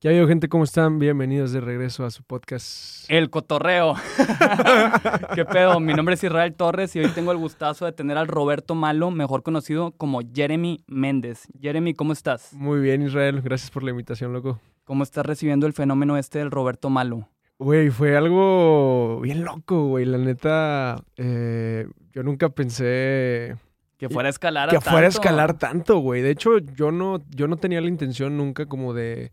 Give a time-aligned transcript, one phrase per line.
[0.00, 0.48] ¿Qué ha habido, gente?
[0.48, 0.98] ¿Cómo están?
[0.98, 3.04] Bienvenidos de regreso a su podcast.
[3.10, 3.96] El cotorreo.
[5.34, 5.78] ¿Qué pedo?
[5.78, 9.10] Mi nombre es Israel Torres y hoy tengo el gustazo de tener al Roberto Malo,
[9.10, 11.48] mejor conocido como Jeremy Méndez.
[11.60, 12.54] Jeremy, ¿cómo estás?
[12.54, 13.42] Muy bien, Israel.
[13.42, 14.58] Gracias por la invitación, loco.
[14.84, 17.28] ¿Cómo estás recibiendo el fenómeno este del Roberto Malo?
[17.58, 20.06] Güey, fue algo bien loco, güey.
[20.06, 23.54] La neta, eh, yo nunca pensé
[23.98, 26.22] que fuera a escalar que a fuera a escalar tanto, güey.
[26.22, 29.30] De hecho, yo no, yo no tenía la intención nunca como de,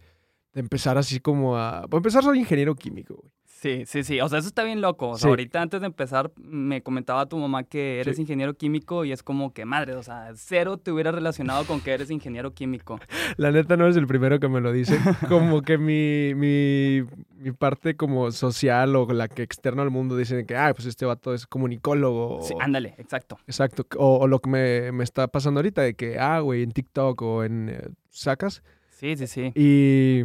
[0.58, 1.84] de empezar así como a...
[1.84, 3.32] Para empezar, soy ingeniero químico, güey.
[3.46, 4.20] Sí, sí, sí.
[4.22, 5.10] O sea, eso está bien loco.
[5.10, 5.30] O sea, Sí.
[5.30, 8.24] ahorita antes de empezar me comentaba tu mamá que eres Sí.
[8.24, 11.92] ingeniero químico y es como que, madre, o sea, cero te hubiera relacionado con que
[11.92, 13.00] eres ingeniero químico.
[13.38, 15.00] La neta no eres el primero que me lo dice.
[15.28, 17.04] Como que mi, mi,
[17.36, 21.06] mi parte como social o la que externa al mundo dicen que, ah, pues este
[21.06, 22.42] vato es comunicólogo.
[22.42, 23.38] Sí, ándale, exacto.
[23.46, 23.86] Exacto.
[23.98, 27.22] O, o lo que me, me está pasando ahorita de que, ah, güey, en TikTok
[27.22, 27.70] o en...
[27.70, 28.64] eh, sacas.
[28.90, 29.52] Sí, sí, sí.
[29.56, 30.24] Y,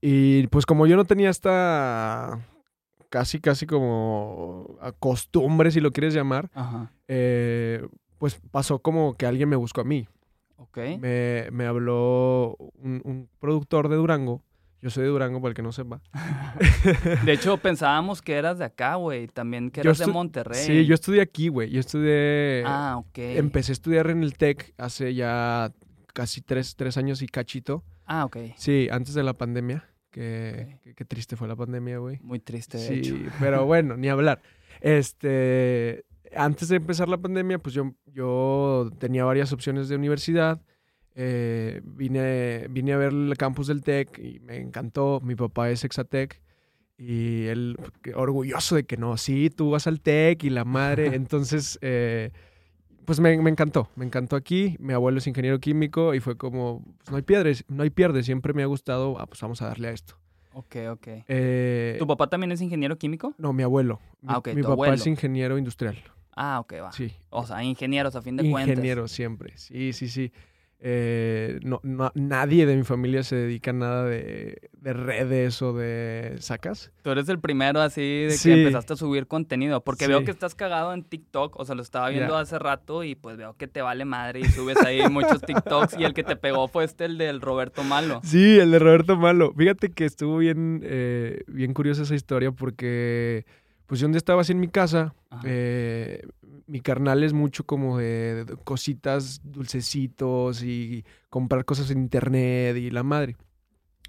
[0.00, 2.40] y pues como yo no tenía esta
[3.08, 6.92] casi, casi como costumbre, si lo quieres llamar, Ajá.
[7.08, 7.86] eh,
[8.18, 10.06] pues pasó como que alguien me buscó a mí.
[10.56, 10.78] Ok.
[11.00, 14.42] Me, me habló un, un productor de Durango.
[14.80, 16.00] Yo soy de Durango, para el que no sepa.
[17.24, 19.26] De hecho, pensábamos que eras de acá, güey.
[19.26, 20.64] También que eras de Monterrey.
[20.64, 21.70] Sí, yo estudié aquí, güey.
[21.70, 22.62] Yo estudié...
[22.64, 23.18] Ah, ok.
[23.18, 25.72] Empecé a estudiar en el TEC hace ya
[26.12, 27.82] casi tres, tres años y cachito.
[28.08, 28.36] Ah, ok.
[28.56, 29.84] Sí, antes de la pandemia.
[30.10, 30.82] Que, Ok.
[30.82, 32.18] que- qué triste fue la pandemia, güey.
[32.22, 33.14] Muy triste, de Sí, hecho.
[33.38, 34.40] pero bueno, ni hablar.
[34.80, 40.60] Este, antes de empezar la pandemia, pues yo, yo tenía varias opciones de universidad.
[41.14, 45.20] Eh, vine, vine a ver el campus del TEC y me encantó.
[45.22, 46.40] Mi papá es Exatec
[46.96, 47.76] y él
[48.14, 51.06] orgulloso de que no, sí, tú vas al TEC y la madre.
[51.14, 52.30] Entonces, eh,
[53.08, 54.76] pues me, me encantó, me encantó aquí.
[54.78, 58.22] Mi abuelo es ingeniero químico y fue como, pues no hay pierde, no hay pierde.
[58.22, 60.14] Siempre me ha gustado, ah, pues vamos a darle a esto.
[60.52, 61.08] Ok, ok.
[61.26, 63.32] Eh, ¿Tu papá también es ingeniero químico?
[63.38, 63.98] no, mi abuelo.
[64.20, 64.92] Mi, Ah, ok, mi tu papá abuelo.
[64.94, 65.96] es ingeniero industrial.
[66.36, 66.92] Ah, ok, va.
[66.92, 67.10] Sí.
[67.30, 68.68] O sea, ingenieros a fin de cuentas.
[68.76, 69.56] Ingeniero siempre.
[69.56, 70.30] Sí, sí, sí.
[70.80, 75.72] Eh, no, no- nadie de mi familia se dedica a nada de, de redes o
[75.72, 76.92] de sacas.
[77.02, 78.52] Tú eres el primero así de que Sí.
[78.52, 79.82] empezaste a subir contenido.
[79.82, 81.58] Porque veo que estás cagado en TikTok.
[81.58, 84.44] O sea, lo estaba viendo hace rato y pues veo que te vale madre y
[84.44, 85.98] subes ahí muchos TikToks.
[85.98, 88.20] Y el que te pegó fue este, el del Roberto Malo.
[88.22, 89.52] Sí, el de Roberto Malo.
[89.56, 93.46] Fíjate que estuvo bien, eh, bien curiosa esa historia porque,
[93.88, 95.14] pues yo un día estaba así en mi casa.
[95.44, 96.20] Eh,
[96.66, 102.90] mi carnal es mucho como de, de cositas, dulcecitos y comprar cosas en internet y
[102.90, 103.36] la madre.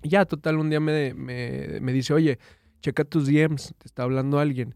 [0.03, 2.39] Y ya, total, un día me, me, me dice, oye,
[2.81, 4.75] checa tus DMs, te está hablando alguien.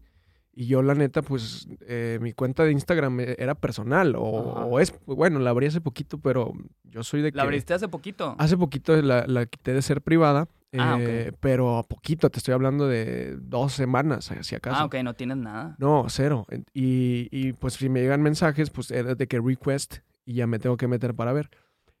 [0.54, 4.94] Y yo, la neta, pues, eh, mi cuenta de Instagram eh, era personal, o, es,
[5.04, 6.54] bueno, la abrí hace poquito, pero
[6.84, 7.36] yo soy de que...
[7.36, 8.36] ¿La abriste hace poquito?
[8.38, 10.48] Hace poquito la, la quité de ser privada,
[10.78, 14.76] Ah, eh, pero a poquito, te estoy hablando de dos semanas, si acaso.
[14.80, 15.76] Ah, ok, no tienes nada.
[15.78, 16.46] No, cero.
[16.72, 20.58] Y, y, pues si me llegan mensajes, pues era de que request y ya me
[20.58, 21.50] tengo que meter para ver.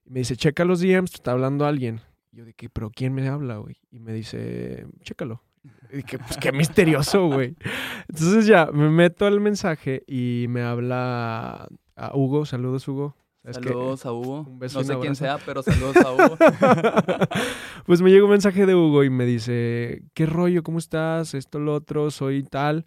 [0.04, 2.00] Y me dice, checa los DMs, te está hablando alguien.
[2.32, 3.76] Y yo de que, pero ¿quién me habla, güey?
[3.90, 5.42] Y me dice, chécalo.
[5.90, 7.56] Y dije, pues qué misterioso, güey.
[8.08, 12.44] Entonces ya, me meto al mensaje y me habla a Hugo.
[12.44, 13.16] Saludos, Hugo.
[13.52, 14.46] Saludos a Hugo.
[14.48, 16.36] un beso no sé quién sea, pero saludos a Hugo.
[17.86, 20.62] pues me llega un mensaje de Hugo y me dice, ¿qué rollo?
[20.62, 21.34] ¿Cómo estás?
[21.34, 22.86] Esto, lo otro, soy tal.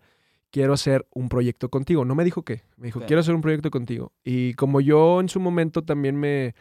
[0.50, 2.06] Quiero hacer un proyecto contigo.
[2.06, 2.64] No me dijo qué.
[2.78, 4.14] Me dijo, quiero hacer un proyecto contigo.
[4.24, 6.56] Y como yo en su momento también me,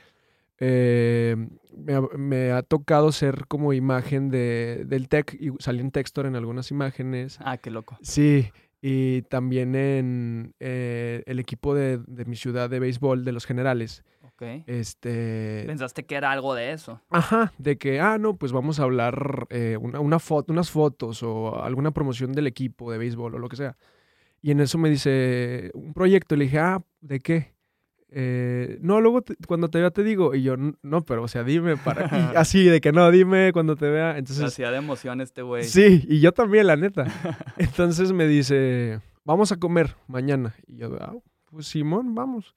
[0.58, 1.36] eh,
[1.74, 6.26] me, ha, me ha tocado ser como imagen de, del tech y salí en Textor
[6.26, 7.38] en algunas imágenes.
[7.40, 7.96] ah, qué loco.
[8.02, 8.50] Sí,
[8.88, 14.04] y también en eh, el equipo de, de mi ciudad de béisbol de los generales.
[14.22, 14.62] Ok.
[14.68, 17.00] Este, Pensaste que era algo de eso.
[17.10, 21.24] Ajá, de que, ah, no, pues vamos a hablar eh, una, una foto, unas fotos
[21.24, 23.76] o alguna promoción del equipo de béisbol o lo que sea.
[24.40, 26.36] Y en eso me dice un proyecto.
[26.36, 27.55] Y le dije, ah, ¿de qué?
[28.10, 30.34] Eh, no, luego te- cuando te vea te digo.
[30.34, 32.04] Y yo, "N- no, pero o sea, dime para.
[32.32, 34.16] y así, de que no, dime cuando te vea.
[34.18, 35.64] Entonces, de emoción este güey.
[35.64, 37.04] sí, y yo también, la neta.
[37.58, 40.54] Entonces me dice, vamos a comer mañana.
[40.66, 41.14] Y yo, ah,
[41.50, 42.54] pues Simón, vamos.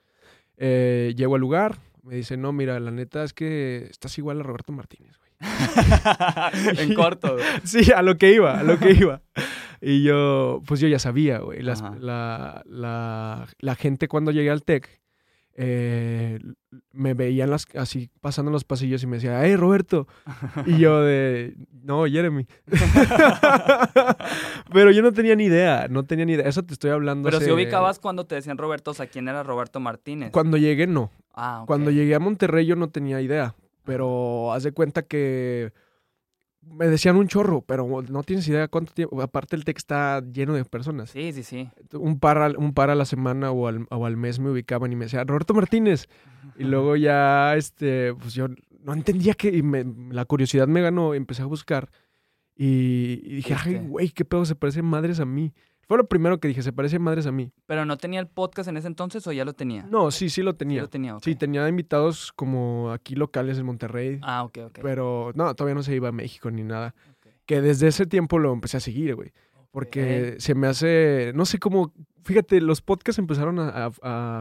[0.57, 1.77] Eh, llego al lugar.
[2.03, 5.29] Me dice, no, mira, la neta es que estás igual a Roberto Martínez, güey.
[6.79, 7.33] en corto.
[7.33, 7.45] güey.
[7.63, 9.21] Sí, a lo que iba, a lo que iba.
[9.81, 11.62] Y yo, pues yo ya sabía, güey.
[11.62, 11.81] Las-.
[12.00, 15.00] La, la, la gente cuando llegué al TEC
[15.61, 16.39] eh,
[16.94, 20.07] me veían las, así pasando en los pasillos y me decía, ¡Hey, Roberto!
[20.65, 21.53] Y yo de,
[21.83, 22.47] no, Jeremy.
[24.71, 26.47] Pero yo no tenía ni idea, no tenía ni idea.
[26.47, 29.44] Eso te estoy hablando Pero si ubicabas cuando te decían Roberto, o sea, ¿quién era
[29.44, 30.31] Roberto Martínez?
[30.31, 31.11] Cuando llegué, no.
[31.33, 31.65] Ah.
[31.67, 33.53] Cuando llegué a Monterrey yo no tenía idea.
[33.83, 35.73] Pero haz de cuenta que
[36.74, 39.21] me decían un chorro, pero no tienes idea cuánto tiempo.
[39.21, 41.10] Aparte, el TEC está lleno de personas.
[41.12, 41.69] Sí, sí, sí.
[41.94, 44.92] Un par, al- un par a la semana o al, o al mes me ubicaban
[44.92, 46.07] y me decían, Roberto Martínez.
[46.57, 48.48] Y luego ya, este, pues yo
[48.83, 51.89] no entendía que y me- la curiosidad me ganó, empecé a buscar
[52.56, 55.54] y, y dije, ay, güey, qué pedo, se parecen madres a mí.
[55.89, 57.51] Fue lo primero que dije, se parecen madres a mí.
[57.65, 59.88] Pero no tenía el podcast en ese entonces o ya lo tenía.
[59.89, 60.81] No, sí, sí lo Sí tenía.
[60.83, 61.24] lo tenía, ok.
[61.24, 64.80] Sí, tenía invitados como aquí locales en Monterrey, Ah, ok, ok.
[64.83, 66.94] pero no, todavía no se iba a México ni nada.
[67.47, 69.33] Que desde ese tiempo lo empecé a seguir, güey.
[69.71, 71.92] Porque se me hace, no sé cómo,
[72.24, 73.92] fíjate, los podcasts empezaron a, a-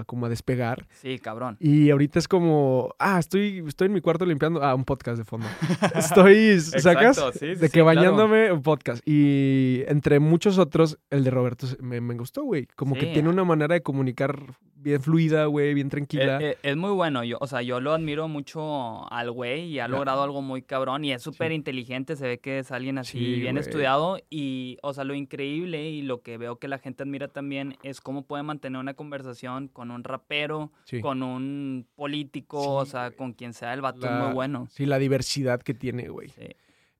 [0.00, 1.56] a como a despegar Sí, cabrón.
[1.60, 5.24] y ahorita es como, ah, estoy, estoy en mi cuarto limpiando, ah, un podcast de
[5.24, 5.46] fondo.
[5.94, 7.18] Estoy, ¿sacas?
[7.18, 7.86] Exacto, sí, sí, de sí, que claro.
[7.86, 9.02] bañándome, un podcast.
[9.06, 12.66] Y entre muchos otros, el de Roberto me, me gustó, güey.
[12.76, 14.38] Como que tiene una manera de comunicar
[14.80, 16.38] bien fluida, güey, bien tranquila.
[16.40, 19.80] Eh, eh, es muy bueno, yo, o sea, yo lo admiro mucho al güey y
[19.80, 23.18] ha logrado algo muy cabrón y es súper inteligente, se ve que es alguien así
[23.18, 23.66] Sí, bien güey.
[23.66, 27.76] estudiado y, o sea, lo increíble y lo que veo que la gente admira también
[27.82, 31.00] es cómo puede mantener una conversación con un rapero, sí.
[31.00, 33.16] con un político, Sí, o sea, güey.
[33.16, 34.66] con quien sea, el vato La- muy bueno.
[34.70, 36.28] Sí, la diversidad que tiene, güey.
[36.30, 36.48] Sí.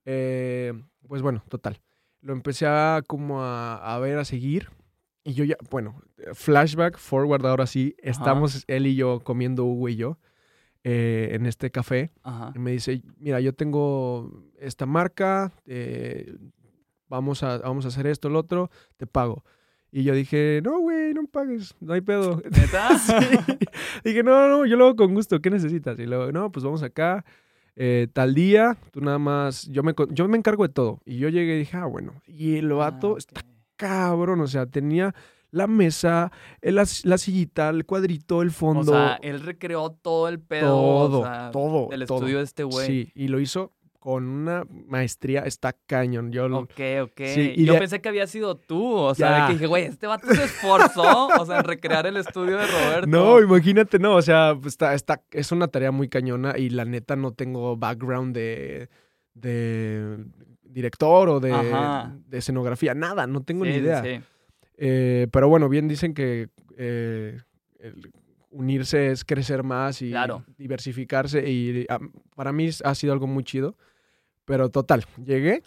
[0.04, 0.72] Eh,
[1.06, 1.80] pues bueno, total.
[2.20, 4.68] Lo empecé a como a, a ver, a seguir.
[5.24, 6.00] Y yo ya, bueno,
[6.34, 7.94] flashback, forward, ahora sí.
[7.98, 10.18] Estamos él y yo comiendo, Hugo y yo,
[10.84, 12.10] eh, en este café.
[12.22, 12.52] Ajá.
[12.54, 16.34] Y me dice, mira, yo tengo esta marca, eh,
[17.08, 19.44] vamos, a, vamos a hacer esto, lo otro, te pago.
[19.90, 22.42] Y yo dije, no, güey, no me pagues, no hay pedo.
[22.50, 22.88] ¿Neta?
[22.98, 23.14] Sí.
[24.04, 25.98] Dije, no, no, yo lo hago con gusto, ¿qué necesitas?
[25.98, 27.24] Y luego, no, pues vamos acá,
[27.76, 31.00] eh, tal día, tú nada más, yo me, yo me encargo de todo.
[31.06, 32.12] Y yo llegué y dije, ah, bueno.
[32.26, 33.46] Y el vato Ah, está ok.
[33.76, 35.14] cabrón, o sea, tenía
[35.50, 36.30] la mesa,
[36.60, 40.66] el- la, la sillita, el cuadrito, el O fondo, sea, él recreó todo el pedo
[40.68, 42.02] todo, o sea, todo, todo.
[42.02, 42.86] estudio de este güey.
[42.86, 43.72] Sí, y lo hizo
[44.08, 46.32] con una maestría, está cañón.
[46.32, 47.20] Yo Ok, ok.
[47.26, 48.94] Sí, y Yo pensé que había sido tú.
[48.94, 49.46] O sea, Ya.
[49.48, 53.06] que dije, güey, este vato se esforzó, o sea, en recrear el estudio de Roberto.
[53.06, 56.86] No, imagínate, no, o sea, pues, está, está, es una tarea muy cañona y la
[56.86, 58.88] neta no tengo background de,
[59.34, 60.24] de
[60.62, 61.52] director o de,
[62.28, 64.02] de escenografía, nada, no tengo Sí, ni idea.
[64.02, 64.20] sí.
[64.78, 67.36] Eh, pero bueno, bien dicen que eh,
[67.78, 68.10] el
[68.50, 70.44] unirse es crecer más y Claro.
[70.56, 71.86] diversificarse y
[72.34, 73.76] para mí ha sido algo muy chido.
[74.48, 75.62] Pero total, llegué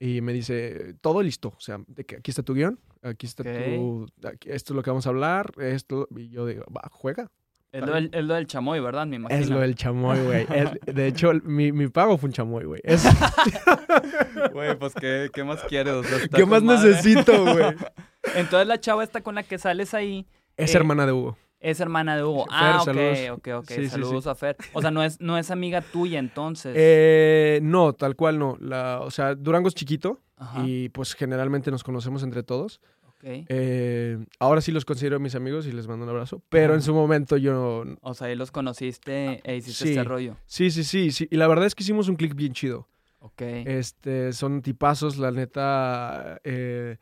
[0.00, 3.44] y me dice, todo listo, o sea, de que aquí está tu guion, aquí está
[3.44, 7.30] tu, aquí- esto es lo que vamos a hablar, esto, y yo digo, va, juega.
[7.70, 9.06] Es lo, del, es lo del chamoy, ¿verdad?
[9.06, 9.40] Me imagino.
[9.40, 10.46] Es lo del chamoy, güey.
[10.84, 12.80] De hecho, mi, mi pago fue un chamoy, güey.
[12.84, 13.02] Es-
[14.52, 15.94] Güey, pues, ¿qué, qué más quieres?
[15.94, 16.90] O sea, está ¿Qué más madre.
[16.90, 17.74] necesito, güey?
[18.34, 20.26] Entonces, la chava esta con la que sales ahí
[20.56, 21.38] Es Eh, hermana de Hugo.
[21.62, 22.44] Es hermana de Hugo.
[22.46, 23.18] Fer, ah, ok, saludos.
[23.30, 23.68] ok, ok.
[23.68, 23.88] Sí, sí, sí.
[23.90, 24.56] saludos a Fer.
[24.72, 26.74] O sea, no es, no es amiga tuya, entonces.
[26.76, 28.56] Eh, no, tal cual no.
[28.60, 32.80] La, o sea, Durango es chiquito Ajá, y pues generalmente nos conocemos entre todos.
[33.04, 33.24] ok.
[33.24, 36.42] Eh, ahora sí los considero mis amigos y les mando un abrazo.
[36.48, 37.84] Pero en su momento yo...
[38.00, 40.36] O sea, ahí los conociste e hiciste este rollo.
[40.46, 41.28] Sí, sí, sí, sí.
[41.30, 42.88] Y la verdad es que hicimos un click bien chido.
[43.20, 43.40] Ok.
[43.40, 46.96] Este, son tipazos, la neta, eh,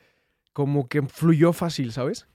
[0.53, 2.29] como que fluyó fácil, ¿sabes?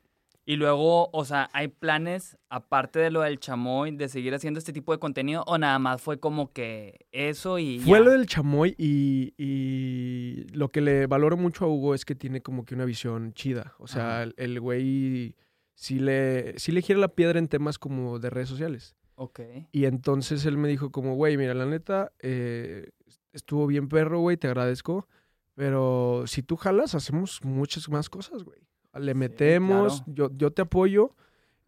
[0.48, 4.74] Y luego, o sea, ¿hay planes, aparte de lo del chamoy, de seguir haciendo este
[4.74, 5.44] tipo de contenido?
[5.48, 8.06] ¿O nada más fue como que eso y Fue ya?
[8.06, 12.42] lo del chamoy y, y lo que le valoro mucho a Hugo es que tiene
[12.42, 13.74] como que una visión chida.
[13.80, 15.36] O sea, el güey
[15.74, 18.96] sí le, sí le gira la piedra en temas como de redes sociales.
[19.16, 19.40] Ok.
[19.72, 22.90] Y entonces él me dijo como, güey, mira, la neta, eh,
[23.34, 25.08] estuvo bien perro, güey, te agradezco.
[25.56, 28.60] Pero si tú jalas, hacemos muchas más cosas, güey.
[29.00, 30.14] Le metemos, claro.
[30.14, 31.16] yo, yo te apoyo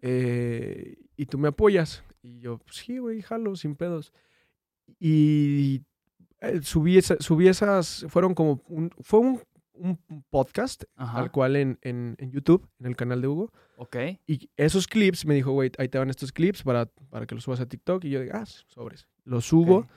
[0.02, 2.04] eh, y tú me apoyas.
[2.22, 4.12] Y yo, pues, sí, güey, jalo, sin pedos.
[5.00, 5.82] Y
[6.42, 9.42] eh, subí, esa- subí esas, fueron como, un, fue un,
[9.74, 11.18] un podcast, Ajá.
[11.20, 13.52] tal cual en, en, en YouTube, en el canal de Hugo.
[13.78, 13.96] Ok.
[14.26, 17.44] Y esos clips, me dijo, güey, ahí te van estos clips para, para que los
[17.44, 18.04] subas a TikTok.
[18.06, 19.08] Y yo digo, ah, sobres.
[19.24, 19.88] Los subo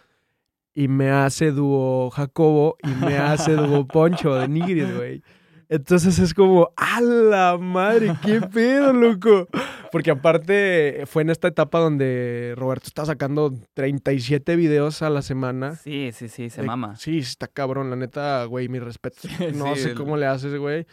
[0.74, 5.22] y me hace dúo Jacobo y me hace dúo Poncho de Nigris, güey.
[5.70, 8.12] Entonces es como, ¡a la madre!
[8.24, 9.46] ¡Qué pedo, loco!
[9.92, 15.76] Porque aparte fue en esta etapa donde Roberto está sacando 37 videos a la semana.
[15.76, 16.96] Sí, sí, sí, se De- mama.
[16.96, 19.16] Sí, está cabrón, la neta, güey, mi respeto.
[19.54, 20.86] No Sí, sé el- cómo le haces, güey.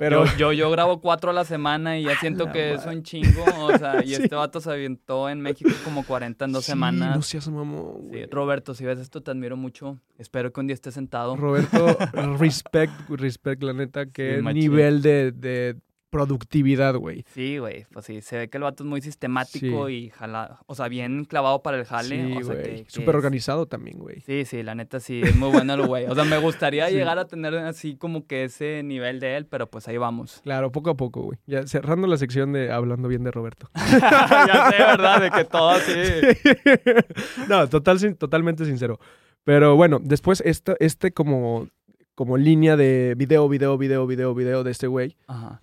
[0.00, 2.78] Pero Yo, yo, yo grabo cuatro a la semana y ya siento la que es
[2.86, 2.96] madre.
[2.96, 3.44] un chingo.
[3.60, 4.14] O sea, y Sí.
[4.14, 7.14] este vato se avientó en México como 40 en dos Sí, semanas.
[7.14, 8.24] No seas mamón, Sí.
[8.30, 9.98] Roberto, si ves esto, te admiro mucho.
[10.16, 11.36] Espero que un día estés sentado.
[11.36, 11.98] Roberto,
[12.38, 15.76] respect, respect, la neta, Sí, qué nivel de, de
[16.10, 17.24] productividad, güey.
[17.32, 19.94] Sí, güey, pues sí, se ve que el vato es muy sistemático Sí.
[19.94, 22.26] y jala, o sea, bien clavado para el jale.
[22.26, 22.62] Sí, o sea, güey.
[22.62, 24.20] que, que Súper es- organizado también, güey.
[24.20, 26.06] Sí, sí, la neta sí, es muy bueno el güey.
[26.06, 26.94] O sea, me gustaría Sí.
[26.96, 30.40] llegar a tener así como que ese nivel de él, pero pues ahí vamos.
[30.42, 31.38] Claro, poco a poco, güey.
[31.46, 33.70] Ya cerrando la sección de hablando bien de Roberto.
[33.74, 35.20] ya sé, ¿verdad?
[35.22, 35.92] De que todo así.
[37.48, 38.98] no, total, sin- totalmente sincero.
[39.44, 41.68] Pero bueno, después esta, este como,
[42.14, 45.62] como línea de video, video, video, video, video de este güey, Ajá.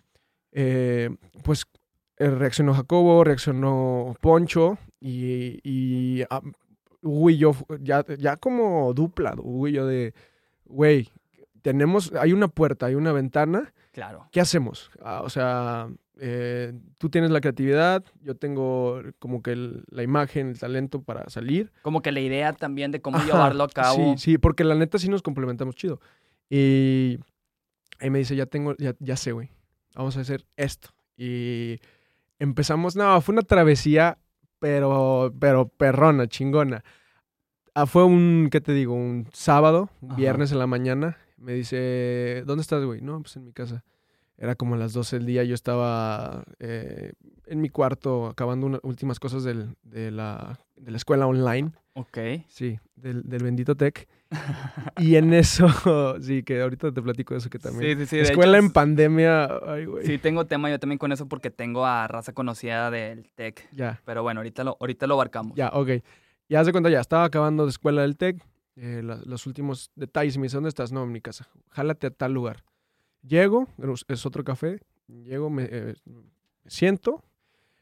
[0.52, 1.10] Eh,
[1.44, 1.66] pues
[2.18, 6.42] eh, reaccionó Jacobo, reaccionó Poncho y, y ah,
[7.02, 10.14] Hugo y yo, ya, ya como dupla, Hugo y yo de,
[10.66, 11.10] güey,
[11.62, 14.28] tenemos, hay una puerta, hay una ventana, Claro.
[14.32, 14.92] ¿qué hacemos?
[15.02, 15.90] Ah, o sea,
[16.20, 21.30] eh, tú tienes la creatividad, yo tengo como que el- la imagen, el talento para
[21.30, 21.72] salir.
[21.82, 23.96] Como que la idea también de cómo Ajá, llevarlo a cabo.
[23.96, 26.00] Sí, sí, porque la neta sí nos complementamos chido.
[26.50, 27.20] Y
[28.00, 29.50] ahí me dice, ya tengo, ya, ya sé, güey,
[29.98, 30.90] vamos a hacer esto.
[31.18, 31.80] Y
[32.40, 34.20] empezamos, no, fue una travesía,
[34.60, 36.84] pero, pero perrona, chingona.
[37.74, 38.94] Ah, fue un, ¿qué te digo?
[38.94, 41.18] Un sábado, un viernes en la mañana.
[41.38, 43.02] Me dice, ¿dónde estás, güey?
[43.02, 43.84] No, pues en mi casa.
[44.38, 47.14] Era como a las 12 del día, yo estaba eh,
[47.48, 51.72] en mi cuarto acabando unas últimas cosas del- de, la, de la escuela online.
[51.94, 52.18] Ok.
[52.48, 54.08] Sí, del, del bendito tech.
[54.98, 55.68] y en eso,
[56.22, 57.98] sí, que ahorita te platico de eso que también.
[57.98, 58.20] Sí, sí, sí.
[58.20, 60.06] Escuela hecho, en pandemia, ay, güey.
[60.06, 63.68] Sí, tengo tema yo también con eso porque tengo a raza conocida del tech.
[63.72, 65.56] Ya, Pero bueno, ahorita lo, ahorita lo abarcamos.
[65.56, 65.90] ya, ok.
[66.50, 68.38] Ya de cuenta, ya estaba acabando de escuela del tech.
[68.76, 70.38] eh, la- los últimos detalles.
[70.38, 70.92] Me dice, ¿dónde estás?
[70.92, 71.48] No, en mi casa.
[71.72, 72.64] Jálate a tal lugar.
[73.28, 73.68] Llego,
[74.08, 74.80] es- otro café.
[75.08, 76.22] Llego, me, eh, me
[76.70, 77.24] siento.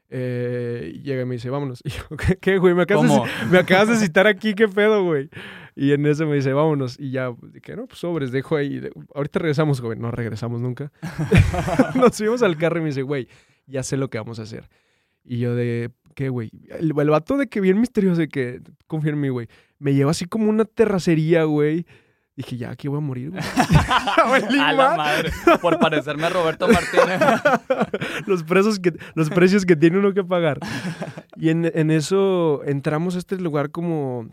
[0.10, 1.82] eh, y llega y me dice, vámonos.
[1.86, 2.74] Y yo, ¿qué, qué, güey?
[2.76, 5.30] Me acabas, de, me acabas de citar aquí, ¿qué pedo, güey?
[5.76, 7.00] Y en eso me dice, vámonos.
[7.00, 8.82] Y ya, pues, dije, no, pues sobres, dejo ahí.
[9.14, 10.00] Ahorita regresamos, joven.
[10.00, 10.92] No regresamos nunca.
[11.96, 13.28] Nos subimos al carro y me dice, güey,
[13.68, 14.70] ya sé lo que vamos a hacer.
[15.24, 16.52] Y yo de, ¿qué, güey?
[16.70, 19.48] El, el vato de que bien misterioso, de que confía en mí, güey.
[19.80, 21.86] Me lleva así como una terracería, güey.
[22.36, 23.42] Dije, ya, aquí voy a morir, güey.
[24.62, 25.32] A la madre.
[25.62, 27.22] Por parecerme a Roberto Martínez.
[28.28, 30.60] los, presos que, los precios que tiene uno que pagar.
[31.38, 34.28] Y en, en eso entramos a este lugar como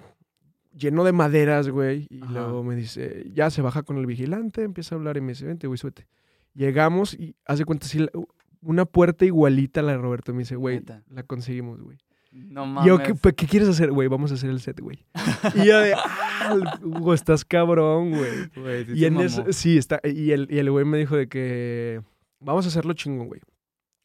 [0.77, 2.09] lleno de maderas, güey.
[2.11, 2.33] Y Ajá.
[2.33, 5.45] luego me dice, ya se baja con el vigilante, empieza a hablar y me dice,
[5.47, 6.09] vente, güey, súbete.
[6.55, 8.11] Llegamos y hace cuenta la-
[8.63, 10.33] una puerta igualita a la de Roberto.
[10.33, 11.99] Me dice, güey, la conseguimos, güey.
[12.33, 12.89] No mames.
[12.89, 14.09] yo, ¿qué, pues, ¿qué quieres hacer, güey?
[14.09, 15.05] Vamos a hacer el set, güey.
[15.55, 18.85] Y yo de, ah, Hugo, estás cabrón, güey.
[18.87, 19.27] Sí Y se en mamó.
[19.27, 20.01] eso, sí, está.
[20.03, 22.01] Y el, y el güey me dijo de que
[22.41, 23.41] vamos a hacerlo chingón, güey.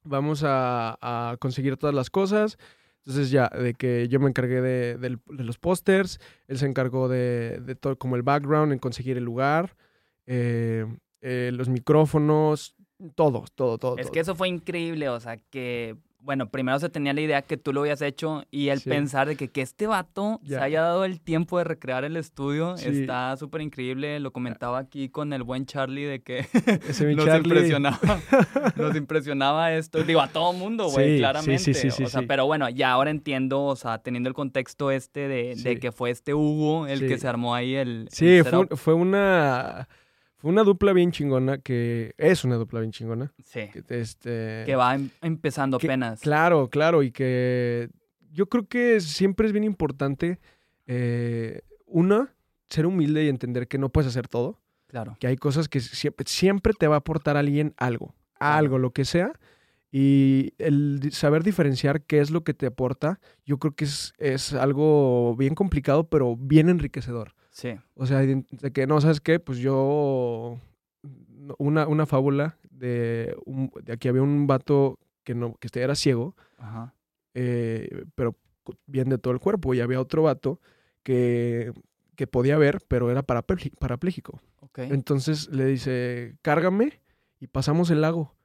[0.03, 2.57] Vamos a, a conseguir todas las cosas.
[3.05, 6.19] Entonces ya, de que yo me encargué de, del- de los pósters,
[6.49, 9.77] él se encargó de, de todo como el background, en conseguir el lugar,
[10.25, 10.85] eh,
[11.21, 12.75] eh, los micrófonos,
[13.15, 13.97] todo, todo, todo.
[13.97, 14.11] Es todo.
[14.13, 15.95] que eso fue increíble, o sea, que,
[16.27, 18.89] bueno, primero se tenía la idea que tú lo habías hecho y el Sí.
[18.89, 20.63] pensar de que, que este vato se Ya.
[20.63, 22.89] haya dado el tiempo de recrear el estudio Sí.
[22.89, 24.19] está súper increíble.
[24.19, 26.45] Lo comentaba aquí con el buen Charlie de que
[27.15, 27.47] nos Charlie.
[27.47, 27.97] impresionaba,
[28.75, 30.03] nos impresionaba esto.
[30.03, 31.59] Digo, a todo mundo, güey, Sí, claramente.
[31.59, 32.25] sí, sí, sí, o sea, sí.
[32.27, 36.09] pero bueno, ya ahora entiendo, o sea, teniendo el contexto este de, de que fue
[36.11, 38.09] este Hugo el que se armó ahí el.
[38.11, 39.87] Sí, el fue, fue una...
[40.37, 43.33] Fue una dupla bien chingona que es una dupla bien chingona.
[43.43, 43.61] Sí.
[43.73, 46.21] que, Este, Que va em- empezando que- apenas.
[46.21, 47.89] Claro, claro, y que
[48.31, 50.39] yo creo que siempre es bien importante,
[50.85, 52.33] eh, una,
[52.69, 55.17] ser humilde y entender que no puedes hacer todo, Claro.
[55.19, 59.05] que hay cosas que siempre, siempre te va a aportar alguien algo, algo, lo que
[59.05, 59.31] sea,
[59.91, 64.53] y el saber diferenciar qué es lo que te aporta, yo creo que es, es
[64.53, 67.33] algo bien complicado, pero bien enriquecedor.
[67.57, 67.75] Sí.
[67.95, 69.39] O sea, de que no, ¿sabes qué?
[69.39, 70.59] Pues yo.
[71.57, 75.95] Una, una fábula de, un, de aquí había un vato que no que este era
[75.95, 76.93] ciego, Ajá.
[77.33, 78.35] eh, pero
[78.85, 79.73] bien de todo el cuerpo.
[79.73, 80.59] Y había otro vato
[81.03, 81.71] que,
[82.15, 84.39] que podía ver, pero era parapléji- parapléjico.
[84.59, 84.79] Ok.
[84.79, 87.01] Entonces le dice, cárgame
[87.39, 88.35] y pasamos el lago.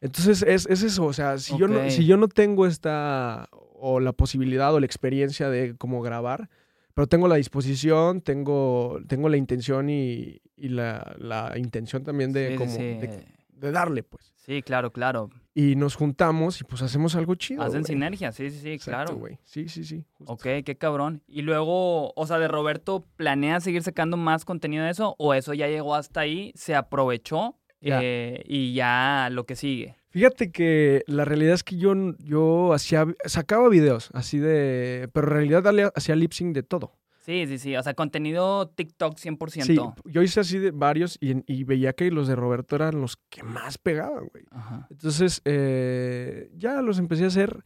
[0.00, 4.00] Entonces es, es eso, o sea, si, yo no, si yo no tengo esta, o
[4.00, 6.50] la posibilidad o la experiencia de cómo grabar,
[6.94, 12.50] pero tengo la disposición, tengo, tengo la intención y, y la, la intención también de,
[12.52, 12.78] Sí, como, sí.
[12.82, 14.32] de, de darle, pues.
[14.36, 15.30] Sí, claro, claro.
[15.54, 17.62] Y nos juntamos y pues hacemos algo chido.
[17.62, 17.92] Hacen güey.
[17.92, 19.16] sinergia, sí, sí, sí, Exacto, claro.
[19.18, 19.38] güey.
[19.44, 20.04] Sí, sí, sí.
[20.12, 20.32] justo.
[20.32, 21.22] Ok, qué cabrón.
[21.26, 25.14] Y luego, o sea, de Roberto, ¿planea seguir sacando más contenido de eso?
[25.18, 28.00] ¿O eso ya llegó hasta ahí, se aprovechó Ya.
[28.02, 29.94] eh, y ya lo que sigue?
[30.14, 35.32] Fíjate que la realidad es que yo, yo hacía, sacaba videos así de, pero en
[35.50, 36.92] realidad hacía lip sync de todo.
[37.18, 37.74] Sí, sí, sí.
[37.74, 39.64] O sea, contenido TikTok 100%.
[39.64, 43.16] Sí, yo hice así de varios y, y veía que los de Roberto eran los
[43.28, 44.44] que más pegaban, güey.
[44.52, 44.86] Ajá.
[44.88, 47.64] Entonces, eh, ya los empecé a hacer.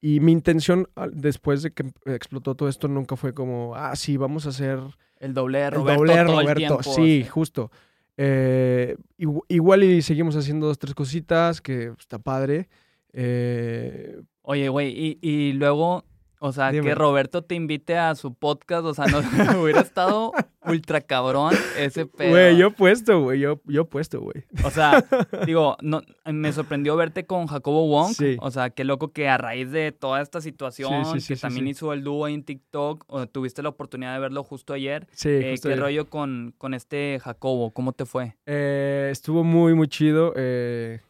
[0.00, 4.46] Y mi intención, después de que explotó todo esto, nunca fue como, ah, sí, vamos
[4.46, 4.78] a hacer
[5.18, 6.58] El doble de el Roberto doble de todo el Roberto.
[6.78, 7.72] tiempo, sí, justo.
[8.16, 12.68] Eh, igu- igual y seguimos haciendo dos, tres cositas, que está padre.
[13.12, 16.04] Eh, Oye, güey, y luego,
[16.44, 16.88] o sea, Dime.
[16.88, 19.18] que Roberto te invite a su podcast, o sea, no
[19.62, 20.32] hubiera estado
[20.66, 22.30] ultra cabrón ese pedo.
[22.30, 24.44] Güey, yo puesto, güey, yo, yo puesto, güey.
[24.64, 25.04] O sea,
[25.46, 28.12] digo, no, me sorprendió verte con Jacobo Wong.
[28.12, 28.36] Sí.
[28.40, 31.40] O sea, qué loco que a raíz de toda esta situación, Sí, sí, sí, que
[31.40, 35.06] también hizo el dúo en TikTok, o tuviste la oportunidad de verlo justo ayer.
[35.12, 37.70] Sí, Eh, justo ¿Qué rollo con, con este Jacobo?
[37.70, 38.34] ¿Cómo te fue?
[38.46, 40.32] Eh, estuvo muy, muy chido.
[40.36, 41.00] eh,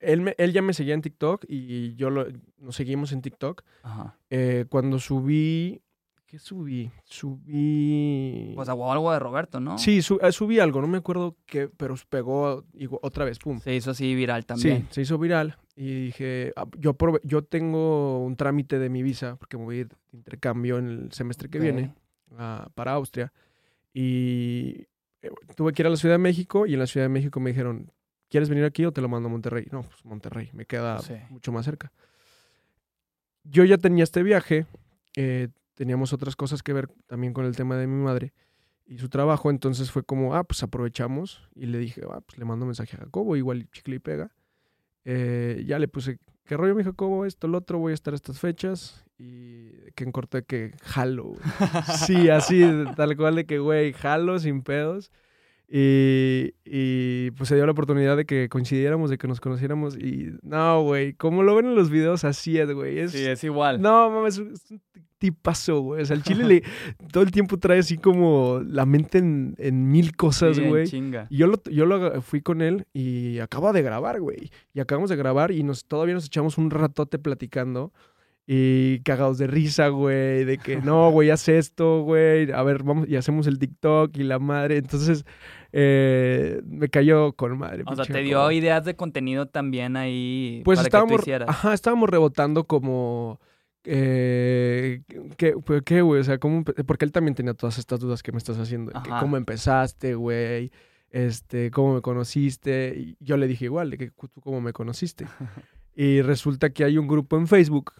[0.00, 2.26] él, me- él ya me seguía en TikTok y yo lo,
[2.58, 3.62] nos seguimos en TikTok.
[3.82, 4.16] Ajá.
[4.30, 5.80] Eh, cuando subí...
[6.26, 6.88] ¿Qué subí?
[7.04, 8.52] Subí...
[8.54, 9.78] Pues algo de Roberto, ¿no?
[9.78, 13.58] Sí, su- eh, subí algo, no me acuerdo qué, pero pegó igual- otra vez, pum.
[13.60, 14.82] Se hizo así viral también.
[14.82, 19.02] Sí, se hizo viral y dije, ah, yo, prove- yo tengo un trámite de mi
[19.02, 21.94] visa porque me voy a ir de intercambio en el semestre que viene
[22.38, 23.32] ah, para Austria
[23.92, 24.86] y
[25.22, 27.40] eh, tuve que ir a la Ciudad de México y en la Ciudad de México
[27.40, 27.90] me dijeron,
[28.30, 29.66] ¿quieres venir aquí o te lo mando a Monterrey?
[29.70, 31.14] No, pues Monterrey, me queda Sí.
[31.28, 31.92] mucho más cerca.
[33.44, 34.66] Yo ya tenía este viaje,
[35.16, 38.32] eh, teníamos otras cosas que ver también con el tema de mi madre
[38.86, 42.44] y su trabajo, entonces fue como, ah, pues aprovechamos y le dije, ah, pues le
[42.44, 44.30] mando mensaje a Jacobo, igual chicle y pega.
[45.04, 47.24] Eh, ya le puse, ¿qué rollo mi Jacobo?
[47.24, 51.24] Esto, lo otro, voy a estar estas fechas y que en corto de que jalo.
[51.24, 51.40] güey.
[52.06, 52.62] Sí, así,
[52.96, 55.10] tal cual de que, güey, jalo sin pedos.
[55.72, 59.96] Y, y, pues se dio la oportunidad de que coincidiéramos, de que nos conociéramos.
[59.96, 62.98] Y no, güey, como lo ven en los videos, así es, güey.
[62.98, 63.80] Es, Sí, es igual.
[63.80, 64.80] no, mames, es un
[65.18, 66.02] tipazo, güey.
[66.02, 66.62] O sea, el chile le,
[67.12, 70.88] todo el tiempo trae así como la mente en, en mil cosas, Sí, güey.
[70.88, 71.28] chinga.
[71.30, 74.50] Y yo lo, yo lo fui con él y acaba de grabar, güey.
[74.74, 77.92] Y acabamos de grabar y nos todavía nos echamos un ratote platicando.
[78.52, 80.44] Y cagados de risa, güey.
[80.44, 82.50] De que no, güey, haz esto, güey.
[82.50, 84.78] A ver, vamos y hacemos el TikTok y la madre.
[84.78, 85.24] Entonces,
[85.70, 87.84] eh, me cayó con madre.
[87.86, 91.48] O sea, te dio ideas de contenido también ahí Pues para estábamos, que tú hicieras.
[91.48, 93.38] ajá, estábamos rebotando como,
[93.84, 95.02] eh,
[95.36, 96.20] ¿qué, pues, ¿qué, güey?
[96.20, 98.90] O sea, ¿cómo porque él también tenía todas estas dudas que me estás haciendo.
[99.00, 99.10] que.
[99.10, 100.72] ¿Cómo empezaste, güey?
[101.12, 102.96] Este, ¿cómo me conociste?
[102.98, 105.26] Y yo le dije igual, de que tú cómo me conociste.
[105.94, 107.92] y resulta que hay un grupo en Facebook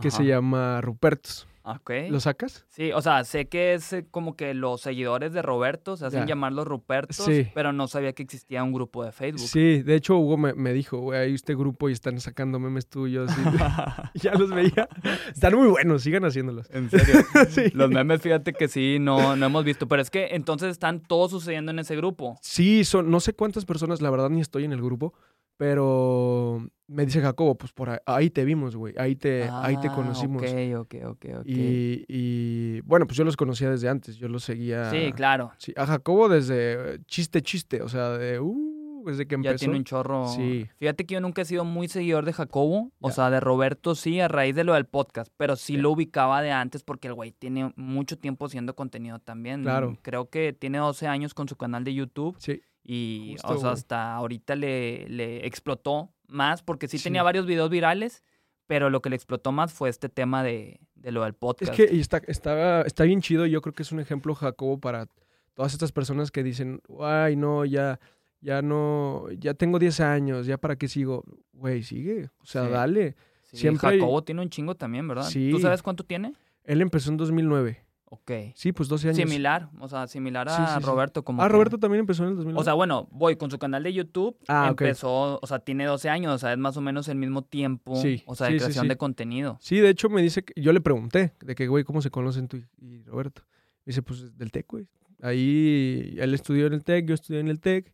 [0.00, 1.46] que se llama Rupertos.
[1.66, 1.90] Ok.
[2.10, 2.66] ¿Lo sacas?
[2.68, 6.20] Sí, o sea, sé que es eh, como que los seguidores de Roberto se hacen
[6.20, 6.26] Ya.
[6.26, 7.46] llamar los Rupertos, Sí.
[7.54, 9.48] pero no sabía que existía un grupo de Facebook.
[9.48, 12.86] Sí, de hecho Hugo me, me dijo, güey, hay este grupo y están sacando memes
[12.86, 13.30] tuyos.
[13.32, 13.34] y
[14.18, 14.86] ya los veía.
[15.32, 16.68] Están muy buenos, sigan haciéndolos.
[16.70, 17.22] en serio.
[17.48, 17.70] Sí.
[17.72, 19.88] Los memes, fíjate que sí, no, no hemos visto.
[19.88, 22.36] Pero es que entonces están todos sucediendo en ese grupo.
[22.42, 25.14] Sí, son, no sé cuántas personas, la verdad ni estoy en el grupo,
[25.56, 29.88] pero me dice Jacobo, pues por ahí, ahí te vimos, güey, ahí te, ahí te
[29.88, 30.42] Ah, conocimos.
[30.42, 31.46] Ok, ok, ok, ok.
[31.46, 34.90] Y, y, bueno, pues yo los conocía desde antes, yo los seguía.
[34.90, 35.52] Sí, claro.
[35.58, 39.52] Sí, a Jacobo desde chiste, chiste, o sea, de, uh, desde que empezó.
[39.54, 40.28] Ya tiene un chorro.
[40.28, 40.66] Sí.
[40.76, 42.90] Fíjate que yo nunca he sido muy seguidor de Jacobo.
[43.00, 45.30] O sea, de Roberto sí, a raíz de lo del podcast.
[45.36, 49.62] Pero sí lo ubicaba de antes porque el güey tiene mucho tiempo haciendo contenido también.
[49.62, 49.98] Claro.
[50.02, 52.36] Creo que tiene 12 años con su canal de YouTube.
[52.38, 57.04] Sí, Y, Justo, o sea, hasta ahorita le, le explotó más porque sí, Sí.
[57.04, 58.22] tenía varios videos virales.
[58.66, 61.74] Pero lo que le explotó más fue este tema de, de lo del es podcast.
[61.74, 65.06] que y está, está, está bien chido, yo creo que es un ejemplo Jacobo para
[65.52, 68.00] todas estas personas que dicen, ay, no, ya,
[68.40, 71.24] ya no, ya tengo 10 años, ya para qué sigo.
[71.52, 72.70] Güey, sigue, o sea, Sí.
[72.72, 73.16] dale.
[73.42, 75.24] Sí, siempre Jacobo tiene un chingo también, ¿verdad?
[75.28, 75.50] Sí.
[75.50, 76.32] ¿Tú sabes cuánto tiene?
[76.64, 77.83] Él empezó en 2009.
[78.06, 78.30] Ok.
[78.54, 79.16] Sí, pues 12 años.
[79.16, 80.86] Similar, o sea, similar a Sí, sí, sí.
[80.86, 81.24] Roberto.
[81.24, 82.60] Como Ah, que- Roberto también empezó en el 2009.
[82.60, 84.36] O sea, bueno, voy con su canal de YouTube.
[84.46, 87.42] Ah, empezó, o sea, tiene 12 años, o sea, es más o menos el mismo
[87.42, 87.96] tiempo.
[87.96, 89.58] Sí, O sea, de creación de contenido.
[89.60, 92.46] Sí, de hecho me dice que yo le pregunté de que, güey, ¿cómo se conocen
[92.48, 93.42] tú y, y Roberto?
[93.84, 94.86] dice, pues del TEC, güey.
[95.20, 97.92] Ahí él estudió en el TEC, yo estudié en el TEC.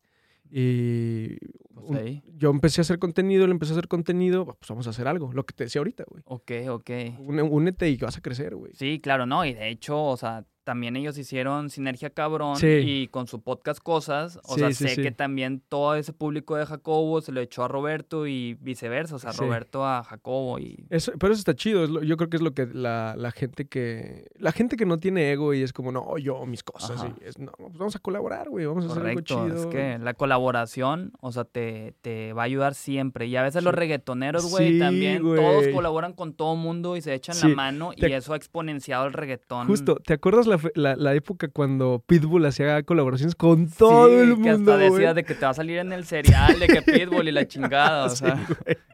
[0.52, 1.36] Y
[1.74, 4.90] Pues un- yo empecé a hacer contenido, él empezó a hacer contenido, pues vamos a
[4.90, 6.22] hacer algo, lo que te decía ahorita, güey.
[6.26, 6.90] Ok, ok.
[7.20, 8.72] Únete y vas a crecer, güey.
[8.74, 9.44] Sí, claro, no.
[9.44, 12.66] Y de hecho, o sea, también ellos hicieron Sinergia Cabrón Sí.
[12.66, 14.38] y con su podcast Cosas.
[14.44, 17.64] O Sí, sea, sí, sé que también todo ese público de Jacobo se lo echó
[17.64, 19.16] a Roberto y viceversa.
[19.16, 19.32] O sea.
[19.32, 20.84] Roberto a Jacobo y...
[20.90, 23.30] Eso, pero eso está chido, es lo- yo creo que es lo que la, la
[23.32, 27.04] gente que la gente que no tiene ego y es como, no, yo, mis cosas,
[27.20, 29.56] y es, no, pues vamos a colaborar, güey, vamos a hacer algo Correcto, chido.
[29.60, 33.26] es que la colaboración, o sea, te, te, va a ayudar siempre.
[33.26, 37.36] Y a veces los reggaetoneros, güey, también todos colaboran con todo mundo y se echan
[37.40, 39.66] la mano y eso ha exponenciado el reggaetón.
[39.66, 44.28] Justo, ¿te acuerdas la, la, la época cuando Pitbull hacía colaboraciones con todo Sí, el
[44.42, 45.14] que mundo, hasta decía güey?
[45.14, 48.04] de que te va a salir en el cereal, de que Pitbull y la chingada,
[48.04, 48.38] o sea,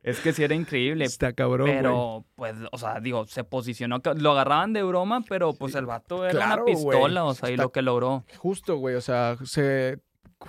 [0.03, 1.05] es que sí era increíble.
[1.05, 1.77] Está cabrón, güey.
[1.79, 5.87] Pero, pues, o sea, digo, se posicionó, que lo agarraban de broma, pero pues el
[5.87, 6.75] vato era Claro, una güey.
[6.99, 8.25] pistola, o sea, y lo que logró.
[8.37, 9.99] Justo, güey, o sea, se...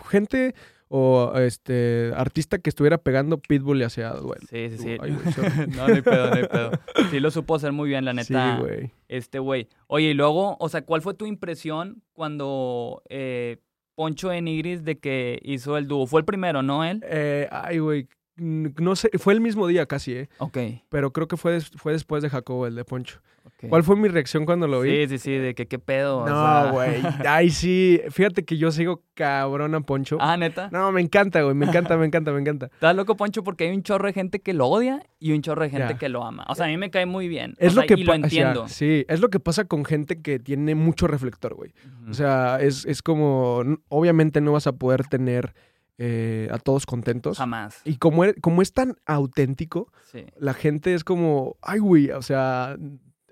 [0.10, 0.54] gente
[0.90, 4.46] o este artista que estuviera pegando Pitbull le hacía duelo.
[4.50, 4.98] Sí, sí, sí.
[5.00, 5.12] Ay,
[5.76, 6.72] no, no hay pedo, no hay pedo.
[7.12, 8.58] Sí lo supo hacer muy bien, la neta.
[8.58, 8.92] Sí, güey.
[9.08, 9.68] Este güey.
[9.88, 13.58] Oye, y luego, o sea, ¿cuál fue tu impresión cuando eh,
[13.96, 16.08] Poncho de Nigris de que hizo el dúo?
[16.08, 17.02] Fue el primero, ¿no él?
[17.06, 20.30] Eh, ay, güey, no sé, fue el mismo día casi, ¿eh?
[20.38, 20.58] Ok.
[20.90, 23.20] Pero creo que fue, des- fue después de Jacobo, el de Poncho.
[23.70, 24.92] ¿Cuál fue mi reacción cuando lo vi?
[24.92, 26.20] Sí, sí, sí, de que qué pedo.
[26.20, 26.66] o sea.
[26.68, 27.02] No, güey.
[27.28, 28.00] Ay, sí.
[28.12, 30.18] Fíjate que yo sigo cabrón a Poncho.
[30.20, 30.70] Ah, neta.
[30.72, 31.56] No, me encanta, güey.
[31.56, 32.68] Me encanta, me encanta, me encanta.
[32.68, 35.64] Estás loco, Poncho, porque hay un chorro de gente que lo odia y un chorro
[35.64, 35.98] de gente Ya.
[35.98, 36.46] que lo ama.
[36.50, 37.56] O sea, a mí me cae muy bien.
[37.58, 38.68] Es O lo sea, que y lo pa- o sea, entiendo.
[38.68, 41.74] sí, es lo que pasa con gente que tiene mucho reflector, güey.
[42.10, 43.64] O sea, es, es como.
[43.90, 45.56] Obviamente no vas a poder tener
[45.98, 47.40] eh, a todos contentos.
[47.40, 47.82] Jamás.
[47.86, 50.26] Y como, er- como es tan auténtico, Sí.
[50.40, 51.58] la gente es como.
[51.64, 52.12] Ay, güey.
[52.12, 52.78] O sea.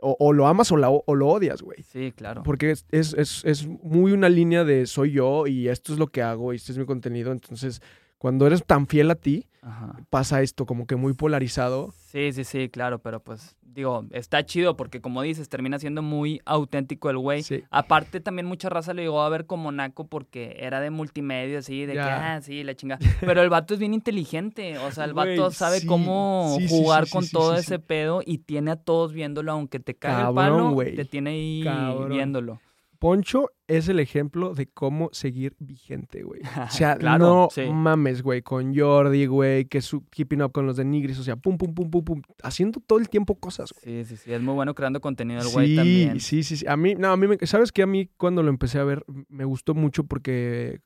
[0.01, 1.81] O, o lo amas o, la- o lo odias, güey.
[1.83, 2.43] Sí, claro.
[2.43, 6.07] Porque es, es, es, es muy una línea de soy yo y esto es lo
[6.07, 7.31] que hago y este es mi contenido.
[7.31, 7.81] Entonces,
[8.17, 9.95] cuando eres tan fiel a ti, Ajá.
[10.09, 11.93] pasa esto como que muy polarizado.
[12.07, 16.39] Sí, sí, sí, claro, pero pues digo, está chido porque como dices, termina siendo muy
[16.45, 17.43] auténtico el güey.
[17.43, 17.63] Sí.
[17.71, 21.85] Aparte también mucha raza lo llegó a ver como naco porque era de multimedia, así,
[21.85, 22.97] de que, ah, sí, la chinga.
[23.19, 26.67] Pero el vato es bien inteligente, o sea, el Güey, vato sabe sí, cómo sí,
[26.69, 30.71] jugar con todo ese pedo y tiene a todos viéndolo, aunque te cague el palo,
[30.71, 30.95] güey.
[30.95, 32.09] te tiene ahí Cabrón.
[32.09, 32.61] viéndolo.
[32.99, 36.41] Poncho es el ejemplo de cómo seguir vigente, güey.
[36.69, 37.61] O sea, Claro, no sí.
[37.71, 41.35] mames, güey, con Jordi, güey, que su keeping up con los de Nigris, o sea,
[41.35, 44.03] pum, pum, pum, pum, pum, haciendo todo el tiempo cosas, güey.
[44.03, 46.19] Sí, sí, sí, es muy bueno creando contenido el güey Sí, también.
[46.19, 46.65] sí, sí, sí.
[46.67, 47.83] A mí, no, a mí, me- ¿sabes qué?
[47.83, 50.79] A mí cuando lo empecé a ver me gustó mucho porque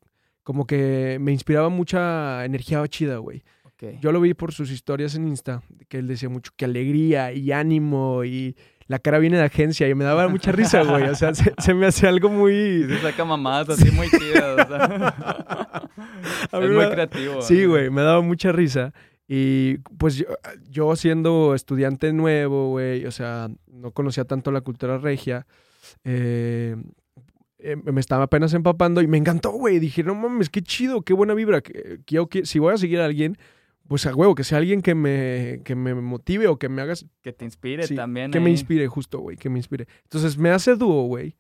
[0.44, 3.44] como que me inspiraba mucha energía chida, güey.
[3.66, 4.00] Ok.
[4.02, 7.52] Yo lo vi por sus historias en Insta, que él decía mucho que alegría y
[7.52, 8.56] ánimo y
[8.90, 11.04] la cara viene de agencia y me daba mucha risa, güey.
[11.04, 12.84] O sea, se, se me hace algo muy...
[12.90, 14.66] se saca mamadas así muy chidas.
[14.66, 15.90] o sea.
[16.52, 17.42] Es muy da- creativo.
[17.42, 18.94] Sí, güey, me daba mucha risa.
[19.28, 20.26] Y pues yo,
[20.70, 25.46] yo siendo estudiante nuevo, güey, o sea, no conocía tanto la cultura regia,
[26.04, 26.76] eh,
[27.60, 29.78] eh, me estaba apenas empapando y me encantó, güey.
[29.80, 31.62] Dije, no mames, qué chido, qué buena vibra.
[31.62, 33.38] que- que que- si voy a seguir a alguien,
[33.90, 36.94] pues a huevo, que sea alguien que me, que me motive o que me haga
[37.22, 38.32] Que te inspire Sí, también.
[38.32, 39.88] que me inspire, justo, güey, que me inspire.
[40.04, 41.36] Entonces me hace dúo, güey.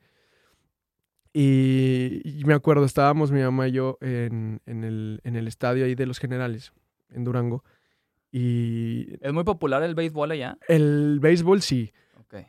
[1.31, 5.85] Y, y me acuerdo, estábamos mi mamá y yo en, en el, en el estadio
[5.85, 6.73] ahí de los generales,
[7.11, 7.63] en Durango.
[8.31, 10.57] Y ¿Es muy popular el béisbol allá?
[10.67, 11.91] el béisbol sí,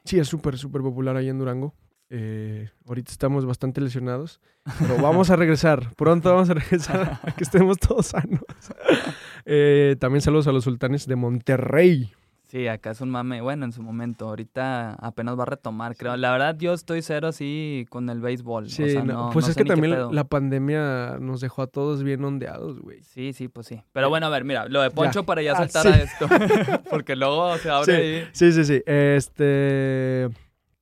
[0.05, 1.75] sí es súper, súper popular ahí en Durango.
[2.11, 4.41] Eh, ahorita estamos bastante lesionados,
[4.81, 8.41] pero vamos a regresar, pronto vamos a regresar, a que estemos todos sanos.
[9.47, 12.13] Eh, también saludos a los sultanes de Monterrey.
[12.49, 13.41] Sí, acá es un mame.
[13.43, 14.29] Bueno, en su momento.
[14.29, 16.17] Ahorita apenas va a retomar, creo.
[16.17, 18.69] La verdad, yo estoy cero así con el béisbol.
[18.69, 21.69] Sí, o sea, no, no, pues no es que también la pandemia nos dejó a
[21.69, 23.05] todos bien ondeados, güey.
[23.05, 23.81] Sí, sí, pues sí.
[23.93, 26.01] Pero bueno, a ver, mira, lo de Poncho para ya Ah, saltar sí.
[26.01, 26.27] a esto.
[26.91, 28.29] Porque luego se abre ahí.
[28.33, 28.83] Sí, sí, sí.
[28.85, 30.29] Este.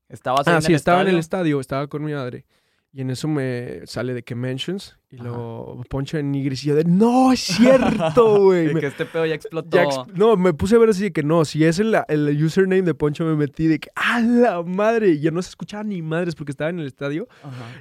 [0.09, 1.59] Estabas ahí Ah, en sí, el estaba en el estadio?
[1.59, 2.45] estadio, estaba con mi madre.
[2.91, 6.65] Y en eso me sale de que mentions y luego Poncho en Nigris.
[6.65, 8.75] Y yo de, no, es cierto, güey.
[8.75, 9.77] Que este pedo ya explotó.
[9.77, 12.43] ya ex- no, me puse a ver así de que no, si es el, el
[12.43, 15.11] username de Poncho me metí de que, ¡a la madre!
[15.11, 17.29] Y ya no se escuchaba ni madres porque estaba en el estadio.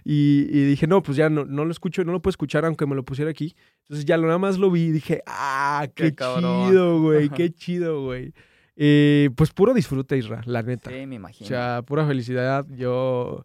[0.04, 2.86] Y, y dije, no, pues ya no, no lo escucho, no lo puedo escuchar aunque
[2.86, 3.56] me lo pusiera aquí.
[3.84, 7.30] Entonces ya lo, nada más lo vi y dije, ¡ah, qué, chido, güey!
[7.30, 8.34] ¡Qué chido, güey!
[8.80, 10.92] Y pues puro disfrute, Isra, la neta.
[10.92, 11.48] Sí, me O imagino.
[11.48, 12.66] sea, pura felicidad.
[12.70, 13.44] Yo,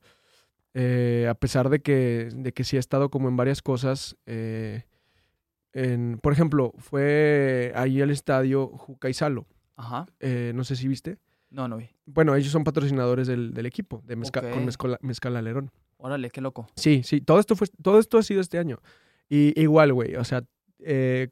[0.74, 4.84] eh, a pesar de que, de que sí he estado como en varias cosas, eh,
[5.72, 9.46] en, por ejemplo, fue ahí al estadio Juca y Salo.
[9.76, 10.04] Ajá.
[10.20, 11.16] Eh, no sé si viste.
[11.48, 11.88] No, no vi.
[12.04, 15.70] Bueno, ellos son patrocinadores del, del equipo, de Mezca- con Mezcola- Mezcal Alerón.
[15.96, 16.68] Órale, qué loco.
[16.76, 18.80] Sí, sí, todo esto, fue, todo esto ha sido este año.
[19.30, 20.44] Y igual, güey, o sea,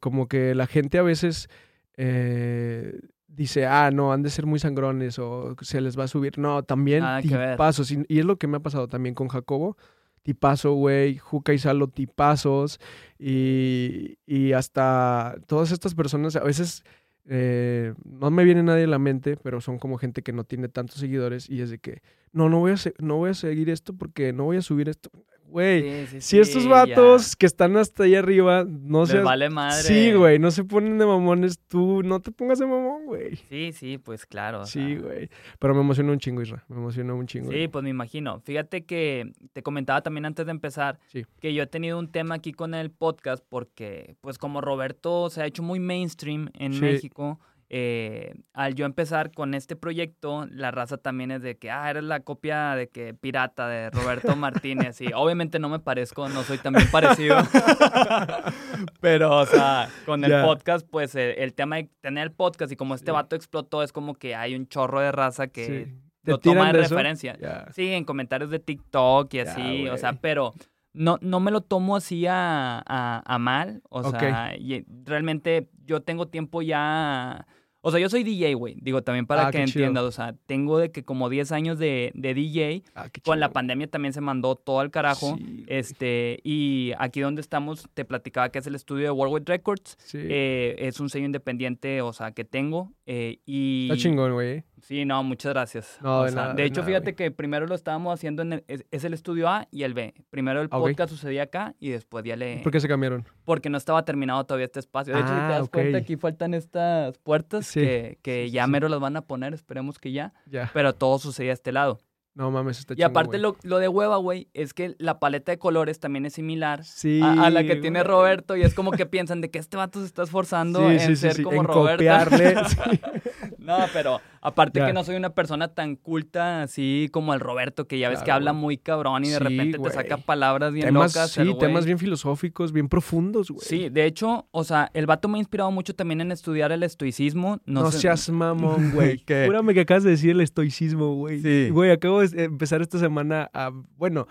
[0.00, 1.48] como que la gente a veces
[1.96, 2.98] eh,
[3.34, 6.38] dice, ah, no, han de ser muy sangrones o se les va a subir.
[6.38, 7.90] No, también Nada tipazos.
[7.90, 9.76] Y, y es lo que me ha pasado también con Jacobo.
[10.22, 12.78] Tipazo, güey, Juca y Salo, tipazos.
[13.18, 16.84] Y, y hasta todas estas personas, a veces
[17.26, 20.68] eh, no me viene nadie a la mente, pero son como gente que no tiene
[20.68, 23.94] tantos seguidores y es de que, no, no voy a, no voy a seguir esto
[23.94, 25.10] porque no voy a subir esto.
[25.50, 25.82] Güey.
[25.82, 26.70] Sí, sí, Si sí, estos ya.
[26.70, 29.82] vatos que están hasta ahí arriba no se vale madre.
[29.82, 33.36] Sí, güey, no se ponen de mamones, tú no te pongas de mamón, güey.
[33.48, 34.64] Sí, sí, pues claro.
[34.66, 35.28] Sí, güey.
[35.58, 36.64] Pero me emocionó un chingo, Isra.
[36.68, 37.50] Me emocionó un chingo.
[37.52, 38.40] Sí, pues me imagino.
[38.40, 40.98] Fíjate que te comentaba también antes de empezar
[41.40, 45.42] que yo he tenido un tema aquí con el podcast porque, pues como Roberto se
[45.42, 46.80] ha hecho muy mainstream en.
[46.80, 47.38] México,
[47.72, 52.02] eh, al yo empezar con este proyecto, la raza también es de que, ah, eres
[52.02, 55.00] la copia de que pirata de Roberto Martínez.
[55.00, 57.36] Y obviamente no me parezco, no soy tan bien parecido.
[59.00, 62.76] Pero, o sea, con el podcast, pues eh, el tema de tener el podcast y
[62.76, 63.12] como este Ya.
[63.12, 65.94] vato explotó, es como que hay un chorro de raza que Sí.
[66.22, 67.38] ¿Te lo toma de referencia.
[67.72, 70.52] Sí, en comentarios de TikTok y así, o sea, pero
[70.92, 76.02] no, no me lo tomo así a, a- a mal, o sea, y realmente yo
[76.02, 77.46] tengo tiempo ya,
[77.82, 80.78] o sea, yo soy DJ, güey, digo también para Ah, que entiendas, o sea, tengo
[80.78, 84.54] de que como 10 años de, de DJ, Ah, con la pandemia también se mandó
[84.56, 89.04] todo al carajo, Sí, este, y aquí donde estamos, te platicaba que es el estudio
[89.04, 90.18] de Worldwide Records, Sí.
[90.20, 93.88] eh, es un sello independiente, o sea, que tengo, eh, y...
[93.90, 94.62] Está chingón, güey.
[94.82, 95.98] Sí, no, muchas gracias.
[96.02, 97.14] No, O de sea, nada, de de hecho, nada, fíjate güey.
[97.16, 100.14] que primero lo estábamos haciendo en el, es, es el estudio A y el B.
[100.30, 102.58] Primero el Ah, podcast sucedía acá y después ya le...
[102.62, 103.24] ¿Por qué se cambiaron?
[103.44, 105.14] Porque no estaba terminado todavía este espacio.
[105.14, 106.02] De hecho, si te Ah, das cuenta, ok.
[106.02, 108.70] aquí faltan estas puertas Sí, que, que sí, ya sí.
[108.70, 110.32] mero las van a poner, esperemos que ya.
[110.46, 110.70] Ya.
[110.72, 111.98] Pero todo sucedía a este lado.
[112.32, 115.58] No mames, está y aparte lo, lo de hueva, güey, es que la paleta de
[115.58, 118.04] colores también es similar Sí, a, a la que tiene.
[118.04, 121.00] Roberto y es como que piensan de que este vato se está esforzando Sí, en
[121.00, 121.96] sí, ser como en Roberto.
[121.96, 122.54] copiarle.
[123.78, 127.98] No, pero aparte que no soy una persona tan culta así como el Roberto, que
[127.98, 131.14] ya ves que habla muy cabrón y de Sí, repente te saca palabras bien temas,
[131.14, 131.30] locas.
[131.30, 133.60] sí, temas bien filosóficos, bien profundos, güey.
[133.66, 136.82] Sí, de hecho, o sea, el vato me ha inspirado mucho también en estudiar el
[136.82, 137.60] estoicismo.
[137.66, 139.22] No, No, sé- seas mamón, güey.
[139.46, 141.40] Júrame que acabas de decir el estoicismo, güey.
[141.40, 141.68] Sí.
[141.70, 144.26] Güey, acabo de empezar esta semana a, bueno,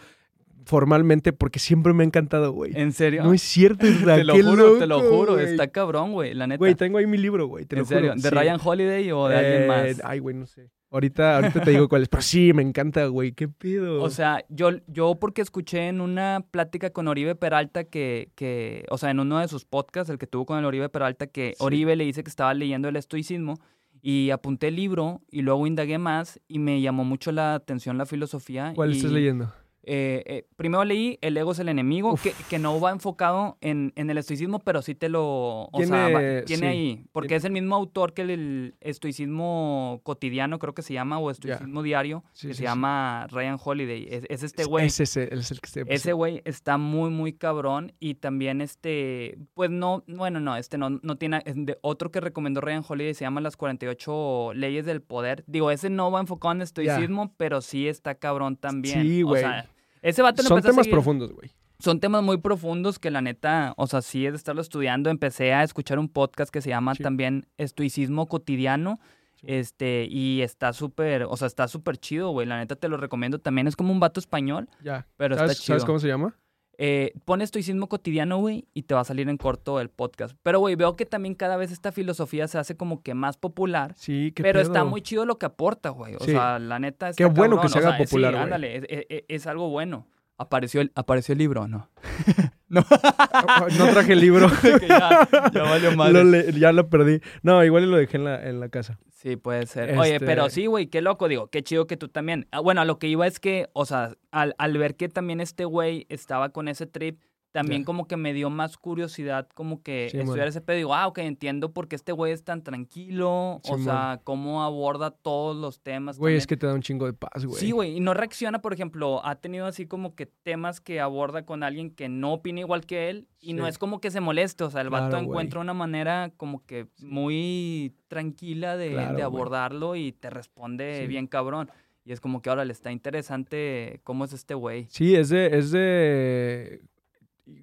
[0.70, 2.72] formalmente porque siempre me ha encantado, güey.
[2.76, 3.24] ¿En serio?
[3.24, 5.40] No es cierto, Isra, te lo qué juro, te lo juro.
[5.40, 6.60] Está cabrón, güey, la neta.
[6.60, 8.12] Güey, tengo ahí mi libro, güey, ¿En lo serio?
[8.12, 8.22] juro.
[8.22, 8.36] ¿De sí.
[8.36, 10.02] Ryan Holiday o de alguien Eh, más?
[10.04, 10.70] Ay, güey, no sé.
[10.92, 13.32] Ahorita, ahorita te digo cuál es, pero sí, me encanta, güey.
[13.32, 14.02] ¿Qué pido?
[14.02, 18.98] O sea, yo, yo porque escuché en una plática con Oribe Peralta que, que, o
[18.98, 21.64] sea, en uno de sus podcasts, el que tuvo con el Oribe Peralta, que Sí.
[21.64, 23.60] Oribe le dice que estaba leyendo el estoicismo
[24.02, 28.06] y apunté el libro y luego indagué más y me llamó mucho la atención la
[28.06, 28.72] filosofía.
[28.76, 29.52] ¿Cuál y, estás leyendo?
[29.92, 33.92] Eh, eh, primero leí El ego es el enemigo, que, que no va enfocado en,
[33.96, 35.64] en el estoicismo, pero sí te lo...
[35.64, 36.66] O Tiene- sea, va- tiene sí.
[36.66, 41.20] ahí, porque es el mismo autor que el, el estoicismo cotidiano, creo que se llama,
[41.20, 44.08] o estoicismo diario, Sí, que sí, se llama Ryan Holiday.
[44.10, 44.86] Es, es este Es- güey.
[44.86, 47.94] Es ese, es el que se Ese güey está muy, muy cabrón.
[48.00, 52.62] Y también este, pues no, bueno, no, este no, no tiene, de otro que recomendó
[52.62, 55.44] Ryan Holiday se llama Las 48 Leyes del Poder.
[55.48, 59.02] Digo, ese no va enfocado en estoicismo, pero sí está cabrón también.
[59.02, 59.42] Sí, O güey.
[59.42, 59.66] sea,
[60.02, 61.52] ese vato lo Son a temas profundos, güey.
[61.80, 65.10] Son temas muy profundos que la neta, o sea, sí es de estarlo estudiando.
[65.10, 67.04] Empecé a escuchar un podcast que se llama Sí.
[67.04, 69.00] también Estoicismo Cotidiano.
[69.36, 69.46] Sí.
[69.48, 72.46] Este, y está súper, o sea, está súper chido, güey.
[72.46, 73.68] La neta te lo recomiendo también.
[73.68, 75.08] Es como un vato español, Ya.
[75.16, 75.76] pero ¿Sabes, está chido.
[75.76, 76.36] ¿Sabes cómo se llama?
[76.82, 80.34] Eh, pon estoicismo cotidiano, güey, y te va a salir en corto el podcast.
[80.44, 83.94] Pero, güey, veo que también cada vez esta filosofía se hace como que más popular.
[83.98, 86.16] Sí, qué Pero está muy chido lo que aporta, güey.
[86.16, 86.32] O Sí.
[86.32, 88.84] sea, la neta está Qué bueno que se O haga sea, popular, Sí, ándale, es,
[89.10, 90.06] es- es algo bueno.
[90.40, 91.90] ¿Apareció el, ¿Apareció el libro o no?
[92.72, 94.48] Ah, No traje el libro.
[94.62, 96.14] Que ya, ya valió madre.
[96.14, 97.20] Lo le- ya lo perdí.
[97.42, 99.00] No, igual y lo dejé en la, en la casa.
[99.12, 99.98] Sí, puede ser.
[99.98, 102.48] Oye, Este- pero sí, güey, qué loco, digo, qué chido que tú también.
[102.52, 105.42] Ah, bueno, a lo que iba es que, o sea, al, al ver que también
[105.42, 107.20] este güey estaba con ese trip,
[107.52, 110.48] también como que me dio más curiosidad, como que Sí, estudiar man.
[110.50, 110.78] ese pedo.
[110.78, 113.84] Digo, ah, ok, entiendo por qué este güey es tan tranquilo, Sí, o man.
[113.84, 116.18] sea, cómo aborda todos los temas.
[116.20, 116.38] Güey, también.
[116.38, 117.60] es que te da un chingo de paz, güey.
[117.60, 121.46] Sí, güey, y no reacciona, por ejemplo, ha tenido así como que temas que aborda
[121.46, 124.64] con alguien que no opina igual que él y no es como que se moleste,
[124.64, 129.14] o sea, el vato Claro, encuentra una manera como que muy tranquila de, Claro, de
[129.14, 129.24] güey.
[129.24, 131.72] abordarlo y te responde bien cabrón.
[132.06, 134.88] Y es como que ahora le está interesante cómo es este güey.
[134.90, 136.82] Sí, es de, es de.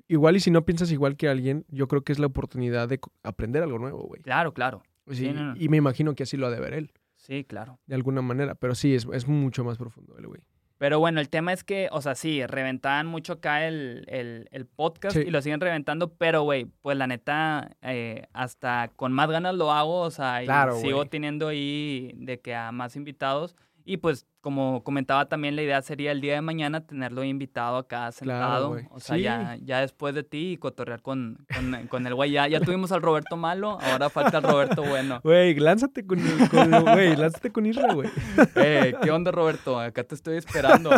[0.08, 3.00] Igual y si no piensas igual que alguien, yo creo que es la oportunidad de
[3.22, 4.22] aprender algo nuevo, güey.
[4.22, 4.82] Claro, claro.
[5.08, 5.56] Sí, Sí, no, no.
[5.56, 7.78] Y me imagino que así lo ha de ver él, Sí, claro.
[7.86, 8.54] de alguna manera.
[8.54, 10.42] Pero sí, es, es mucho más profundo el güey.
[10.78, 14.66] Pero bueno, el tema es que, o sea, sí, reventaban mucho acá el, el, el
[14.66, 15.22] podcast Sí.
[15.26, 19.72] y lo siguen reventando, pero, güey, pues la neta, eh, hasta con más ganas lo
[19.72, 23.56] hago, o sea, y Claro, sigo teniendo ahí de que a más invitados.
[23.86, 28.12] Y pues como comentaba también, la idea sería el día de mañana tenerlo invitado acá
[28.12, 28.68] sentado.
[28.68, 28.84] güey.
[28.92, 29.22] o sea, Sí.
[29.22, 32.30] ya, ya después de ti y cotorrear con, con, con el güey.
[32.30, 35.18] Ya, ya tuvimos al Roberto malo, ahora falta el Roberto bueno.
[35.24, 38.08] Güey, lánzate con, con güey, lánzate con Isra, güey.
[38.54, 39.80] Eh, ¿Qué onda, Roberto?
[39.80, 40.90] Acá te estoy esperando.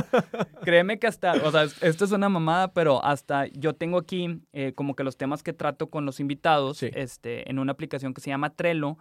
[0.63, 4.75] Créeme que hasta, o sea, esto es una mamada, pero hasta yo tengo aquí eh,
[4.75, 6.91] como que los temas que trato con los invitados Sí.
[6.93, 8.99] este, en una aplicación que se llama Trello.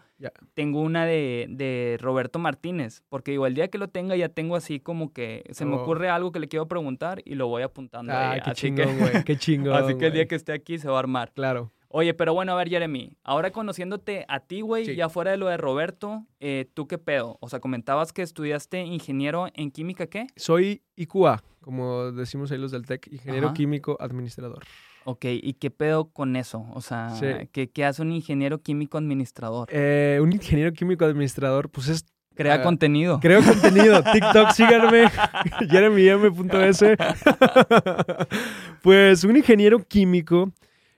[0.54, 4.56] Tengo una de, de Roberto Martínez, porque digo, el día que lo tenga ya tengo
[4.56, 5.82] así como que se me Oh.
[5.82, 8.14] ocurre algo que le quiero preguntar y lo voy apuntando.
[8.14, 8.42] Ah, ahí.
[8.44, 9.24] qué así chingón, güey.
[9.24, 9.74] Qué chingón.
[9.74, 11.32] así que el día que esté aquí se va a armar.
[11.34, 11.72] Claro.
[11.90, 14.96] Oye, pero bueno, a ver, Jeremy, ahora conociéndote a ti, güey, Sí.
[14.96, 17.38] ya fuera de lo de Roberto, eh, ¿tú qué pedo?
[17.42, 20.28] O sea, comentabas que estudiaste ingeniero en química, ¿qué?
[20.36, 23.54] Soy IQA, como decimos ahí los del TEC, ingeniero Ajá.
[23.56, 24.64] químico administrador.
[25.06, 26.66] Ok, ¿y qué pedo con eso?
[26.74, 27.26] O sea, Sí.
[27.54, 29.70] ¿qué, qué hace un ingeniero químico administrador?
[29.72, 32.06] Eh, un ingeniero químico administrador, pues es
[32.38, 33.20] Crea ah, contenido.
[33.20, 34.02] Creo contenido.
[34.14, 35.10] TikTok, síganme.
[35.70, 36.96] jeremym.s.
[38.82, 40.52] pues un ingeniero químico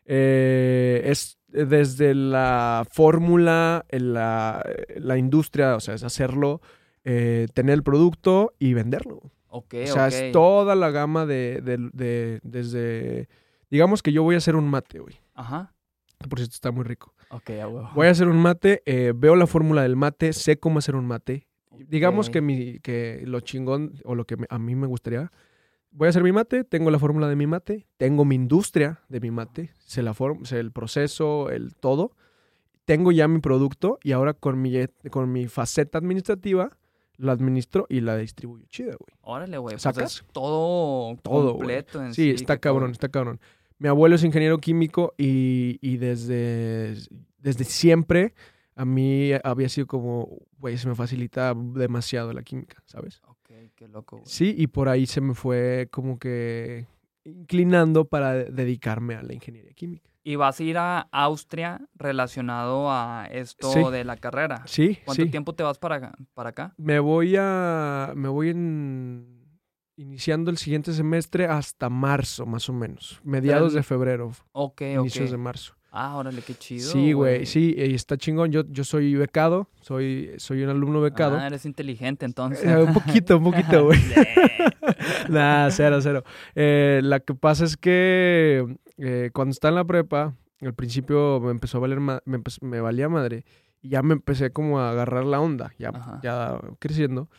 [0.06, 4.64] eh, es desde la fórmula, la,
[4.98, 6.62] la industria, o sea, es hacerlo,
[7.04, 9.22] eh, tener el producto y venderlo.
[9.48, 13.28] ok, O sea, es toda la gama de, de- de- desde...
[13.72, 15.16] Digamos que yo voy a hacer un mate, güey.
[15.36, 15.74] Ajá.
[16.30, 17.14] Por cierto, está muy rico.
[17.32, 17.90] Ok, a huevo.
[17.94, 21.06] Voy a hacer un mate, eh, veo la fórmula del mate, sé cómo hacer un
[21.06, 21.48] mate.
[21.88, 25.32] Digamos que, mi, que lo chingón o lo que me- a mí me gustaría,
[25.92, 29.20] voy a hacer mi mate, tengo la fórmula de mi mate, tengo mi industria de
[29.20, 32.12] mi mate, sé, la form- sé el proceso, el todo,
[32.86, 34.74] tengo ya mi producto y ahora con mi,
[35.12, 36.76] con mi faceta administrativa
[37.18, 39.18] lo administro y la distribuyo chida, güey.
[39.22, 39.74] Órale, güey.
[39.76, 42.36] Pues Sacas es todo, todo, completo en Sí, sí.
[42.36, 43.40] está cabrón, está cabrón.
[43.80, 46.96] Mi abuelo es ingeniero químico y, y desde,
[47.38, 48.34] desde siempre
[48.76, 53.22] a mí había sido como, güey, se me facilita demasiado la química, ¿sabes?
[53.28, 54.30] Ok, qué loco, güey.
[54.30, 56.86] Sí, y por ahí se me fue como que
[57.24, 60.10] inclinando para dedicarme a la ingeniería química.
[60.24, 63.80] Y vas a ir a Austria relacionado a esto Sí.
[63.92, 64.64] de la carrera.
[64.66, 65.30] Sí, ¿Cuánto sí.
[65.30, 66.74] tiempo te vas para, para acá?
[66.78, 69.39] Me voy a, me voy en,
[70.00, 73.20] iniciando el siguiente semestre hasta marzo, más o menos.
[73.24, 75.32] Mediados de febrero, Ok, inicios ok.
[75.32, 75.74] de marzo.
[75.92, 76.88] Ah, órale, qué chido.
[76.92, 78.52] Sí, güey, sí, y está chingón.
[78.52, 81.36] Yo, yo soy becado, soy, soy un alumno becado.
[81.38, 82.64] Ah, eres inteligente entonces.
[82.64, 84.00] Eh, un poquito, un poquito, güey.
[85.30, 86.24] Nah, cero, cero.
[86.56, 88.66] Eh, la que pasa es que
[88.98, 92.82] eh, cuando estaba en la prepa, al principio me empezó a valer, ma- me, me
[92.82, 93.46] valía madre.
[93.82, 96.20] Y ya me empecé como a agarrar la onda, ya, Ajá.
[96.22, 97.30] ya creciendo.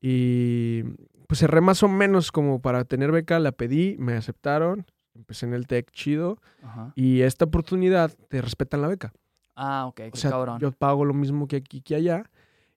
[0.00, 0.82] Y
[1.30, 4.84] pues cerré más o menos como para tener beca, la pedí, me aceptaron.
[5.14, 6.38] Empecé en el TEC chido.
[6.60, 6.92] Ajá.
[6.96, 9.12] Y esta oportunidad te respetan la beca.
[9.54, 10.58] Ah, ok, qué O sea, cabrón.
[10.58, 12.24] yo pago lo mismo que aquí que allá.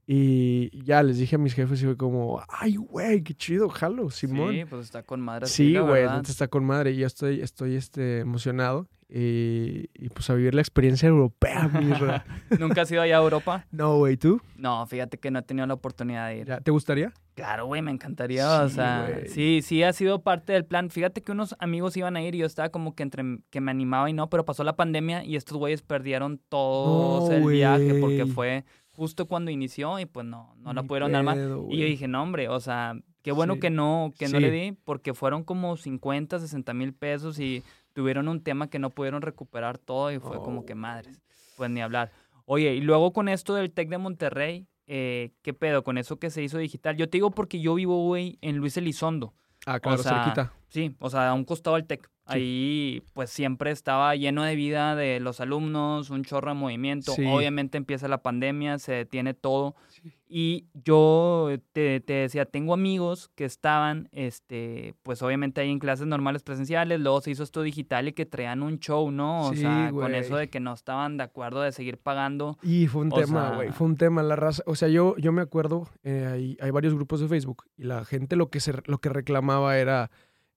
[0.05, 4.11] Y ya les dije a mis jefes y fue como, ay, güey, qué chido, jalo,
[4.11, 4.53] Simón.
[4.53, 5.47] Sí, pues está con madre.
[5.47, 6.91] Sí, güey, está con madre.
[6.91, 8.87] Y yo estoy, estoy este, emocionado.
[9.09, 11.71] Y, y, pues a vivir la experiencia europea.
[12.59, 13.65] ¿Nunca has ido allá a Europa?
[13.71, 14.41] No, güey, ¿tú?
[14.57, 16.55] No, fíjate que no he tenido la oportunidad de ir.
[16.63, 17.13] ¿Te gustaría?
[17.35, 18.61] Claro, güey, me encantaría.
[18.63, 19.27] o Sí, sea, güey.
[19.27, 20.89] sí, sí ha sido parte del plan.
[20.91, 23.71] Fíjate que unos amigos iban a ir y yo estaba como que entre que me
[23.71, 27.95] animaba y no, pero pasó la pandemia y estos güeyes perdieron todo No, el viaje
[27.99, 31.35] porque fue justo cuando inició y pues no, no la Ni pudieron armar.
[31.37, 33.59] pedo, Y yo dije, no, hombre, o sea, qué bueno Sí.
[33.61, 38.27] que no, que no le di, porque fueron como 50, 60 mil pesos y tuvieron
[38.27, 41.19] un tema que no pudieron recuperar todo y fue como que madres,
[41.57, 42.11] pues ni hablar.
[42.45, 46.29] Oye, y luego con esto del TEC de Monterrey, eh, ¿qué pedo con eso que
[46.29, 46.95] se hizo digital?
[46.97, 49.33] Yo te digo porque yo vivo, güey, en Luis Elizondo.
[49.65, 50.53] Ah, claro, sea, cerquita.
[50.67, 52.09] Sí, o sea, a un costado del TEC.
[52.25, 57.11] Ahí, pues siempre estaba lleno de vida de los alumnos, un chorro de movimiento.
[57.13, 57.25] Sí.
[57.25, 59.75] Obviamente empieza la pandemia, se detiene todo.
[59.89, 60.13] Sí.
[60.35, 66.07] Y yo te, te decía, tengo amigos que estaban, este, pues obviamente ahí en clases
[66.07, 69.49] normales presenciales, luego se hizo esto digital y que traían un show, ¿no?
[69.49, 72.57] O Sí, sea, con eso de que no estaban de acuerdo de seguir pagando.
[72.63, 73.69] Y fue un tema, sea- güey.
[73.71, 74.23] Fue un tema.
[74.23, 74.63] La raza.
[74.65, 78.03] O sea, yo, yo me acuerdo, eh, hay, hay varios grupos de Facebook y la
[78.03, 80.09] gente lo que, se, lo que reclamaba era.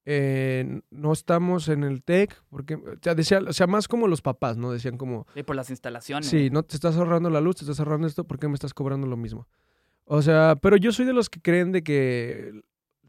[0.09, 4.23] Eh, no estamos en el TEC, porque, o sea, decía, o sea, más como los
[4.23, 4.71] papás, ¿no?
[4.71, 6.29] Decían como, Sí, por las instalaciones.
[6.29, 8.73] Sí, no te estás ahorrando la luz, te estás ahorrando esto, ¿por qué me estás
[8.73, 9.49] cobrando lo mismo?
[10.05, 12.53] O sea, pero yo soy de los que creen de que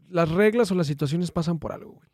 [0.08, 2.08] las reglas o las situaciones pasan por algo, güey.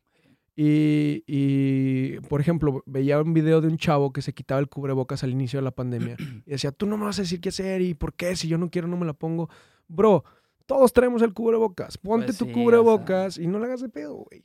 [0.57, 5.25] Y, y, por ejemplo, veía un video de un chavo que se quitaba el cubrebocas
[5.25, 6.17] al inicio de la pandemia
[6.47, 8.59] y decía, tú no me vas a decir qué hacer y por qué, si yo
[8.59, 9.49] no quiero no me la pongo.
[9.89, 10.25] Bro,
[10.67, 13.89] todos traemos el cubrebocas, ponte Pues tu sí, o cubrebocas y no le hagas de
[13.89, 14.45] pedo, güey.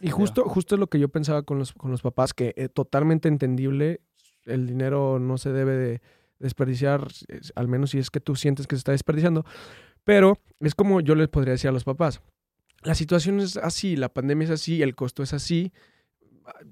[0.00, 2.68] Y justo, justo es lo que yo pensaba con los, con los papás, que eh,
[2.68, 4.00] totalmente entendible,
[4.46, 6.00] el dinero no se debe de
[6.38, 9.44] desperdiciar, es- al menos si es que tú sientes que se está desperdiciando.
[10.04, 12.20] Pero es como yo les podría decir a los papás.
[12.82, 15.72] La situación es así, la pandemia es así, el costo es así.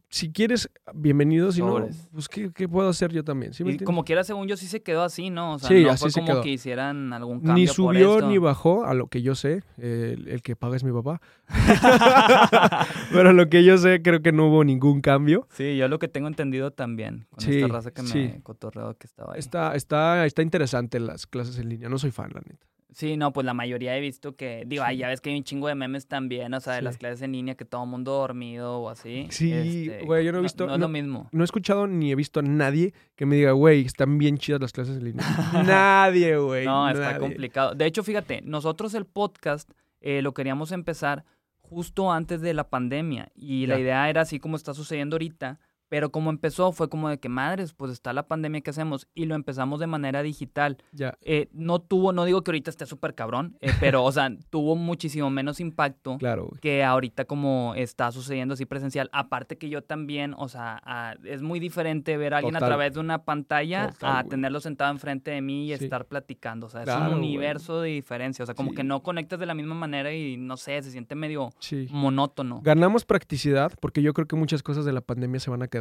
[0.09, 1.53] Si quieres, bienvenido.
[1.53, 3.53] Si no, pues ¿qué, qué puedo hacer yo también?
[3.55, 5.55] ¿Sí me y como quiera, según yo, sí se quedó así, ¿no?
[5.55, 6.43] O sea, Sí, no así fue se como quedó.
[6.43, 8.29] que hicieran algún cambio Ni por subió esto.
[8.29, 9.62] ni bajó, a lo que yo sé.
[9.79, 11.20] eh, El, el que paga es mi papá.
[13.12, 15.47] Pero a lo que yo sé, creo que no hubo ningún cambio.
[15.53, 18.35] Sí, yo lo que tengo entendido también, con Sí, esta raza que me sí.
[18.43, 19.39] cotorreó que estaba ahí.
[19.39, 21.89] Está, está, está interesante las clases en línea.
[21.89, 22.66] No soy fan, la neta.
[22.99, 25.44] Sí, no, pues la mayoría he visto que, digo, ay, ya ves que hay un
[25.44, 26.84] chingo de memes también, o sea, de Sí.
[26.84, 29.28] las clases en línea que todo el mundo dormido o así.
[29.30, 31.28] Sí, Este, güey, yo no he visto- No, es no- lo mismo.
[31.30, 34.61] No he escuchado ni he visto a nadie que me diga, güey, están bien chidas
[34.61, 35.24] las clases en línea.
[35.64, 36.64] nadie, güey.
[36.66, 37.76] No, está complicado.
[37.76, 39.70] De hecho, fíjate, nosotros el podcast
[40.01, 41.24] eh, lo queríamos empezar
[41.61, 46.11] justo antes de la pandemia y la idea era así como está sucediendo ahorita, pero
[46.11, 49.34] como empezó fue como de que madres, pues está la pandemia que hacemos y lo
[49.34, 50.78] empezamos de manera digital.
[50.93, 54.30] Ya, Eh, no tuvo, no digo que ahorita esté súper cabrón, eh, pero o sea,
[54.51, 56.18] tuvo muchísimo menos impacto.
[56.18, 59.09] claro, que ahorita como está sucediendo así presencial.
[59.12, 62.95] Aparte que yo también, o sea, ah, es muy diferente ver a alguien a través
[62.95, 65.84] de una pantalla Total, a tenerlo sentado enfrente de mí y Sí.
[65.84, 66.66] estar platicando.
[66.66, 68.43] O sea, es un universo de diferencia.
[68.43, 68.76] O sea, como Sí.
[68.76, 71.86] que no conectas de la misma manera y no sé, se siente medio Sí.
[71.91, 72.61] monótono.
[72.62, 75.78] Ganamos practicidad porque yo creo que muchas cosas de la pandemia se van a quedar.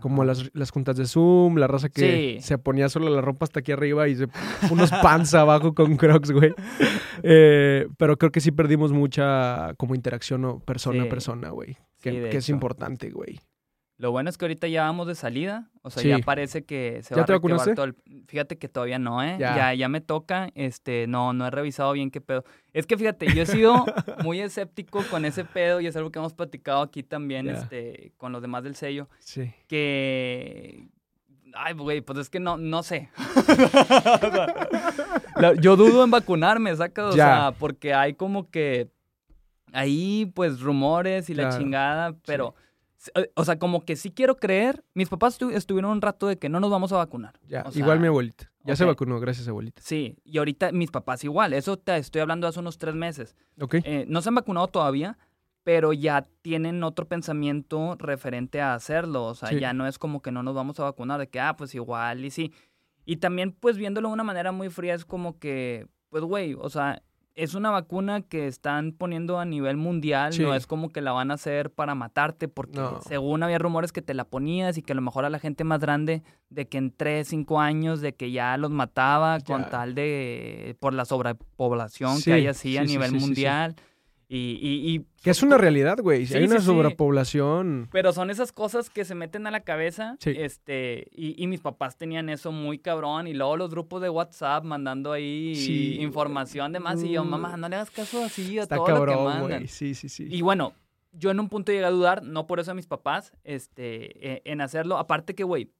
[0.00, 0.28] Como Ajá.
[0.28, 2.46] las, las juntas de Zoom, la raza que Sí.
[2.46, 4.26] se ponía solo la ropa hasta aquí arriba y se,
[4.70, 6.54] unos pants abajo con crocs, güey.
[7.22, 11.06] Eh, pero creo que sí perdimos mucha como interacción o persona Sí.
[11.06, 11.76] a persona, güey.
[12.00, 13.38] Que, Sí, de que es importante, güey.
[13.98, 16.08] Lo bueno es que ahorita ya vamos de salida, o sea, Sí.
[16.08, 17.74] ya parece que se ¿Ya va te a vacunaste?
[17.74, 17.94] todo el...
[18.26, 19.36] Fíjate que todavía no, ¿eh?
[19.38, 19.54] Ya.
[19.54, 19.74] Ya.
[19.74, 22.44] ya, me toca, este, no, no he revisado bien qué pedo.
[22.72, 23.84] Es que fíjate, yo he sido
[24.24, 28.32] muy escéptico con ese pedo y es algo que hemos platicado aquí también, este, con
[28.32, 29.52] los demás del sello, Sí.
[29.68, 30.88] que...
[31.54, 33.10] Ay, güey, pues es que no, no sé.
[35.36, 37.14] La- yo dudo en vacunarme, ¿sacas?
[37.14, 37.26] O Ya.
[37.26, 38.88] sea, porque hay como que...
[39.74, 42.54] Ahí, pues, rumores y la Claro, chingada, pero...
[43.34, 44.84] O sea, como que sí quiero creer.
[44.94, 47.34] Mis papás estu- estuvieron un rato de que no nos vamos a vacunar.
[47.48, 48.50] Ya, O sea, igual mi abuelita.
[48.64, 49.82] Ya se vacunó, gracias abuelita.
[49.82, 51.52] Sí, y ahorita mis papás igual.
[51.52, 53.34] Eso te estoy hablando hace unos tres meses.
[53.60, 53.74] ¿Ok?
[53.82, 55.18] Eh, no se han vacunado todavía,
[55.64, 59.24] pero ya tienen otro pensamiento referente a hacerlo.
[59.24, 59.58] O sea, Sí.
[59.58, 62.24] ya no es como que no nos vamos a vacunar, de que, ah, pues igual
[62.24, 62.52] y sí.
[63.04, 66.68] Y también, pues viéndolo de una manera muy fría, es como que, pues, güey, o
[66.70, 67.02] sea,
[67.34, 70.42] es una vacuna que están poniendo a nivel mundial, Sí.
[70.42, 73.00] no es como que la van a hacer para matarte, porque No.
[73.02, 75.64] según había rumores que te la ponías y que a lo mejor a la gente
[75.64, 79.94] más grande, de que en 3, 5 años, de que ya los mataba con tal
[79.94, 83.76] de, por la sobrepoblación Sí, que hay así a sí, sí, nivel mundial.
[84.34, 86.24] Y, y, y- Que es una realidad, güey.
[86.24, 86.66] Sí, hay una sí, sí.
[86.66, 87.88] sobrepoblación.
[87.92, 90.16] pero son esas cosas que se meten a la cabeza.
[90.20, 90.32] Sí.
[90.34, 93.26] Este, y, y mis papás tenían eso muy cabrón.
[93.26, 97.02] Y luego los grupos de WhatsApp mandando ahí información de más.
[97.02, 97.28] Y yo, Mm.
[97.28, 99.48] mamá, no le hagas caso así a Está todo lo que cabrón, mandan.
[99.58, 99.68] güey.
[99.68, 100.26] Sí, sí, sí.
[100.30, 100.72] Y bueno,
[101.12, 104.42] yo en un punto llegué a dudar, no por eso a mis papás, este, eh,
[104.46, 104.96] en hacerlo.
[104.96, 105.70] Aparte que, güey,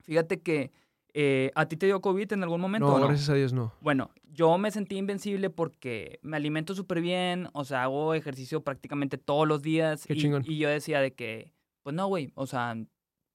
[0.00, 0.70] fíjate que
[1.14, 2.88] eh, a ti te dio COVID en algún momento.
[2.88, 3.06] no, no?
[3.06, 3.72] gracias a Dios no.
[3.80, 9.18] Bueno, yo me sentí invencible porque me alimento súper bien, o sea, hago ejercicio prácticamente
[9.18, 10.06] todos los días.
[10.06, 10.44] Qué y, chingón.
[10.46, 11.52] y yo decía de que,
[11.82, 12.76] pues no, güey, o sea,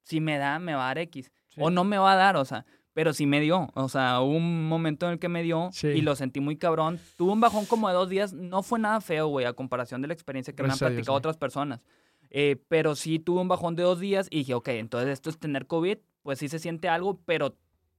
[0.04, 1.32] si me da, me va a dar X.
[1.50, 1.62] Sí.
[1.64, 3.70] O no me va a dar, o sea, pero sí me dio.
[3.74, 5.88] O sea, hubo un momento en el que me dio Sí.
[5.88, 7.00] y lo sentí muy cabrón.
[7.18, 10.08] Tuve un bajón como de dos días, no fue nada feo, güey, a comparación de
[10.08, 11.82] la experiencia que Gracias me han platicado otras personas.
[12.30, 15.38] Eh, pero sí tuve un bajón de dos días y dije, ok, entonces esto es
[15.38, 17.56] tener COVID, pues sí se siente algo, pero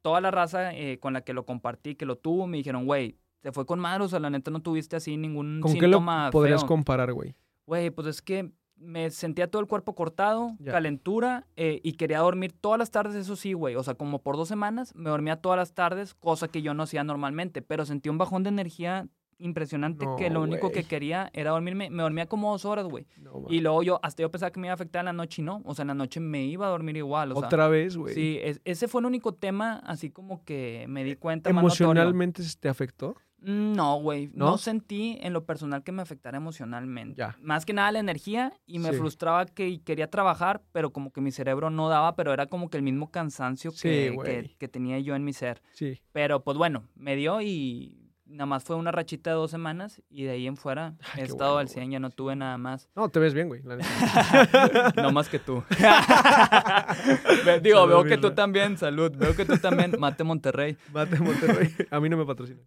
[0.06, 3.18] toda la raza eh, con la que lo compartí, que lo tuvo, me dijeron, güey,
[3.42, 5.96] se fue con madre, o sea, la neta no tuviste así ningún ¿Con qué lo
[5.98, 6.68] síntoma podrías feo.
[6.68, 7.34] comparar, güey?
[7.66, 10.70] Güey, pues es que me sentía todo el cuerpo cortado, Ya.
[10.70, 13.74] calentura, eh, y quería dormir todas las tardes, eso sí, güey.
[13.74, 16.84] O sea, como por dos semanas me dormía todas las tardes, cosa que yo no
[16.84, 19.08] hacía normalmente, pero sentí un bajón de energía
[19.38, 21.90] impresionante que lo único que quería era dormirme.
[21.90, 23.06] Me dormía como dos horas, güey.
[23.18, 25.42] No, Y luego yo, hasta yo pensaba que me iba a afectar en la noche
[25.42, 25.62] y no.
[25.64, 27.32] O sea, en la noche me iba a dormir igual.
[27.32, 28.14] O sea, Otra vez, güey.
[28.14, 31.52] Sí, es- ese fue el único tema, así como que me di cuenta.
[31.52, 31.62] más.
[31.62, 33.16] ¿Emocionalmente te afectó?
[33.40, 34.30] Mm, No, güey.
[34.32, 34.46] ¿No?
[34.46, 34.58] ¿No?
[34.58, 37.16] sentí en lo personal que me afectara emocionalmente.
[37.18, 37.36] Ya.
[37.42, 38.96] Más que nada la energía y me Sí.
[38.96, 42.78] frustraba que quería trabajar, pero como que mi cerebro no daba, pero era como que
[42.78, 45.60] el mismo cansancio Sí, que, que, que tenía yo en mi ser.
[45.72, 46.00] Sí.
[46.12, 50.24] Pero pues bueno, me dio y nada más fue una rachita de dos semanas y
[50.24, 52.88] de ahí en fuera Ay, he estado bueno, al 100, ya no tuve nada más.
[52.94, 53.62] No, te ves bien, güey.
[54.96, 55.62] no más que tú.
[57.62, 59.12] Digo, Salud, veo que tú también, salud.
[59.16, 60.76] Veo que tú también, mate Monterrey.
[60.92, 61.74] Mate Monterrey.
[61.90, 62.60] A mí no me patrocina.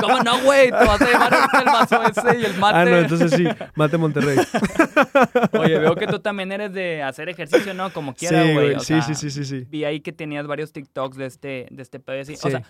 [0.00, 0.70] ¿Cómo no, güey?
[0.70, 2.78] Te vas a llevar el vaso ese y el mate.
[2.78, 3.44] Ah, no, entonces sí.
[3.74, 4.38] Mate Monterrey.
[5.58, 7.92] Oye, veo que tú también eres de hacer ejercicio, ¿no?
[7.92, 8.80] Como quiera, sí, güey.
[8.80, 9.66] Sí, sí, sí, sí, sí.
[9.68, 12.36] Vi ahí que tenías varios TikToks de este, de este pedo y así.
[12.36, 12.48] Sí.
[12.48, 12.62] O sea,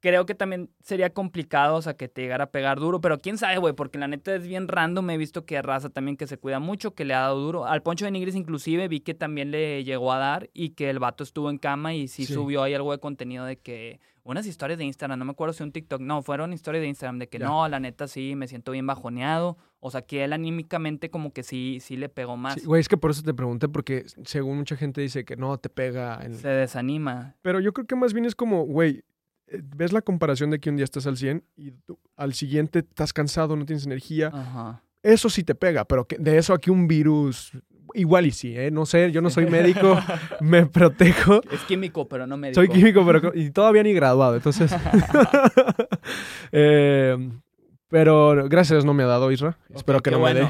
[0.00, 3.36] creo que también sería complicado, o sea, que te llegara a pegar duro, pero quién
[3.38, 6.38] sabe, güey, porque la neta es bien random, he visto que raza también que se
[6.38, 7.66] cuida mucho, que le ha dado duro.
[7.66, 10.98] Al Poncho de Nigris inclusive vi que también le llegó a dar y que el
[10.98, 12.32] vato estuvo en cama y sí, Sí.
[12.34, 15.62] subió ahí algo de contenido de que unas historias de Instagram, no me acuerdo si
[15.62, 18.72] un TikTok, no, fueron historias de Instagram de que no, la neta sí, me siento
[18.72, 22.66] bien bajoneado, o sea, que él anímicamente como que sí, sí le pegó más, Sí,
[22.66, 25.70] güey, es que por eso te pregunté, porque según mucha gente dice que no te
[25.70, 26.20] pega.
[26.22, 27.36] en- se desanima.
[27.40, 29.02] Pero yo creo que más bien es como, güey,
[29.76, 33.12] ves la comparación de que un día estás al 100 y tú- al siguiente estás
[33.12, 34.28] cansado, no tienes energía.
[34.32, 34.82] Ajá.
[35.02, 37.52] Eso sí te pega, pero que de eso aquí un virus,
[37.94, 38.70] igual y sí, ¿eh?
[38.70, 39.96] No sé, yo no soy médico,
[40.40, 41.40] me protejo.
[41.50, 42.56] Es químico, pero no médico.
[42.60, 44.74] Soy químico, pero y todavía ni graduado, entonces.
[46.52, 47.16] Eh,
[47.88, 49.58] pero gracias no me ha dado Isra.
[49.74, 50.48] Espero que no me dé.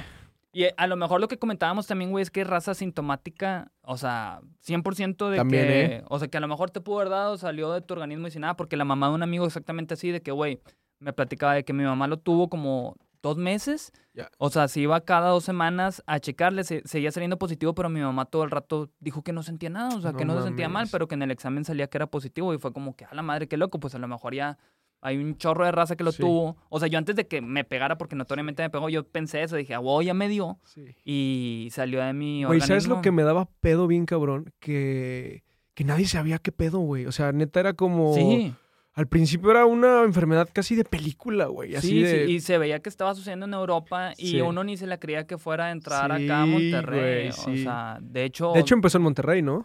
[0.52, 3.96] Y eh, a lo mejor lo que comentábamos también, güey, es que raza sintomática, o
[3.96, 6.04] sea, 100% de También, que, ¿eh?
[6.08, 8.30] o sea, que a lo mejor te pudo haber dado, salió de tu organismo y
[8.30, 10.60] sin nada, porque la mamá de un amigo exactamente así, de que, güey,
[11.00, 13.92] me platicaba de que mi mamá lo tuvo como dos meses,
[14.38, 18.00] o sea, se iba cada dos semanas a checarle, se- seguía saliendo positivo, pero mi
[18.00, 20.68] mamá todo el rato dijo que no sentía nada, o sea, que No se sentía
[20.68, 23.14] mal, pero que en el examen salía que era positivo y fue como que, a
[23.14, 24.56] la madre, qué loco, pues a lo mejor ya
[25.00, 26.20] hay un chorro de raza que lo Sí.
[26.22, 26.56] tuvo.
[26.70, 29.56] O sea, yo antes de que me pegara, porque notoriamente me pegó, yo pensé eso,
[29.56, 30.58] dije, ah, wow, ya me dio.
[31.04, 34.52] Y salió de mi Güey, ¿sabes lo que me daba pedo bien cabrón?
[34.60, 35.44] Que,
[35.74, 37.06] que nadie sabía qué pedo, güey.
[37.06, 38.14] O sea, neta era como...
[38.14, 38.54] Sí,
[38.94, 41.76] Al principio era una enfermedad casi de película, güey.
[41.76, 42.26] Así sí, de...
[42.26, 44.40] sí, y se veía que estaba sucediendo en Europa y Sí.
[44.40, 47.30] uno ni se la creía que fuera a entrar Sí, acá a Monterrey.
[47.30, 49.64] güey, O sea, de hecho, De hecho, empezó en Monterrey, ¿no?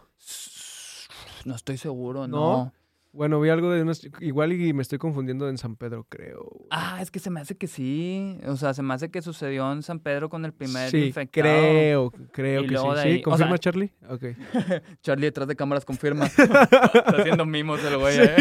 [1.46, 2.38] no estoy seguro, ¿No?
[2.38, 2.74] no.
[3.16, 4.02] Bueno, vi algo de unos...
[4.22, 6.48] Igual y me estoy confundiendo en San Pedro, creo.
[6.52, 6.68] güey.
[6.72, 8.40] Ah, es que se me hace que sí.
[8.48, 11.44] O sea, se me hace que sucedió en San Pedro con el primer sí, infectado.
[11.44, 13.22] creo, creo Y que sí.
[13.22, 13.92] ¿Confirma, sea- Charlie?
[14.10, 14.24] Ok.
[15.04, 16.26] Charlie detrás de cámaras confirma.
[16.28, 18.36] Está haciendo mimos el güey, ¿eh?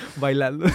[0.16, 0.66] Bailando.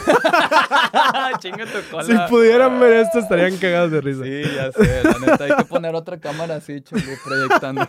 [1.39, 2.03] Chinga tu cola.
[2.05, 4.23] si pudieran ver esto, estarían cagados de risa.
[4.23, 7.85] Sí, ya sé, la neta, hay que poner otra cámara así, Charlie, proyectando.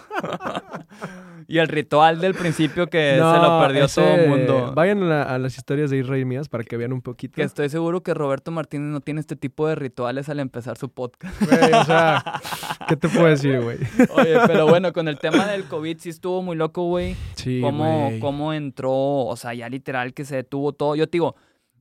[1.46, 4.72] y el ritual del principio que se lo perdió ese- todo el mundo.
[4.74, 7.34] Vayan a, la- a las historias de Israel mías para que vean un poquito.
[7.34, 10.88] Que estoy seguro que Roberto Martínez no tiene este tipo de rituales al empezar su
[10.88, 11.38] podcast.
[11.42, 12.40] Güey, o sea,
[12.88, 13.76] ¿qué te puedo decir, güey?
[14.16, 17.16] Oye, pero bueno, con el tema del COVID sí estuvo muy loco, güey.
[17.34, 18.20] Sí, cómo, güey.
[18.20, 20.96] cómo entró, o sea, ya literal que se detuvo todo.
[20.96, 21.36] Yo te digo,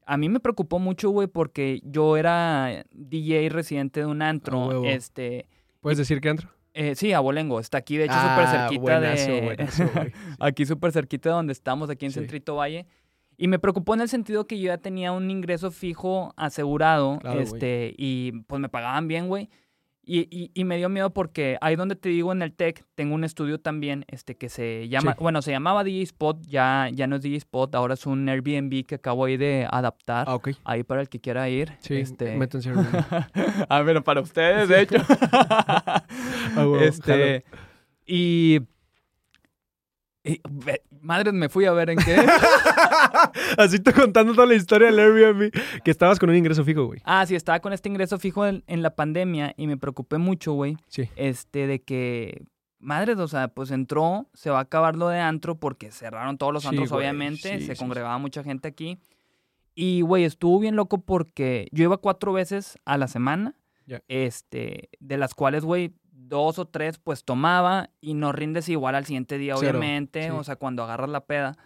[0.05, 4.63] a mí me preocupó mucho, güey, porque yo era DJ residente de un antro.
[4.63, 4.85] A huevo.
[4.85, 5.47] este,
[5.79, 6.49] ¿Puedes decir que entro?
[6.73, 9.41] eh, sí, Abolengo, está aquí, de hecho, Ah, súper cerquita buenazo, de...
[9.41, 10.11] buenazo, güey.
[10.39, 12.19] aquí súper cerquita de donde estamos, aquí en Sí.
[12.19, 12.85] Centrito Valle.
[13.41, 17.39] Y me preocupó en el sentido que yo ya tenía un ingreso fijo asegurado, Claro,
[17.39, 19.49] este, y pues me pagaban bien, güey.
[20.03, 23.15] Y, y, y me dio miedo porque ahí donde te digo en el TEC, tengo
[23.15, 25.17] un estudio también, este, que se llama, Sí.
[25.23, 28.85] bueno, se llamaba DJ Spot, ya, ya no es DJ Spot, ahora es un Airbnb
[28.85, 30.25] que acabo ahí de adaptar.
[30.29, 30.49] Ah, ok.
[30.63, 31.73] Ahí para el que quiera ir.
[31.79, 32.35] Sí, este...
[32.35, 32.71] métanse
[33.69, 34.97] ah, pero para ustedes, de hecho.
[36.53, 37.43] Ah, huevo, este,
[38.05, 38.59] y,
[40.23, 40.41] y,
[41.01, 42.15] Madres, me fui a ver en qué.
[43.57, 45.51] Así te contando toda la historia del Airbnb.
[45.83, 47.01] Que estabas con un ingreso fijo, güey.
[47.05, 50.53] ah, sí, estaba con este ingreso fijo en, en la pandemia y me preocupé mucho,
[50.53, 50.77] güey.
[50.87, 51.09] Sí.
[51.15, 52.43] Este, de que,
[52.79, 56.53] madres, o sea, pues entró, se va a acabar lo de antro porque cerraron todos
[56.53, 57.59] los Sí, antros, güey, obviamente.
[57.59, 58.97] sí, se sí, congregaba mucha gente aquí.
[59.73, 63.55] Y, güey, estuvo bien loco porque yo iba cuatro veces a la semana.
[63.87, 64.01] Ya.
[64.07, 69.05] Este, de las cuales, güey, dos o tres, pues tomaba y no rindes igual al
[69.05, 70.23] siguiente día, obviamente.
[70.25, 70.29] sí.
[70.29, 71.57] O sea, cuando agarras la peda.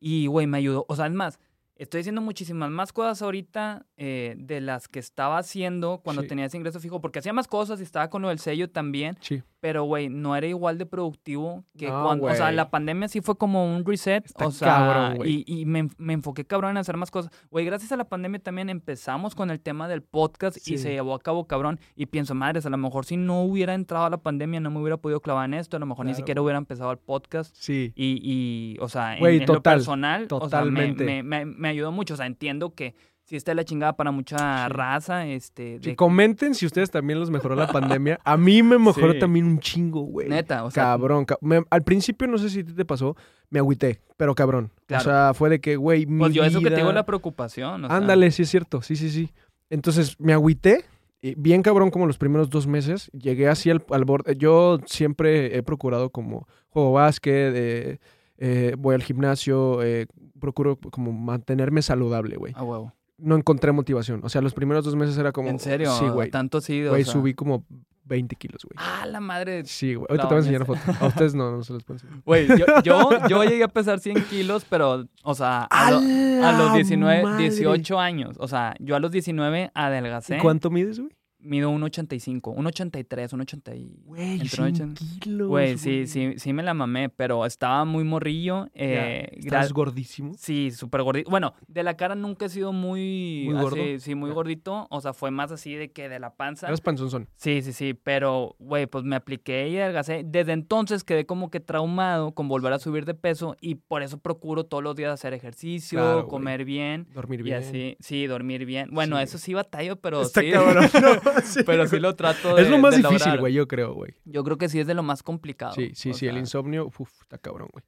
[0.00, 0.86] Y, güey, me ayudó.
[0.88, 1.38] O sea, es más,
[1.76, 6.28] estoy haciendo muchísimas más cosas ahorita eh, de las que estaba haciendo cuando Sí.
[6.28, 7.00] tenía ese ingreso fijo.
[7.00, 9.16] Porque hacía más cosas y estaba con lo del sello también.
[9.20, 9.42] Sí.
[9.60, 12.26] Pero, güey, no era igual de productivo que No, cuando...
[12.26, 14.24] O sea, la pandemia sí fue como un reset.
[14.24, 17.30] Está o sea, cabrón, y, y me, me enfoqué cabrón en hacer más cosas.
[17.50, 20.74] Güey, gracias a la pandemia también empezamos con el tema del podcast Sí.
[20.74, 21.78] y se llevó a cabo cabrón.
[21.94, 24.80] Y pienso, madres, a lo mejor si no hubiera entrado a la pandemia no me
[24.80, 25.76] hubiera podido clavar en esto.
[25.76, 27.54] A lo mejor ni siquiera hubiera empezado el podcast.
[27.54, 27.92] Sí.
[27.94, 31.04] Y, y o sea, en, lo personal, o sea, me- totalmente.
[31.04, 32.14] me, me- me ayudó mucho.
[32.14, 32.94] O sea, entiendo que
[33.30, 34.72] si está de la chingada para mucha Sí.
[34.72, 35.78] raza, este...
[35.80, 38.18] Sí, de- comenten si ustedes también los mejoró la pandemia.
[38.24, 39.20] A mí me mejoró Sí.
[39.20, 40.28] también un chingo, güey.
[40.28, 40.82] Neta, o sea...
[40.82, 41.26] Cabrón.
[41.40, 43.14] me- al principio, no sé si te pasó,
[43.48, 44.72] me agüité, pero cabrón.
[44.86, 45.02] Claro.
[45.02, 47.06] O sea, fue de que, güey, mi Pues yo eso que te digo vida- la
[47.06, 47.84] preocupación.
[47.84, 49.30] o sea, Ándale, sí es cierto, sí, sí, sí.
[49.70, 50.84] Entonces me agüité,
[51.22, 54.34] y bien cabrón como los primeros dos meses, llegué así al, al borde.
[54.36, 57.98] Yo siempre he procurado como juego básquet, eh,
[58.38, 60.06] eh, voy al gimnasio, eh,
[60.40, 62.54] procuro como mantenerme saludable, güey.
[62.56, 62.92] A huevo.
[63.22, 64.20] No encontré motivación.
[64.24, 65.48] O sea, los primeros dos meses era como...
[65.48, 65.92] ¿En serio?
[65.98, 66.30] Sí, güey.
[66.30, 67.64] Tanto sí, o Güey, sea, subí como
[68.04, 68.74] 20 kilos, güey.
[68.76, 69.64] Ah, la madre.
[69.66, 70.06] Sí, güey.
[70.10, 70.92] Ahorita te voy a enseñar bañeza.
[70.94, 71.04] foto.
[71.04, 72.22] A ustedes no, no se los puedo enseñar.
[72.24, 76.52] Güey, yo, yo, yo llegué a pesar 100 kilos, pero, o sea, a, lo- a
[76.52, 78.36] los 19, 18 años.
[78.40, 80.38] O sea, yo a los 19 adelgacé.
[80.38, 81.10] ¿Y cuánto mides, güey?
[81.42, 84.02] Mido 1,85, 1,83, 1,80 y...
[84.04, 85.04] Güey, 100 80.
[85.20, 85.48] kilos.
[85.48, 88.68] Güey, sí, sí, sí me la mamé, pero estaba muy morrillo.
[88.74, 90.32] Eh, Estás gordísimo.
[90.36, 91.30] Sí, súper gordito.
[91.30, 93.44] Bueno, de la cara nunca he sido muy...
[93.46, 93.76] ¿Muy gordo?
[93.98, 94.86] sí, muy gordito.
[94.90, 96.66] O sea, fue más así de que de la panza.
[96.66, 97.28] Eres panzonzón.
[97.36, 100.22] Sí, sí, sí, pero, güey, pues me apliqué y adelgacé.
[100.24, 104.18] Desde entonces quedé como que traumado con volver a subir de peso y por eso
[104.18, 107.58] procuro todos los días hacer ejercicio, Claro, comer bien Dormir y bien.
[107.58, 107.96] así.
[108.00, 108.88] Sí, dormir bien.
[108.92, 109.22] Bueno, Sí.
[109.22, 110.50] eso sí batallo, pero Está sí.
[110.50, 110.84] cabrón.
[111.02, 111.29] ¿no?
[111.44, 114.14] Sí, pero sí lo trato de Es lo más difícil, güey, yo creo, güey.
[114.24, 115.72] Yo creo que sí es de lo más complicado.
[115.74, 117.84] Sí, sí, o sí, el insomnio, uf, está cabrón, güey.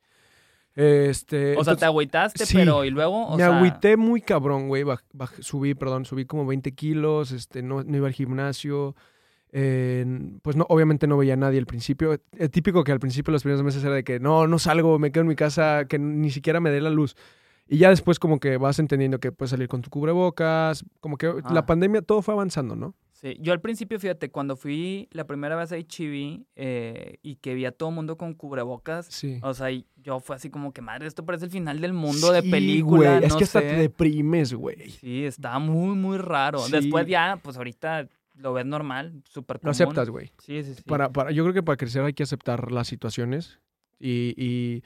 [0.74, 4.22] Este, O sea, entonces, te agüitaste, sí, pero y luego, o me sea, agüité muy
[4.22, 4.84] cabrón, güey.
[4.84, 8.94] baj- baj- subí, perdón, subí como 20 kilos, este, no, no iba al gimnasio.
[9.54, 10.06] eh,
[10.40, 12.18] pues no, obviamente no veía a nadie al principio.
[12.38, 15.12] Es típico que al principio los primeros meses era de que no, no salgo, me
[15.12, 17.16] quedo en mi casa, que ni siquiera me dé la luz.
[17.68, 21.26] Y ya después como que vas entendiendo que puedes salir con tu cubrebocas, como que
[21.26, 21.52] Ah.
[21.52, 22.94] la pandemia todo fue avanzando, ¿no?
[23.22, 27.54] Sí, yo al principio, fíjate, cuando fui la primera vez a HEV eh, y que
[27.54, 29.38] vi a todo mundo con cubrebocas, Sí.
[29.42, 29.68] o sea,
[30.02, 33.24] yo fue así como que, madre, esto parece el final del mundo de película, güey,
[33.24, 33.66] Es no que hasta sé.
[33.68, 34.90] te deprimes, güey.
[34.90, 36.58] Sí, estaba muy, muy raro.
[36.58, 36.72] Sí.
[36.72, 38.08] Después ya, pues ahorita
[38.38, 39.70] lo ves normal, súper Lo común.
[39.70, 40.32] aceptas, güey.
[40.38, 40.82] Sí, sí, sí.
[40.82, 43.60] Para, para, yo creo que para crecer hay que aceptar las situaciones
[44.00, 44.82] y, y,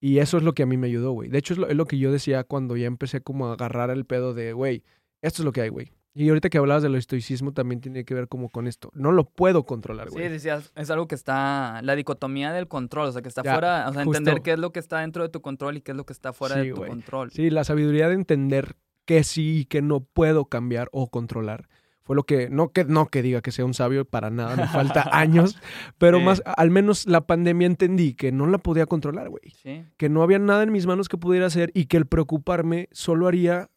[0.00, 1.30] y eso es lo que a mí me ayudó, güey.
[1.30, 3.88] De hecho, es lo, es lo que yo decía cuando ya empecé como a agarrar
[3.88, 4.82] el pedo de, güey,
[5.22, 5.90] esto es lo que hay, güey.
[6.20, 8.90] Y ahorita que hablabas del estoicismo también tiene que ver como con esto.
[8.94, 10.28] No lo puedo controlar, Sí, güey.
[10.28, 13.88] decías, es algo que está, la dicotomía del control, o sea, que está Ya, fuera,
[13.88, 14.18] o sea, justo.
[14.18, 16.12] entender qué es lo que está dentro de tu control y qué es lo que
[16.12, 17.30] está fuera Sí, de tu control.
[17.30, 21.68] Sí, la sabiduría de entender que sí y que no puedo cambiar o controlar.
[22.02, 24.66] Fue lo que, no que, no que diga que sea un sabio, para nada, me
[24.66, 25.56] falta años,
[25.98, 26.24] pero Sí.
[26.24, 29.50] más, al menos la pandemia entendí que no la podía controlar, güey.
[29.62, 29.84] Sí.
[29.98, 33.28] que no había nada en mis manos que pudiera hacer y que el preocuparme solo
[33.28, 33.68] haría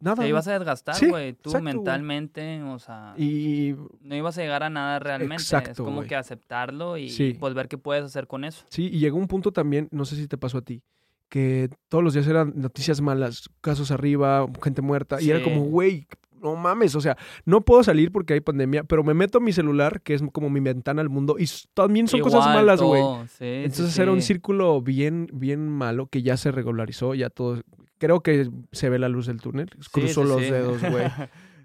[0.00, 0.22] nada.
[0.22, 4.42] Te ibas a desgastar, Sí, güey, tú exacto, mentalmente, o sea, Y no ibas a
[4.42, 5.36] llegar a nada realmente.
[5.36, 6.08] es Exacto, como güey.
[6.08, 7.36] que aceptarlo y Sí.
[7.38, 8.64] pues ver qué puedes hacer con eso.
[8.68, 10.82] sí, y llegó un punto también, no sé si te pasó a ti,
[11.28, 16.06] que todos los días eran noticias malas, casos arriba, gente muerta, y era como, güey,
[16.42, 19.52] no mames, o sea, no puedo salir porque hay pandemia, pero me meto a mi
[19.52, 21.44] celular, que es como mi ventana al mundo, y
[21.74, 23.02] también son cosas malas, güey.
[23.40, 27.60] Entonces era un círculo bien, bien malo que ya se regularizó, ya todo.
[28.00, 29.70] Creo que se ve la luz del túnel.
[29.92, 30.50] Cruzo sí, los sí.
[30.50, 31.06] dedos, güey.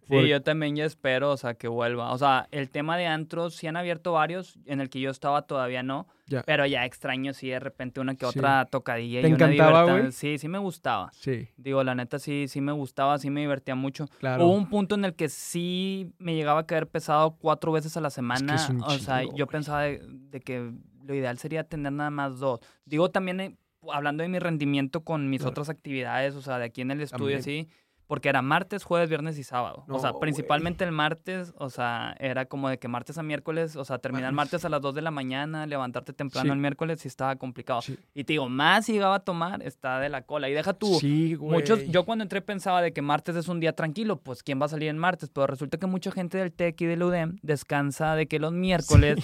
[0.08, 2.12] Sí, yo también ya espero, o sea, que vuelva.
[2.14, 5.42] O sea, el tema de antros, sí han abierto varios, en el que yo estaba
[5.48, 6.44] todavía no, Ya.
[6.44, 8.38] pero ya extraño, sí, de repente una que Sí.
[8.38, 10.12] otra tocadilla ¿Te y encantaba, güey?
[10.12, 11.10] Sí, sí me gustaba.
[11.12, 14.06] Sí, Digo, la neta, sí, sí me gustaba, sí me divertía mucho.
[14.20, 14.46] claro.
[14.46, 18.02] Hubo un punto en el que sí me llegaba a caer pesado cuatro veces a
[18.02, 18.54] la semana.
[18.54, 20.72] es un o sea, yo pensaba de, de que
[21.04, 22.60] lo ideal sería tener nada más dos.
[22.86, 23.58] Digo también, eh,
[23.94, 27.38] hablando de mi rendimiento con mis otras actividades, o sea, de aquí en el estudio,
[27.38, 27.40] También.
[27.40, 27.70] así.
[28.08, 29.84] Porque era martes, jueves, viernes y sábado.
[29.90, 33.84] o sea, principalmente el martes, o sea, era como de que martes a miércoles, o
[33.86, 36.52] sea, terminar martes a las 2 de la mañana, levantarte temprano Sí.
[36.52, 37.82] el miércoles sí estaba complicado.
[37.82, 37.98] Sí.
[38.14, 40.50] Y te digo, más si llegaba a tomar, está de la cola.
[40.50, 41.00] Y deja tú.
[41.40, 44.66] Muchos, yo cuando entré pensaba de que martes es un día tranquilo, pues ¿quién va
[44.66, 45.30] a salir en martes?
[45.34, 49.18] Pero resulta que mucha gente del TEC y del UDEM descansa de que los miércoles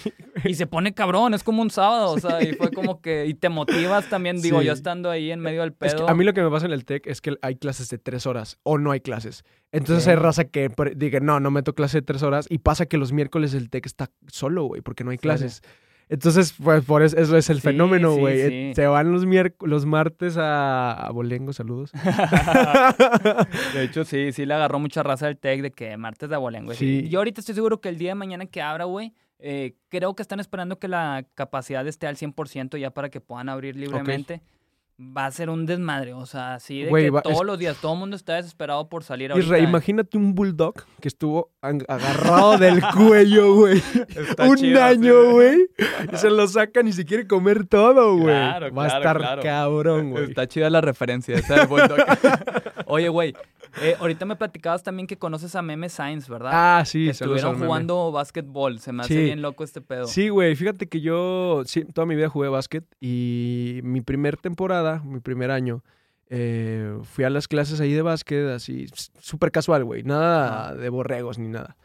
[0.44, 3.34] y se pone cabrón, es como un sábado, o sea, y fue como que, y
[3.34, 6.10] te motivas también, digo, yo estando ahí en medio del Es que pedo.
[6.10, 8.26] a mí lo que me pasa en el TEC es que hay clases de tres
[8.26, 9.44] horas o no hay clases.
[9.72, 12.98] Entonces hay raza que diga, no, no meto clase de tres horas y pasa que
[12.98, 15.62] los miércoles el TEC está solo, güey, porque no hay clases.
[16.10, 18.50] Entonces, pues por eso, eso es el Sí, fenómeno, güey.
[18.50, 18.72] sí.
[18.76, 19.26] Se van los,
[19.62, 21.92] los martes a, a Bolengo, saludos.
[23.74, 26.74] de hecho, sí, sí le agarró mucha raza del TEC de que martes de abolengo.
[26.74, 27.08] Sí.
[27.10, 30.22] Yo ahorita estoy seguro que el día de mañana que abra, güey, eh, creo que
[30.22, 34.42] están esperando que la capacidad esté al 100% ya para que puedan abrir libremente.
[35.04, 37.58] Va a ser un desmadre, o sea, así de Güey, que va- todos es- los
[37.58, 39.52] días todo el mundo está desesperado por salir Y ahorita.
[39.52, 43.82] re, imagínate un bulldog que estuvo ang- agarrado del cuello, güey.
[44.16, 45.32] Está un chido, año, sí.
[45.32, 45.68] güey.
[46.14, 48.26] Y se lo sacan y se quiere comer todo, güey.
[48.36, 49.42] Claro, Va a claro, estar claro.
[49.42, 50.26] cabrón, güey.
[50.26, 51.98] Está chida la referencia esa del bulldog.
[52.86, 53.34] Oye, güey,
[53.82, 56.52] eh, ahorita me platicabas también que conoces a Meme Science, ¿verdad?
[56.54, 57.06] Ah, sí.
[57.06, 57.66] que estuvieron al meme.
[57.68, 58.80] jugando básquetbol.
[58.80, 59.24] Se me hace Sí.
[59.24, 60.08] bien loco este pedo.
[60.08, 60.56] Sí, güey.
[60.56, 65.52] Fíjate que yo sí, toda mi vida jugué básquet y mi primer temporada, mi primer
[65.52, 65.84] año,
[66.30, 68.88] eh, fui a las clases ahí de básquet así
[69.20, 70.04] súper casual, güey.
[70.04, 71.76] Nada de borregos ni nada.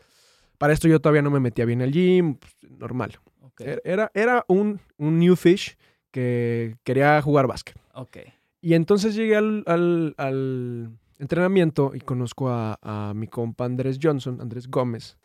[0.58, 3.18] Para esto yo todavía no me metía bien al gym, pues, normal.
[3.58, 5.76] Er- Era, era un, un new fish
[6.10, 7.76] que quería jugar básquet.
[7.94, 8.18] ok.
[8.62, 14.40] Y entonces llegué al, al- al entrenamiento y conozco a, a mi compa Andrés Johnson,
[14.40, 15.18] Andrés Gómez,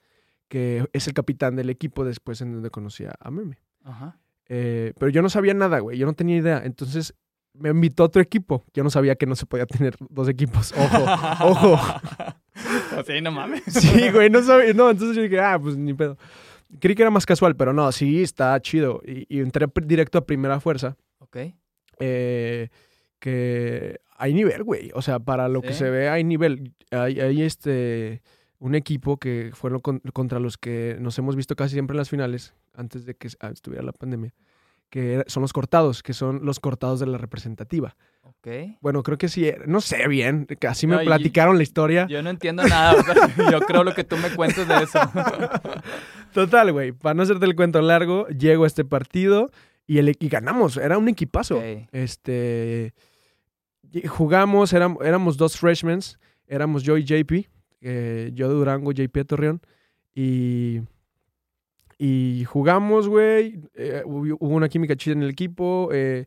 [0.47, 3.57] que es el capitán del equipo después en donde conocí a, Meme.
[3.83, 4.19] Ajá.
[4.49, 5.97] Eh, pero yo no sabía nada, güey.
[5.97, 6.61] Yo no tenía idea.
[6.65, 7.13] Entonces
[7.53, 8.65] me invitó a otro equipo.
[8.73, 10.73] Yo no sabía que no se podía tener dos equipos.
[10.77, 11.05] Ojo,
[11.45, 11.79] ojo.
[12.97, 13.63] O sea, no mames.
[13.67, 14.73] Sí, güey, no sabía.
[14.73, 16.17] No, entonces yo dije, ah, pues ni pedo.
[16.81, 19.01] Creí que era más casual, pero no, sí, está chido.
[19.05, 20.97] Y, y entré directo a primera fuerza.
[21.19, 21.37] Ok.
[21.99, 22.67] eh,
[23.19, 24.91] que hay nivel, güey.
[24.93, 26.73] O sea, para lo que se ve, hay nivel.
[26.91, 28.21] Hay, hay este
[28.59, 32.09] un equipo que fueron con- contra los que nos hemos visto casi siempre en las
[32.09, 34.33] finales, antes de que ah, estuviera la pandemia,
[34.91, 37.95] que son los cortados, que son los cortados de la representativa.
[38.21, 38.47] Ok.
[38.81, 42.05] Bueno, creo que sí, era- no sé bien, así me No, platicaron la historia.
[42.07, 42.93] Yo no entiendo nada.
[42.99, 43.15] o sea,
[43.51, 44.99] yo creo lo que tú me cuentes de eso.
[46.33, 49.49] Total, güey, para no hacerte el cuento largo, llego a este partido
[49.87, 51.61] y, el, y ganamos, era un equipazo.
[51.91, 52.93] Este.
[54.07, 55.99] Jugamos, éram- éramos dos freshmen.
[56.47, 57.47] Éramos yo y JP.
[57.81, 59.61] eh, yo de Durango, JP de Torreón.
[60.13, 60.81] Y.
[61.97, 63.59] Y jugamos, güey.
[63.75, 65.89] eh, hubo, una química chida en el equipo.
[65.93, 66.25] eh,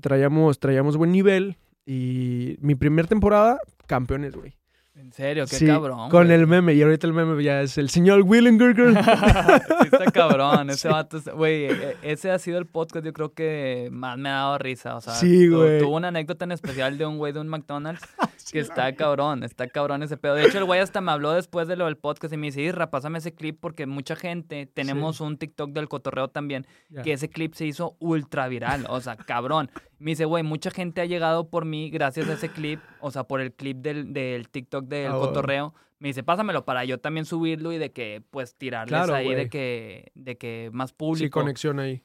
[0.00, 1.56] traíamos, traíamos buen nivel.
[1.86, 4.56] Y mi primera temporada, campeones, güey.
[4.96, 6.08] En serio, qué Sí, cabrón.
[6.10, 6.38] Con güey.
[6.38, 6.72] el meme.
[6.74, 8.94] Y ahorita el meme ya es el señor Willengerger.
[8.94, 10.88] sí está cabrón, ese Sí.
[10.88, 14.34] vato, está- güey, e- ese ha sido el podcast yo creo que más me ha
[14.36, 15.80] dado risa, o sea, Sí, tu- güey.
[15.80, 18.02] tuvo una anécdota en especial de un güey de un McDonald's
[18.52, 20.34] que está cabrón, está cabrón ese pedo.
[20.34, 22.62] De hecho, el güey hasta me habló después de lo del podcast y me dice,
[22.62, 26.66] Isra, pásame ese clip porque mucha gente, tenemos un TikTok del cotorreo también,
[27.02, 29.70] que ese clip se hizo ultra viral, o sea, cabrón.
[29.98, 33.24] Me dice, güey, mucha gente ha llegado por mí gracias a ese clip, o sea,
[33.24, 35.74] por el clip del, del TikTok del Ah, cotorreo.
[35.98, 39.48] Me dice, pásamelo para yo también subirlo y de que, pues, tirarles Claro, ahí de
[39.48, 41.40] que, de que más Sí, público.
[41.40, 42.02] conexión ahí.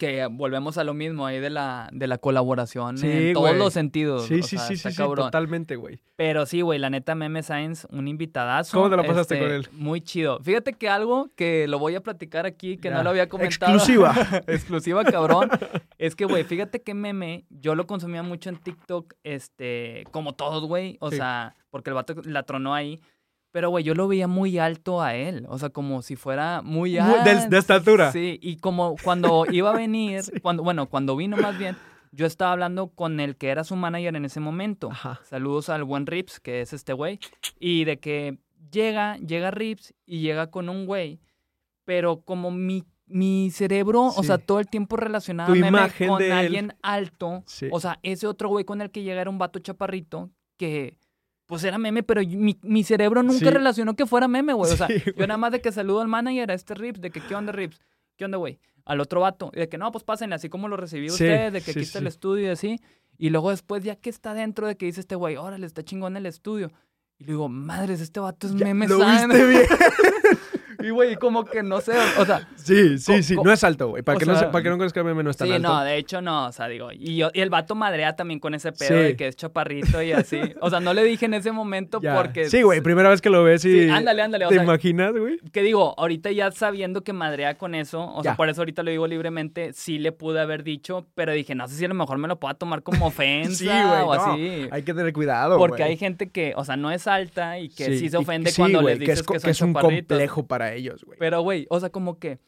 [0.00, 3.74] Que volvemos a lo mismo ahí de la, de la colaboración Sí, en todos los
[3.74, 4.24] sentidos.
[4.26, 6.00] Sí, o sí, sea, sí, sí, sí, totalmente, güey.
[6.16, 8.78] Pero sí, güey, la neta, Meme Science, un invitadazo.
[8.78, 9.68] ¿Cómo te la pasaste este, con él?
[9.72, 10.40] Muy chido.
[10.40, 12.94] Fíjate que algo que lo voy a platicar aquí, que Ya.
[12.96, 13.74] no lo había comentado.
[13.74, 14.14] Exclusiva.
[14.46, 15.50] Exclusiva, cabrón.
[15.98, 20.64] es que, güey, fíjate que Meme, yo lo consumía mucho en TikTok, este, como todos,
[20.66, 20.96] güey.
[21.00, 21.16] O Sí.
[21.16, 23.00] sea, porque el vato la tronó ahí.
[23.52, 25.44] Pero, güey, yo lo veía muy alto a él.
[25.48, 27.24] O sea, como si fuera muy alto.
[27.24, 28.12] de- de estatura.
[28.12, 31.76] Sí, y como cuando iba a venir, cuando, bueno, cuando vino más bien,
[32.12, 34.90] yo estaba hablando con el que era su manager en ese momento.
[34.92, 35.20] Ajá.
[35.24, 37.18] Saludos al buen Rips, que es este güey.
[37.58, 38.38] Y de que
[38.70, 41.20] llega, llega Rips y llega con un güey,
[41.84, 44.28] pero como mi, mi cerebro, o Sí.
[44.28, 46.32] sea, todo el tiempo relacionado con de él.
[46.32, 47.42] alguien alto.
[47.46, 47.68] Sí.
[47.72, 50.96] O sea, ese otro güey con el que llega era un vato chaparrito que...
[51.50, 53.50] Pues era meme, pero mi, mi cerebro nunca Sí.
[53.50, 54.72] relacionó que fuera meme, güey.
[54.72, 57.10] O sea, Sí, yo nada más de que saludo al manager, a este Rips, de
[57.10, 57.80] que qué onda Rips,
[58.16, 58.58] qué onda, güey.
[58.84, 61.52] Al otro vato, y de que no, pues pasen así como lo recibí Sí, ustedes,
[61.52, 62.80] de que aquí está el estudio y así.
[63.18, 66.16] Y luego después, ya que está dentro de que dice este güey, órale, está chingón
[66.16, 66.70] el estudio.
[67.18, 69.26] Y le digo, madres, este vato es Ya, meme ¿Lo Science".
[69.26, 69.62] viste bien?
[70.82, 73.36] Y güey, como que no sé, o sea, Sí, sí, sí.
[73.42, 74.02] No es alto, güey.
[74.02, 75.68] Para, o que no se- para que no conozca meme, no es tan sí, alto.
[75.68, 78.54] no, de hecho no, o sea, digo, y, yo, y el vato madrea también con
[78.54, 79.02] ese pedo Sí.
[79.04, 80.40] de que es chaparrito y así.
[80.60, 82.14] O sea, no le dije en ese momento Ya.
[82.16, 82.48] porque...
[82.50, 82.80] Sí, güey.
[82.80, 83.84] Primera vez que lo ves y.
[83.84, 85.38] Sí, ándale, ándale, o ¿Te sea, imaginas, güey?
[85.52, 88.90] que digo, ahorita ya sabiendo que madrea con eso, o sea, por eso ahorita lo
[88.90, 92.18] digo libremente, sí le pude haber dicho, pero dije, no sé si a lo mejor
[92.18, 94.02] me lo pueda tomar como ofensa Sí, güey.
[94.04, 94.32] o no.
[94.32, 94.68] así.
[94.70, 97.96] Hay que tener cuidado, Porque hay gente que, o sea, no es alta y que
[97.98, 99.72] sí, se ofende sí, cuando les que dices es, que, co- son que es un
[99.72, 101.18] complejo para ellos, güey.
[101.18, 102.38] Pero, güey, o sea, como que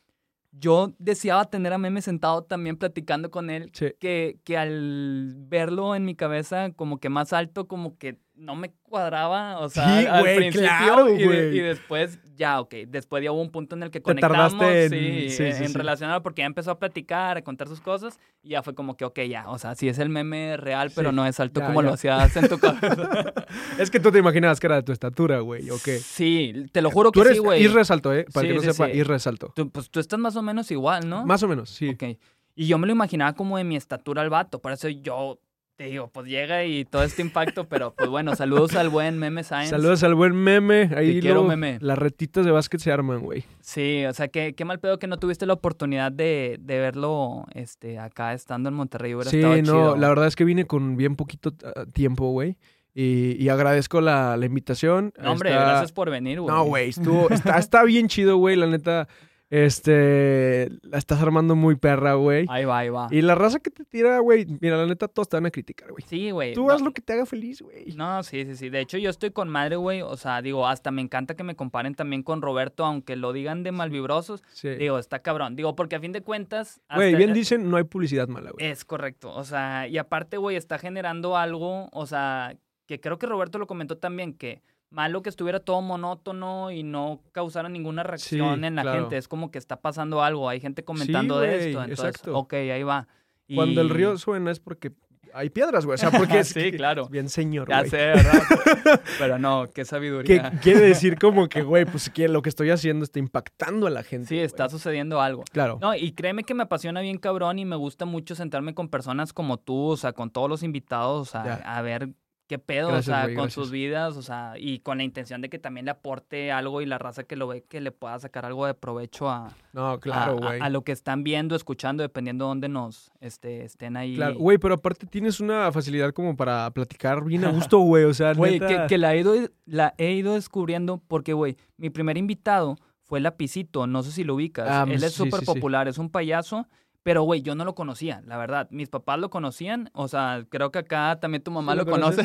[0.53, 3.93] yo deseaba tener a Meme sentado también platicando con él, Sí.
[3.99, 8.72] que, que al verlo en mi cabeza como que más alto, como que no me
[8.82, 13.30] cuadraba, o sea, Sí, al principio claro, y, de- y después ya, ok, después ya
[13.30, 16.78] hubo un punto en el que conectamos, en- sí, sí, en, porque ya empezó a
[16.78, 19.88] platicar, a contar sus cosas, y ya fue como que, ok, ya, o sea, sí
[19.88, 21.88] es el meme real, pero no es alto ya, como ya.
[21.88, 22.82] lo hacías en tu cabeza.
[23.78, 25.99] Es que tú te imaginabas que era de tu estatura, güey, ¿o qué?
[25.99, 27.62] sí, te lo juro Tú que eres sí, güey.
[27.62, 28.26] ir resalto, ¿eh?
[28.32, 29.53] Para que no sepa, ir resalto.
[29.55, 31.24] Tú, pues tú estás más o menos igual, ¿no?
[31.24, 31.90] Más o menos, sí.
[31.90, 32.18] Ok.
[32.55, 34.61] Y yo me lo imaginaba como de mi estatura al vato.
[34.61, 35.38] Por eso yo
[35.77, 37.68] te digo, pues llega y todo este impacto.
[37.68, 39.70] pero pues bueno, saludos al buen Meme Science.
[39.70, 40.91] Saludos al buen meme.
[40.97, 41.79] Ahí quiero, luego meme.
[41.81, 43.45] Las retitas de básquet se arman, güey.
[43.61, 47.47] Sí, o sea, qué, qué mal pedo que no tuviste la oportunidad de, de verlo
[47.55, 49.14] este, acá estando en Monterrey.
[49.14, 49.97] Hubiera Sí, estado no, chido.
[49.97, 52.59] la verdad es que vine con bien poquito ah, tiempo, güey.
[52.95, 55.14] Y, y agradezco la, la invitación.
[55.18, 56.55] No, hombre, Está- gracias por venir, güey.
[56.55, 59.09] No, güey, estuvo, está, está bien chido, güey, la neta.
[59.53, 62.47] Este, la estás armando muy perra, güey.
[62.49, 63.09] Ahí va, ahí va.
[63.11, 65.91] Y la raza que te tira, güey, mira, la neta, todos te van a criticar,
[65.91, 66.03] güey.
[66.07, 66.55] Sí, güey.
[66.55, 67.93] Tú no- haz lo que te haga feliz, güey.
[67.95, 68.71] No, sí, sí, sí.
[68.71, 70.03] De hecho, yo estoy con madre, güey.
[70.03, 73.63] O sea, digo, hasta me encanta que me comparen también con Roberto, aunque lo digan
[73.63, 74.43] de malvibrosos.
[74.53, 74.69] Sí.
[74.71, 75.55] Digo, está cabrón.
[75.55, 76.81] Digo, porque a fin de cuentas.
[76.95, 78.67] Güey, bien dicen, no hay publicidad mala, güey.
[78.67, 79.35] Es correcto.
[79.35, 83.67] O sea, y aparte, güey, está generando algo, o sea, que creo que Roberto lo
[83.67, 88.74] comentó también, que malo que estuviera todo monótono y no causara ninguna reacción Sí, en
[88.76, 89.01] la claro.
[89.01, 89.16] gente.
[89.16, 91.82] Es como que está pasando algo, hay gente comentando güey, de esto.
[91.82, 92.38] Entonces, exacto.
[92.38, 93.09] ok, ahí va.
[93.55, 94.93] Cuando el Y- río suena es porque
[95.34, 95.95] hay piedras, güey.
[95.95, 97.09] O sea, porque es Sí, que- claro.
[97.09, 97.90] bien señor, Ya güey.
[97.90, 98.43] sé, ¿verdad?
[99.18, 100.53] Pero no, qué Que sabiduría.
[100.62, 104.03] quiere decir como que, güey, pues que lo que estoy haciendo está impactando a la
[104.03, 104.28] gente.
[104.28, 104.45] Sí, güey.
[104.45, 105.45] está sucediendo algo.
[105.51, 105.78] Claro.
[105.80, 109.32] No, y créeme que me apasiona bien cabrón y me gusta mucho sentarme con personas
[109.32, 111.55] como tú, o sea, con todos los invitados, Ya.
[111.64, 112.11] a ver
[112.49, 113.55] qué pedo, Gracias, o sea, güey, con gracias.
[113.55, 116.86] sus vidas, o sea, y con la intención de que también le aporte algo y
[116.86, 120.32] la raza que lo ve que le pueda sacar algo de provecho a, No, claro,
[120.32, 120.61] a- güey.
[120.61, 124.16] a, lo que están viendo, escuchando, dependiendo de dónde nos este, estén ahí.
[124.16, 128.05] Claro, güey, pero aparte tienes una facilidad como para platicar bien a gusto, güey.
[128.05, 128.82] O sea, Güey, neta...
[128.82, 129.34] que, que la, he ido,
[129.64, 134.34] la he ido descubriendo porque, güey, mi primer invitado fue Lapicito, no sé si lo
[134.34, 134.66] ubicas.
[134.70, 135.47] Ah, Él es sí, sí, súper sí.
[135.47, 136.66] popular, es un payaso,
[137.03, 138.69] pero, güey, yo no lo conocía, la verdad.
[138.71, 142.23] Mis papás lo conocían, o sea, creo que acá también tu mamá ¿Sí lo, conoce.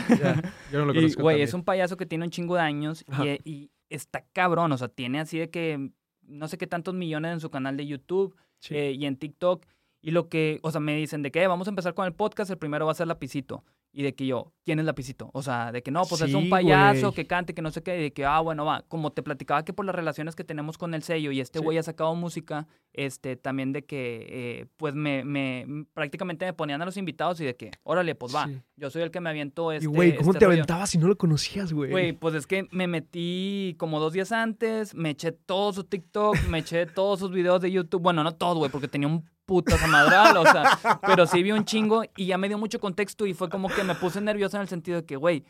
[0.71, 3.25] Yo no lo conozco güey, es un payaso que tiene un chingo de años Ajá.
[3.25, 5.91] y, y está cabrón, o sea, tiene así de que
[6.23, 8.75] no sé qué tantos millones en su canal de YouTube Sí.
[8.75, 9.65] eh, y en TikTok.
[10.01, 12.13] Y lo que, o sea, me dicen de que "Eh, vamos a empezar con el
[12.13, 13.63] podcast, el primero va a ser Lapicito.
[13.99, 15.31] Y de que yo, ¿quién es Lapicito?
[15.33, 17.13] O sea, de que no, pues es un payaso güey.
[17.15, 18.83] que cante, que no sé qué, y de que, ah, bueno, va.
[18.87, 21.65] Como te platicaba que por las relaciones que tenemos con el sello y este Sí.
[21.65, 26.79] güey ha sacado música, este, también de que, eh, pues me, me, prácticamente me ponían
[26.79, 28.45] a los invitados y de que, órale, pues va.
[28.45, 28.61] Sí.
[28.75, 29.85] Yo soy el que me aviento este.
[29.85, 30.57] Y, güey, ¿cómo este te rollo".
[30.57, 31.89] aventabas si no lo conocías, güey?
[31.89, 36.37] Güey, pues es que me metí como dos días antes, me eché todo su TikTok,
[36.49, 38.03] me eché todos sus videos de YouTube.
[38.03, 40.77] Bueno, no todo, güey, porque tenía un puta madral, o sea,
[41.07, 43.83] pero sí vi un chingo y ya me dio mucho contexto y fue como que
[43.83, 45.43] me puse nervioso en el sentido de que, güey,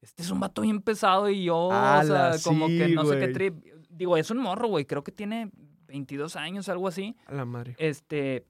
[0.00, 3.28] este es un vato bien pesado y yo, o sea, como que no sé qué
[3.28, 3.56] trip.
[3.90, 5.50] Digo, es un morro, güey, creo que tiene
[5.88, 7.16] 22 años, algo así.
[7.26, 7.74] A la madre.
[7.78, 8.46] Este,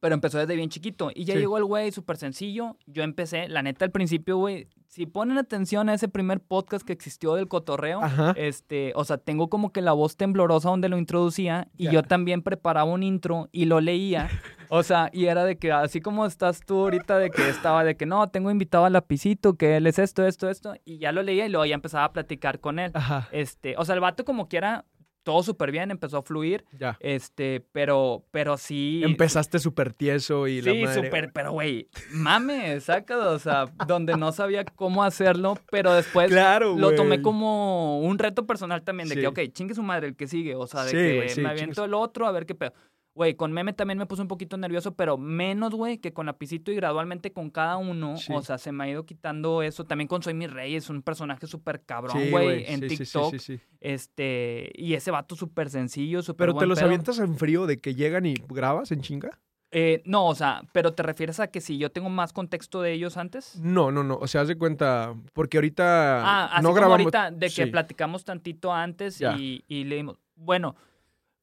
[0.00, 1.10] pero empezó desde bien chiquito.
[1.14, 1.40] Y ya Sí.
[1.40, 2.76] llegó el güey, súper sencillo.
[2.86, 6.92] Yo empecé, la neta, al principio, güey, si ponen atención a ese primer podcast que
[6.92, 8.32] existió del cotorreo, Ajá.
[8.36, 12.42] este, o sea, tengo como que la voz temblorosa donde lo introducía y yo también
[12.42, 14.30] preparaba un intro y lo leía.
[14.68, 17.96] O sea, y era de que así como estás tú ahorita de que estaba de
[17.96, 21.22] que no, tengo invitado a Lapicito, que él es esto, esto, esto, y ya lo
[21.22, 22.92] leía y luego ya empezaba a platicar con él.
[22.94, 23.28] Ajá.
[23.32, 24.84] Este, o sea, el vato como quiera,
[25.24, 26.96] todo súper bien, empezó a fluir, Ya.
[27.00, 29.02] este, pero, pero sí.
[29.04, 31.04] Empezaste súper tieso y la Sí, madre.
[31.04, 36.76] súper, pero güey, mame, sácalo, o sea, donde no sabía cómo hacerlo, pero después Claro,
[36.78, 39.20] lo tomé como un reto personal también, de Sí.
[39.22, 41.48] que, ok, chingue su madre el que sigue, o sea, de Sí, que sí, me
[41.48, 42.72] aviento el otro a ver qué pedo.
[43.14, 46.72] Güey, con meme también me puse un poquito nervioso, pero menos, güey, que con lapicito
[46.72, 48.16] y gradualmente con cada uno.
[48.16, 48.32] Sí.
[48.34, 49.84] O sea, se me ha ido quitando eso.
[49.84, 53.56] También con Soy Mi Rey, es un personaje súper cabrón, güey, en Sí, sí, sí,
[53.56, 53.60] TikTok.
[53.80, 56.86] Este, y ese vato súper sencillo, súper Pero te los pedo.
[56.86, 59.38] avientas en frío de que llegan y grabas en chinga?
[59.70, 62.92] Eh, no, o sea, pero te refieres a que si yo tengo más contexto de
[62.92, 63.56] ellos antes.
[63.60, 64.16] No, no, no.
[64.16, 65.14] O sea, haz de cuenta.
[65.32, 67.00] Porque ahorita Ah, así no como grabamos.
[67.14, 70.18] ahorita de que platicamos tantito antes y, y leímos.
[70.36, 70.76] Bueno,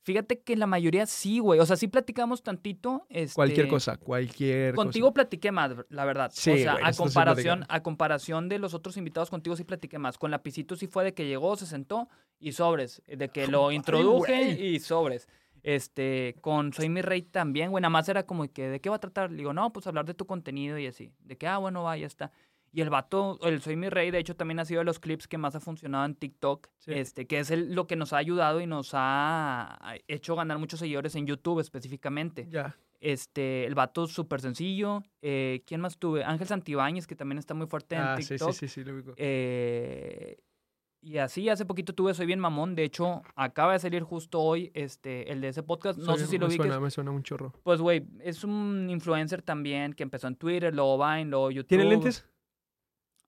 [0.04, 1.60] fíjate que la mayoría sí, güey.
[1.60, 3.06] O sea, sí platicamos tantito.
[3.10, 5.14] Este, Cualquier cosa, cualquier Contigo cosa.
[5.16, 6.32] platiqué más, la verdad.
[6.34, 10.00] Sí, o sea, güey, a comparación, a comparación de los otros invitados contigo sí platiqué
[10.00, 10.18] más.
[10.18, 13.02] Con Lapicito sí fue de que llegó, se sentó y sobres.
[13.08, 14.76] De que lo Ay, introduje güey.
[14.76, 15.28] y sobres.
[15.64, 17.82] Este, con Soy Mi Rey también, güey.
[17.82, 19.30] Nada más era como que, ¿de qué va a tratar?
[19.32, 21.12] Le digo, no, pues hablar de tu contenido y así.
[21.20, 22.32] De que, ah, bueno, va, ya está.
[22.74, 25.28] Y el vato, el Soy Mi Rey, de hecho, también ha sido de los clips
[25.28, 26.68] que más ha funcionado en TikTok.
[26.78, 26.92] Sí.
[26.94, 30.80] Este, que es el- lo que nos ha ayudado y nos ha hecho ganar muchos
[30.80, 32.48] seguidores en YouTube específicamente.
[32.50, 32.78] Ya.
[33.02, 35.04] Este, el vato súper sencillo.
[35.22, 36.24] Eh, ¿Quién más tuve?
[36.24, 38.54] Ángel Santibáñez, que también está muy fuerte en Ah, sí, TikTok.
[38.54, 39.14] sí, sí, sí, lo ubico.
[39.18, 40.38] Eh,
[41.04, 42.76] y así, hace poquito tuve Soy Bien Mamón.
[42.76, 45.98] De hecho, acaba de salir justo hoy este, el de ese podcast.
[45.98, 46.58] No Soy- sé si lo me vi.
[46.58, 47.54] suena, me suena un chorro.
[47.64, 51.68] Pues, güey, es un influencer también que empezó en Twitter, luego Vine, luego YouTube.
[51.70, 52.28] ¿Tiene lentes?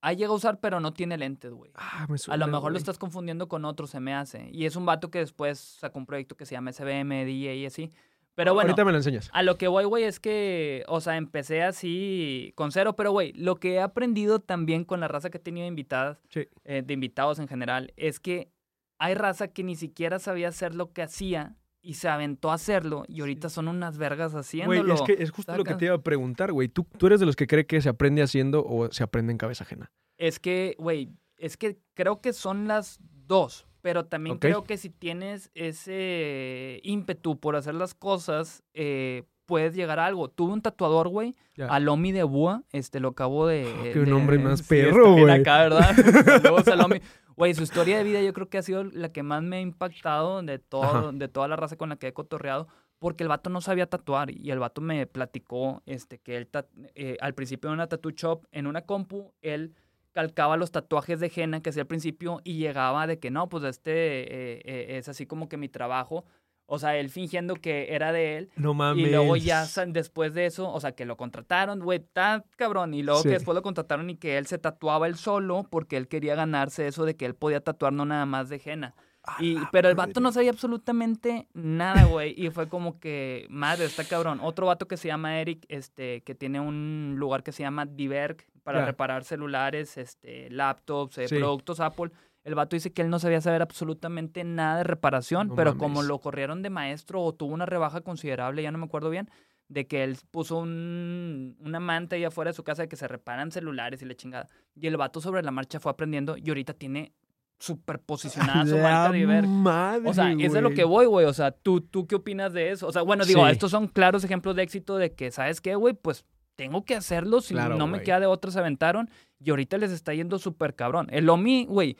[0.04, 1.70] Ahí llega a usar, pero no tiene lentes, güey.
[1.74, 2.44] Ah, me A suena.
[2.46, 4.50] lo mejor lo estás confundiendo con otro, se me hace.
[4.52, 7.66] Y es un vato que después sacó un proyecto que se llama SBM, DJ y
[7.66, 7.90] así.
[8.34, 9.30] Pero bueno, Ahorita me lo enseñas.
[9.32, 13.32] a lo que voy, güey, es que, o sea, empecé así con cero, pero, güey,
[13.34, 16.48] lo que he aprendido también con la raza que he tenido invitadas, Sí.
[16.64, 18.50] eh, de invitados en general, es que
[18.98, 23.04] hay raza que ni siquiera sabía hacer lo que hacía y se aventó a hacerlo
[23.06, 24.82] y ahorita son unas vergas haciéndolo.
[24.82, 26.68] Güey, es que es justo lo que te iba a preguntar, güey.
[26.68, 29.38] ¿Tú, tú eres de los que cree que se aprende haciendo o se aprende en
[29.38, 29.92] cabeza ajena.
[30.18, 34.88] Es que, güey, es que creo que son las dos, pero también creo que si
[34.88, 40.28] tienes ese ímpetu por hacer las cosas, eh, puedes llegar a algo.
[40.28, 41.66] Tuve un tatuador, güey, Ya.
[41.66, 43.66] Alomi de Búa, este, lo acabo de...
[43.68, 45.30] Ah, qué de- nombre más perro, güey.
[45.30, 45.94] acá, ¿verdad?
[46.42, 47.00] Saludos, Alomi.
[47.36, 49.60] Güey, su historia de vida yo creo que ha sido la que más me ha
[49.60, 52.68] impactado de, todo, de toda la raza con la que he cotorreado,
[52.98, 56.48] porque el vato no sabía tatuar y el vato me platicó este, que él,
[56.94, 59.74] eh, al principio en una tattoo shop, en una compu, él
[60.12, 63.64] calcaba los tatuajes de Jena que hacía al principio y llegaba de que no, pues
[63.64, 66.24] este eh, eh, es así como que mi trabajo.
[66.66, 68.50] O sea, él fingiendo que era de él.
[68.56, 69.06] No mames.
[69.06, 72.94] Y luego ya después de eso, o sea, que lo contrataron, güey, está cabrón.
[72.94, 73.28] Y luego Sí.
[73.28, 76.86] que después lo contrataron y que él se tatuaba él solo porque él quería ganarse
[76.86, 78.94] eso de que él podía tatuar no nada más de Jena.
[79.38, 82.34] Y, pero el vato no sabía absolutamente nada, güey.
[82.36, 84.38] Y fue como que, madre, está cabrón.
[84.42, 88.36] Otro vato que se llama Eric, este, que tiene un lugar que se llama Diverg
[88.62, 91.36] para reparar celulares, este, laptops, eh, Sí.
[91.36, 92.10] productos Apple.
[92.44, 96.02] El vato dice que él no sabía saber absolutamente nada de reparación, No pero como
[96.02, 99.30] lo corrieron de maestro o tuvo una rebaja considerable, ya no me acuerdo bien,
[99.68, 103.08] de que él puso un, una manta ahí afuera de su casa de que se
[103.08, 104.46] reparan celulares y la chingada.
[104.74, 107.12] Y el vato sobre la marcha fue aprendiendo y ahorita tiene
[107.58, 109.46] súper posicionada su marca Iber.
[109.46, 111.24] madre, O sea, es de lo que voy, güey.
[111.24, 112.86] O sea, ¿tú, ¿tú qué opinas de eso?
[112.88, 113.52] O sea, bueno, digo, Sí.
[113.52, 115.94] estos son claros ejemplos de éxito de que, ¿sabes qué, güey?
[115.94, 116.26] Pues
[116.56, 119.08] tengo que hacerlo, si Claro, no me queda de otros se aventaron
[119.40, 121.08] y ahorita les está yendo súper cabrón.
[121.10, 121.96] El Omi, güey,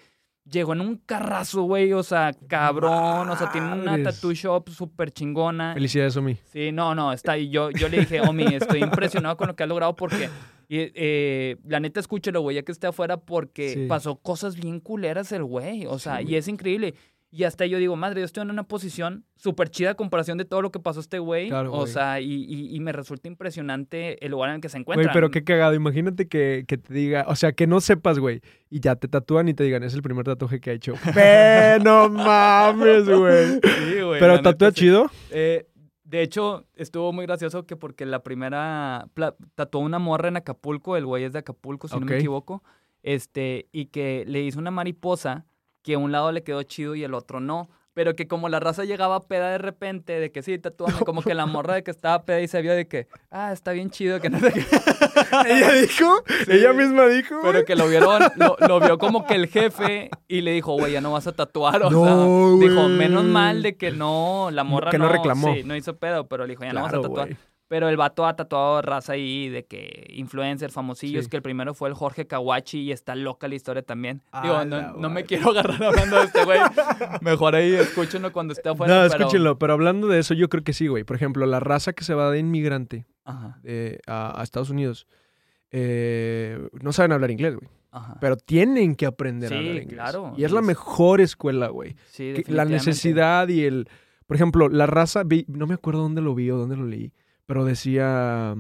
[0.51, 5.11] llegó en un carrazo, güey, o sea, cabrón, o sea, tiene una tattoo shop súper
[5.11, 5.75] chingona.
[5.75, 6.37] Felicidades, Omi.
[6.53, 7.49] Sí, no, no, está ahí.
[7.51, 10.29] Yo, yo le dije, Omi, estoy impresionado con lo que has logrado porque,
[10.69, 13.87] y, eh, la neta, escúchelo, güey, ya que esté afuera, porque Sí.
[13.89, 15.87] pasó cosas bien culeras el güey.
[15.87, 16.95] O sea, Sí, y es increíble.
[17.37, 20.45] Y hasta yo digo, madre, yo estoy en una posición súper chida a comparación de
[20.45, 21.49] todo lo que pasó este güey.
[21.49, 21.93] Claro, o güey.
[21.93, 25.03] sea, y, y- y me resulta impresionante el lugar en el que se encuentra.
[25.05, 25.75] Güey, pero qué cagado.
[25.75, 29.49] Imagínate que, que te diga, o sea, que no sepas, güey, y ya te tatúan
[29.49, 30.95] y te digan, es el primer tatuaje que ha hecho.
[31.15, 33.55] ¡Ve, no mames, güey!
[33.63, 34.77] Sí, güey, Pero tatúa sí.
[34.77, 35.11] chido.
[35.31, 35.67] Eh,
[36.05, 39.09] de hecho, estuvo muy gracioso que porque la primera
[39.57, 42.63] tatuó una morra en Acapulco, el güey es de Acapulco, si no me equivoco,
[43.03, 45.47] este, y que le hizo una mariposa
[45.85, 47.69] que un lado le quedó chido y el otro no.
[47.93, 51.33] Pero que como la raza llegaba peda de repente, de que sí, tatúame, como que
[51.33, 54.21] la morra de que estaba peda y se vio de que, ah, está bien chido,
[54.21, 54.67] que no sé qué.
[55.47, 56.25] ¿Ella dijo?
[56.49, 57.37] ¿Ella misma dijo?
[57.41, 60.93] Pero que lo vieron, lo, lo vio como que el jefe y le dijo, güey,
[60.93, 61.85] ya no vas a tatuar.
[61.85, 65.55] O No, sea, dijo, menos mal de que no, la morra que no reclamó.
[65.55, 67.37] Sí, no hizo pedo, pero le dijo, ya no vas a tatuar.
[67.67, 71.31] Pero el vato ha tatuado raza ahí de que influencers famosillos, Sí.
[71.31, 74.23] que el primero fue el Jorge Kawachi y está loca la historia también.
[74.43, 76.61] Digo, no, no me quiero agarrar hablando de este güey.
[77.23, 78.95] Mejor ahí escúchenlo cuando esté afuera.
[79.05, 81.05] No, pero- escúchenlo, pero hablando de eso, yo creo que sí, güey.
[81.05, 85.07] Por ejemplo, la raza que se va de inmigrante Ajá, eh, a, a Estados Unidos
[85.71, 87.69] eh, no saben hablar inglés, güey.
[87.91, 88.19] ajá.
[88.21, 89.89] Pero tienen que aprender a hablar inglés.
[89.95, 91.97] claro, Y es la mejor escuela, güey.
[92.11, 93.89] Sí, la necesidad y el...
[94.27, 97.13] Por ejemplo, la raza, vi- no me acuerdo dónde lo vi o dónde lo leí,
[97.47, 98.55] pero decía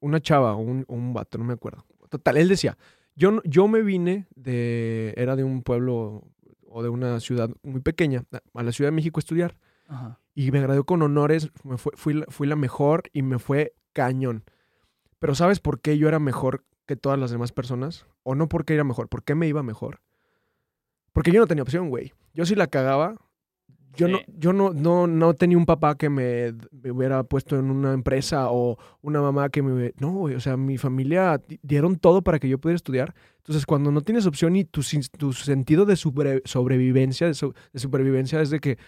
[0.00, 1.84] una chava o un, un vato, no me acuerdo.
[2.08, 2.76] Total, él decía,
[3.14, 6.24] yo, yo me vine de, era de un pueblo
[6.66, 9.56] o de una ciudad muy pequeña, a la Ciudad de México a estudiar,
[9.88, 10.18] Ajá.
[10.34, 13.74] y me gradué con honores, me fue- fui, la- fui la mejor y me fue
[13.92, 14.44] cañón.
[15.18, 18.06] Pero ¿sabes por qué yo era mejor que todas las demás personas?
[18.22, 20.00] O no por qué era mejor, ¿por qué me iba mejor?
[21.12, 22.12] Porque yo no tenía opción, güey.
[22.34, 23.16] Yo si la cagaba,
[23.96, 24.12] yo, Sí.
[24.12, 27.92] no, yo no, no, no tenía un papá que me, me hubiera puesto en una
[27.92, 29.92] empresa o una mamá que me...
[29.98, 33.14] No, güey, o sea, mi familia di- dieron todo para que yo pudiera estudiar.
[33.38, 34.82] Entonces, cuando no tienes opción y tu,
[35.18, 38.78] tu sentido de sobre- sobrevivencia, de, so- de supervivencia es de que,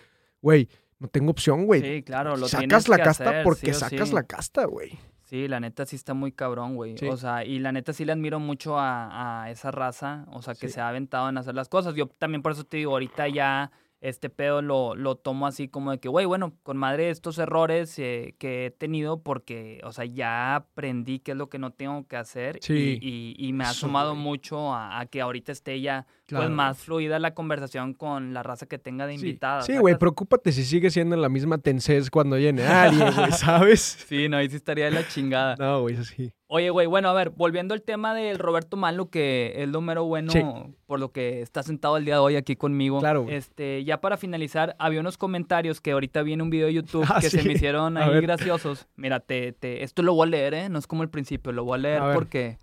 [0.40, 1.80] güey, no tengo opción, güey.
[1.80, 4.14] Sí, claro, lo sacas la que casta hacer, porque sí sacas sí.
[4.14, 4.98] la casta, güey.
[5.24, 6.96] Sí, la neta sí está muy cabrón, güey.
[6.98, 7.08] Sí.
[7.08, 10.54] O sea, y la neta sí le admiro mucho a, a esa raza, o sea,
[10.54, 10.74] que Sí.
[10.74, 11.94] se ha aventado en hacer las cosas.
[11.94, 13.72] Yo también por eso te digo, ahorita ya
[14.02, 17.98] este pedo lo, lo tomo así como de que, güey, bueno, con madre estos errores
[17.98, 22.06] eh, que he tenido porque, o sea, ya aprendí qué es lo que no tengo
[22.06, 22.98] que hacer Sí.
[23.00, 26.46] y, y- y me ha sumado mucho a, a que ahorita esté ya Claro.
[26.46, 29.62] pues más fluida la conversación con la raza que tenga de Sí, invitada.
[29.62, 29.98] Sí, güey, ¿sacas?
[30.00, 33.80] preocúpate si sigue siendo la misma tensez cuando viene alguien, güey, ¿sabes?
[34.08, 35.56] Sí, no, ahí sí estaría de la chingada.
[35.58, 36.32] No, güey, eso sí.
[36.54, 40.04] Oye, güey, bueno, a ver, volviendo al tema del Roberto Malo, que es lo mero
[40.04, 40.42] bueno Sí.
[40.84, 43.00] por lo que está sentado el día de hoy aquí conmigo.
[43.00, 43.34] Claro, güey.
[43.36, 47.20] Este, ya para finalizar, había unos comentarios que ahorita viene un video de YouTube Ah,
[47.22, 48.22] que se me hicieron A ahí ver.
[48.22, 48.86] graciosos.
[48.96, 50.68] Mira, te, te, esto lo voy a leer, ¿eh?
[50.68, 52.58] No es como el principio, lo voy a leer A porque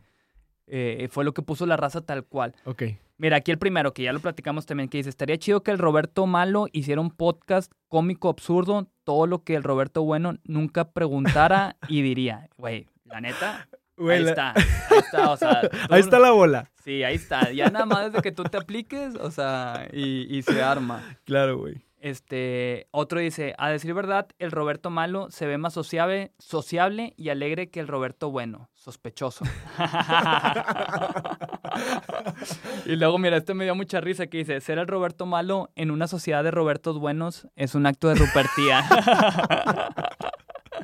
[0.68, 2.54] eh, fue lo que puso la raza tal cual.
[2.66, 2.84] Ok.
[3.18, 5.80] Mira, aquí el primero, que ya lo platicamos también, que dice, estaría chido que el
[5.80, 11.76] Roberto Malo hiciera un podcast cómico absurdo, todo lo que el Roberto Bueno nunca preguntara
[11.88, 12.48] y diría.
[12.58, 13.68] Güey, la neta,
[14.00, 15.62] Güey, ahí la- está, ahí está, o sea.
[15.70, 16.72] tú- Ahí está la bola.
[16.84, 17.52] Sí, ahí está.
[17.52, 21.04] Ya nada más desde que tú te apliques, o sea, y, y se arma.
[21.26, 21.84] Claro, güey.
[22.02, 27.28] Este, otro dice, a decir verdad, el Roberto Malo se ve más sociable, sociable y
[27.28, 29.43] alegre que el Roberto Bueno, sospechoso.
[32.86, 35.91] y luego, mira, este me dio mucha risa que dice, ser el Roberto Malo en
[35.91, 38.86] una sociedad de Robertos Buenos es un acto de rupertía.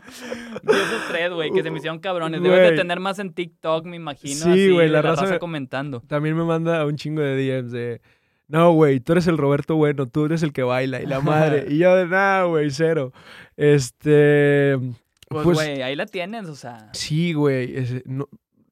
[0.64, 2.41] Vi esos tres, güey, que se me hicieron cabrones.
[2.41, 4.36] Debes de tener más en TikTok, me imagino.
[4.53, 6.01] Sí, güey, de la la raza raza me- comentando.
[6.08, 8.01] También me manda un chingo de DMs de.
[8.47, 11.66] No, güey, tú eres el Roberto bueno, tú eres el que baila y la madre.
[11.68, 13.12] y yo de nada, güey, cero.
[13.58, 14.78] Este.
[15.28, 16.89] Pues, Pues, güey, ahí la tienes, o sea.
[16.93, 17.74] sí, güey.
[18.06, 18.28] No,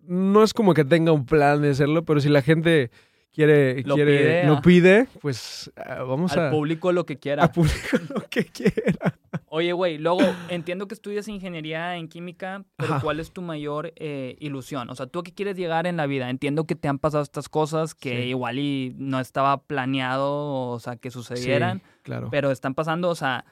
[0.05, 2.91] no es como que tenga un plan de hacerlo, pero si la gente
[3.33, 7.43] quiere, Lo quiere, pide, lo pide, pues ah, vamos Al a, público lo que quiera.
[7.43, 9.19] a publicar lo que quiera.
[9.47, 13.01] Oye, güey, luego entiendo que estudias ingeniería en química, pero Ajá.
[13.03, 14.89] ¿cuál es tu mayor eh, ilusión?
[14.89, 16.29] O sea, ¿tú a qué quieres llegar en la vida?
[16.29, 18.29] Entiendo que te han pasado estas cosas que Sí.
[18.29, 22.29] igual y no estaba planeado, o sea, que sucedieran, Sí, claro.
[22.31, 23.45] pero están pasando, o sea,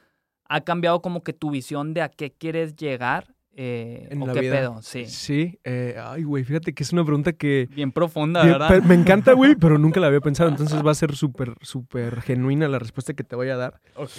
[0.46, 3.34] ¿ha cambiado como que tu visión de a qué quieres llegar?
[3.54, 4.54] Eh, En ¿O la qué vida.
[4.60, 4.82] pedo?
[4.82, 5.06] Sí.
[5.08, 8.82] Sí, eh, ay, güey, fíjate que es una pregunta que Bien profunda, Bien, ¿verdad?
[8.84, 12.68] me encanta, güey, pero nunca la había pensado, entonces va a ser súper, súper genuina
[12.70, 13.82] la respuesta que te voy a dar.
[13.96, 14.12] Ok.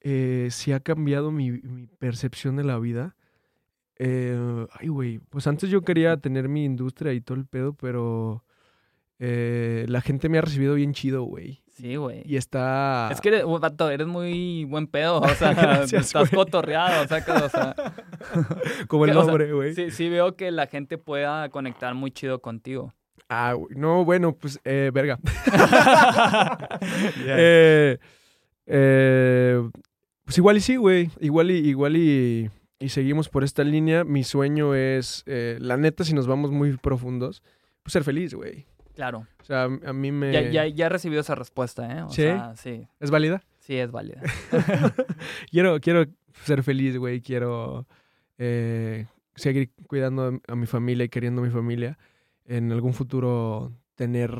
[0.00, 3.16] Eh, si ha cambiado mi, mi percepción de la vida.
[3.98, 8.44] Eh, ay, güey, pues antes yo quería tener mi industria y todo el pedo, pero
[9.20, 11.62] eh, la gente me ha recibido bien chido, güey.
[11.74, 12.22] Sí, güey.
[12.24, 13.08] Y está...
[13.10, 16.44] Es que eres, vato, eres muy buen pedo, o sea, Gracias, estás güey.
[16.44, 17.74] cotorreado, o sea, que, o sea,
[18.88, 19.74] Como el que, o sea, nombre, güey.
[19.74, 22.94] sí, sí veo que la gente pueda conectar muy chido contigo.
[23.28, 25.18] Ah, güey, no, bueno, pues, eh, verga.
[27.26, 27.98] Eh,
[28.66, 29.70] eh,
[30.24, 31.10] pues igual y sí, güey.
[31.20, 34.04] Igual y, igual y, y seguimos por esta línea.
[34.04, 37.42] Mi sueño es, eh, la neta, si nos vamos muy profundos,
[37.82, 38.66] pues ser feliz, güey.
[38.94, 39.26] Claro.
[39.40, 40.32] O sea, a mí me...
[40.32, 42.02] Ya, ya, ya he recibido esa respuesta, ¿eh?
[42.02, 42.22] O ¿Sí?
[42.22, 43.42] sea, sí, ¿Es válida?
[43.58, 44.20] sí es válida.
[45.50, 46.04] quiero, quiero
[46.44, 47.20] ser feliz, güey.
[47.20, 47.86] Quiero
[48.38, 51.98] eh, seguir cuidando a mi familia y queriendo a mi familia.
[52.46, 54.32] En algún futuro tener,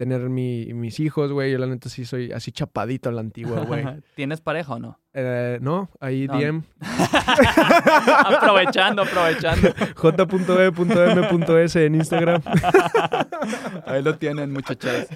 [0.00, 1.52] tener mi- mis hijos, güey.
[1.52, 3.84] Yo la neta sí soy así chapadito a la antigua, güey.
[4.14, 4.98] ¿Tienes pareja o no?
[5.12, 6.38] Eh, no, ahí No.
[6.38, 6.62] DM.
[8.24, 9.74] aprovechando, aprovechando.
[9.96, 12.40] j.e.m.s en Instagram.
[13.86, 15.06] Ahí lo tienen, muchachos.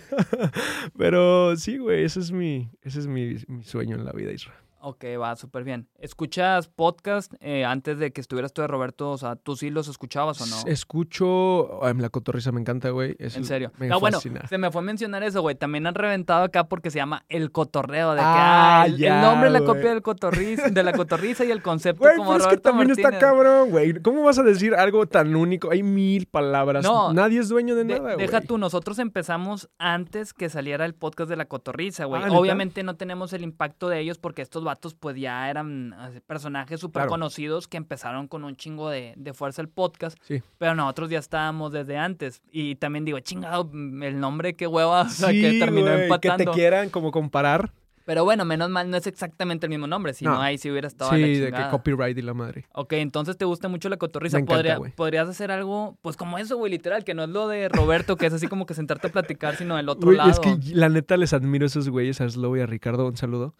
[0.98, 4.58] Pero sí, güey, ese es mi, ese es mi, mi sueño en la vida, Israel.
[4.86, 5.88] Ok, va, súper bien.
[5.98, 9.12] ¿Escuchas podcast eh, antes de que estuvieras tú de Roberto?
[9.12, 10.70] O sea, ¿tú sí los escuchabas o no?
[10.70, 11.82] Escucho.
[11.82, 13.16] Ay, la cotorriza me encanta, güey.
[13.18, 13.72] En serio.
[13.78, 15.54] Me no, bueno, se me fue a mencionar eso, güey.
[15.54, 18.10] También han reventado acá porque se llama El Cotorreo.
[18.12, 19.74] De que, Ah, ah, el, nombre es la güey.
[19.74, 22.68] copia del cotorriz, de la cotorriza y el concepto Güey, como pero es que Roberto
[22.70, 23.94] también está cabrón, güey.
[24.02, 25.70] ¿Cómo vas a decir algo tan único?
[25.70, 26.84] Hay mil palabras.
[26.84, 28.26] No, Nadie es dueño de, De- nada, güey.
[28.26, 32.22] deja tú, nosotros empezamos antes que saliera el podcast de la cotorriza, güey.
[32.22, 32.28] Ah.
[32.32, 35.94] Obviamente no tenemos el impacto de ellos porque estos vatos pues ya eran
[36.26, 37.10] personajes súper Claro.
[37.10, 40.18] conocidos que empezaron con un chingo de, de fuerza el podcast.
[40.22, 40.42] Sí.
[40.58, 42.42] Pero nosotros ya estábamos desde antes.
[42.50, 46.38] Y también digo, chingado, el nombre, qué hueva, o sea, Sí, que terminó güey, empatando.
[46.38, 47.70] Que te quieran como comparar.
[48.06, 50.86] Pero bueno, menos mal, no es exactamente el mismo nombre, si no, ahí sí hubiera
[50.88, 52.66] estado Sí, la de que copyright y la madre.
[52.74, 54.36] Ok, entonces te gusta mucho la cotorriza.
[54.36, 57.48] Me encanta, Podría- podrías hacer algo, pues como eso, güey, literal, que no es lo
[57.48, 60.28] de Roberto, que es así como que sentarte a platicar, sino el otro Güey, lado.
[60.30, 63.16] es que la neta les admiro a esos güeyes, a Slow y a Ricardo, un
[63.16, 63.54] saludo.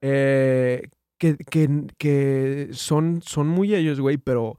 [0.00, 0.88] Eh,
[1.18, 1.68] que, que,
[1.98, 4.58] que son, son muy ellos, güey, pero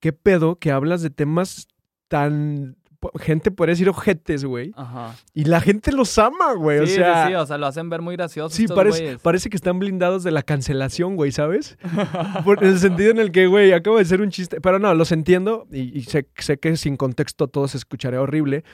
[0.00, 1.68] qué pedo que hablas de temas
[2.08, 2.76] tan...
[3.20, 4.72] Gente podría decir ojetes, güey.
[4.74, 5.14] Ajá.
[5.32, 6.84] Y la gente los ama, güey.
[6.84, 8.56] sí, o sea, sí, sí, o sea, lo hacen ver muy gracioso.
[8.56, 9.20] Sí, parece, güeyes.
[9.20, 11.78] parece que están blindados de la cancelación, güey, ¿sabes?
[12.44, 14.60] Por- en el sentido en el que, güey, acabo de ser un chiste.
[14.60, 18.64] Pero no, los entiendo y, y sé, sé que sin contexto todo se escucharía horrible.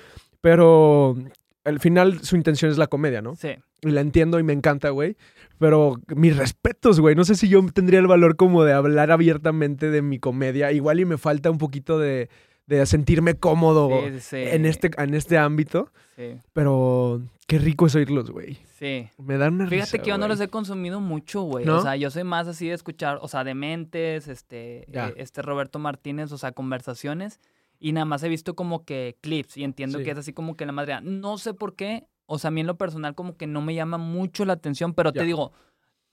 [0.41, 1.17] Pero
[1.65, 3.37] al final su intención es la comedia, ¿no?
[3.37, 3.51] Sí.
[3.83, 5.19] Y la entiendo y me encanta, güey.
[5.59, 7.15] Pero mis respetos, güey.
[7.15, 10.73] No sé si yo tendría el valor como de hablar abiertamente de mi comedia.
[10.73, 12.29] Igual y me falta un poquito de,
[12.67, 14.37] de sentirme cómodo Sí, sí, sí.
[14.37, 15.91] en, este, en este ámbito.
[16.17, 18.59] Sí, Pero qué rico es oírlos, güey.
[18.79, 19.09] sí.
[19.19, 21.65] Me dan una Fíjate risa, que yo no los he consumido mucho, güey.
[21.65, 21.79] ¿No?
[21.79, 25.41] O sea, yo soy más así de escuchar, o sea, de mentes, este, eh, este
[25.43, 27.41] Roberto Martínez, o sea, conversaciones.
[27.81, 30.05] Y nada más he visto como que clips y entiendo Sí.
[30.05, 31.01] que es así como que la madre.
[31.03, 33.75] No sé por qué, o sea, a mí en lo personal como que no me
[33.75, 35.21] llama mucho la atención, pero Ya.
[35.21, 35.53] te digo,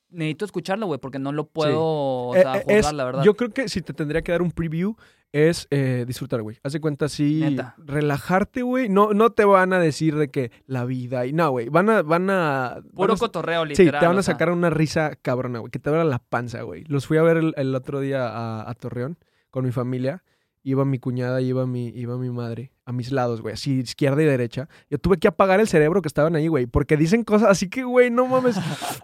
[0.10, 3.24] necesito escucharlo, güey, porque no lo puedo, o Eh, sea, eh, juzgar, es- la verdad.
[3.24, 4.96] Yo creo que si te tendría que dar un preview
[5.32, 6.58] es eh, disfrutar, güey.
[6.64, 7.76] Haz de cuenta así, Neta.
[7.78, 8.90] relajarte, güey.
[8.90, 11.70] No, no te van a decir de que la vida y no, güey.
[11.70, 12.82] Van a, van a.
[12.94, 14.02] Puro van a- cotorreo, Sí, literal.
[14.02, 14.34] te van a sea.
[14.34, 15.72] sacar una risa cabrona, güey.
[15.72, 16.84] Que te abra la panza, güey.
[16.90, 19.18] Los fui a ver el, el otro día a, a Torreón
[19.50, 20.24] con mi familia.
[20.64, 24.22] Iba mi cuñada y iba mi, iba mi madre a mis lados, güey, así izquierda
[24.22, 24.68] y derecha.
[24.92, 27.84] Yo tuve que apagar el cerebro que estaban ahí, güey, porque dicen cosas así que,
[27.84, 28.58] güey, no mames.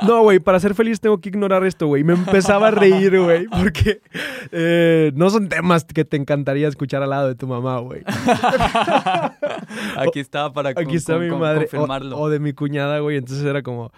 [0.07, 2.03] No, güey, para ser feliz tengo que ignorar esto, güey.
[2.03, 4.01] Me empezaba a reír, güey, porque
[4.51, 8.03] eh, no son temas que te encantaría escuchar al lado de tu mamá, güey.
[9.97, 11.65] Aquí estaba para Aquí con- está con- mi madre.
[11.65, 12.17] o- confirmarlo.
[12.19, 13.17] O, de mi cuñada, güey.
[13.17, 13.91] Entonces era como,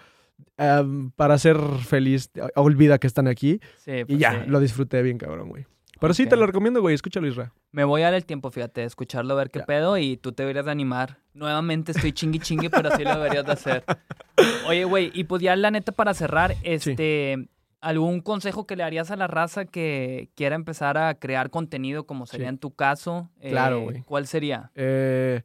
[0.56, 3.60] am, para ser feliz, olvida que están aquí.
[3.84, 4.50] Sí, Y pues ya, sí.
[4.50, 5.66] lo disfruté bien, cabrón, güey.
[6.00, 6.94] Pero sí, te lo recomiendo, güey.
[6.94, 7.52] Escúchalo, Isra.
[7.72, 9.66] Me voy a dar el tiempo, fíjate, de escucharlo, a ver qué Ya.
[9.66, 11.18] pedo y tú te deberías de animar.
[11.34, 13.84] Nuevamente estoy chingui chingui, pero sí lo deberías de hacer.
[14.66, 17.48] Oye, güey, y pues ya la neta para cerrar, este,
[17.80, 22.26] ¿algún consejo que le harías a la raza que quiera empezar a crear contenido como
[22.26, 22.50] sería Sí.
[22.50, 23.30] en tu caso?
[23.40, 24.02] Claro, Eh, güey.
[24.02, 24.70] ¿Cuál sería?
[24.74, 25.42] Eh,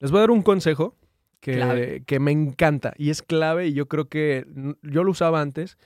[0.00, 0.96] les voy a dar un consejo
[1.40, 4.46] que, que me encanta y es clave y yo creo que
[4.82, 5.76] yo lo usaba antes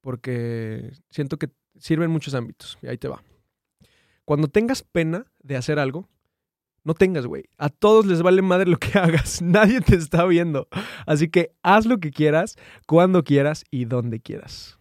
[0.00, 1.48] porque siento que
[1.78, 2.78] sirve en muchos ámbitos.
[2.82, 3.20] Y ahí te va.
[4.28, 6.06] Cuando tengas pena de hacer algo,
[6.84, 7.44] no tengas, güey.
[7.56, 9.40] A todos les vale madre lo que hagas.
[9.40, 10.68] Nadie te está viendo.
[11.06, 14.78] Así que haz lo que quieras, cuando quieras y donde quieras.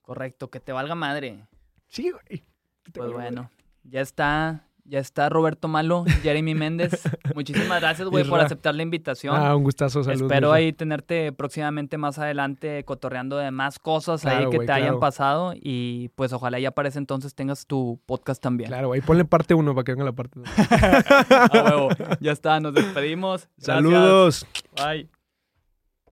[0.00, 1.44] Correcto, que te valga madre.
[1.88, 2.44] Sí, güey.
[2.92, 3.50] Pues bueno,
[3.82, 7.02] ya está, ya está Roberto Malo, Jeremy Méndez.
[7.34, 9.34] Muchísimas gracias, güey, por aceptar la invitación.
[9.36, 10.22] Ah, un gustazo, saludos.
[10.22, 15.54] Espero ahí tenerte próximamente más adelante cotorreando de más cosas ahí que te hayan pasado
[15.54, 18.68] y pues ojalá ya para ese entonces tengas tu podcast también.
[18.68, 19.00] Claro, güey.
[19.00, 20.48] Ponle parte uno para que venga la parte dos.
[21.30, 21.88] A huevo.
[22.20, 23.48] Ya está, nos despedimos.
[23.56, 23.66] Gracias.
[23.66, 24.46] Saludos.
[24.76, 25.13] Bye.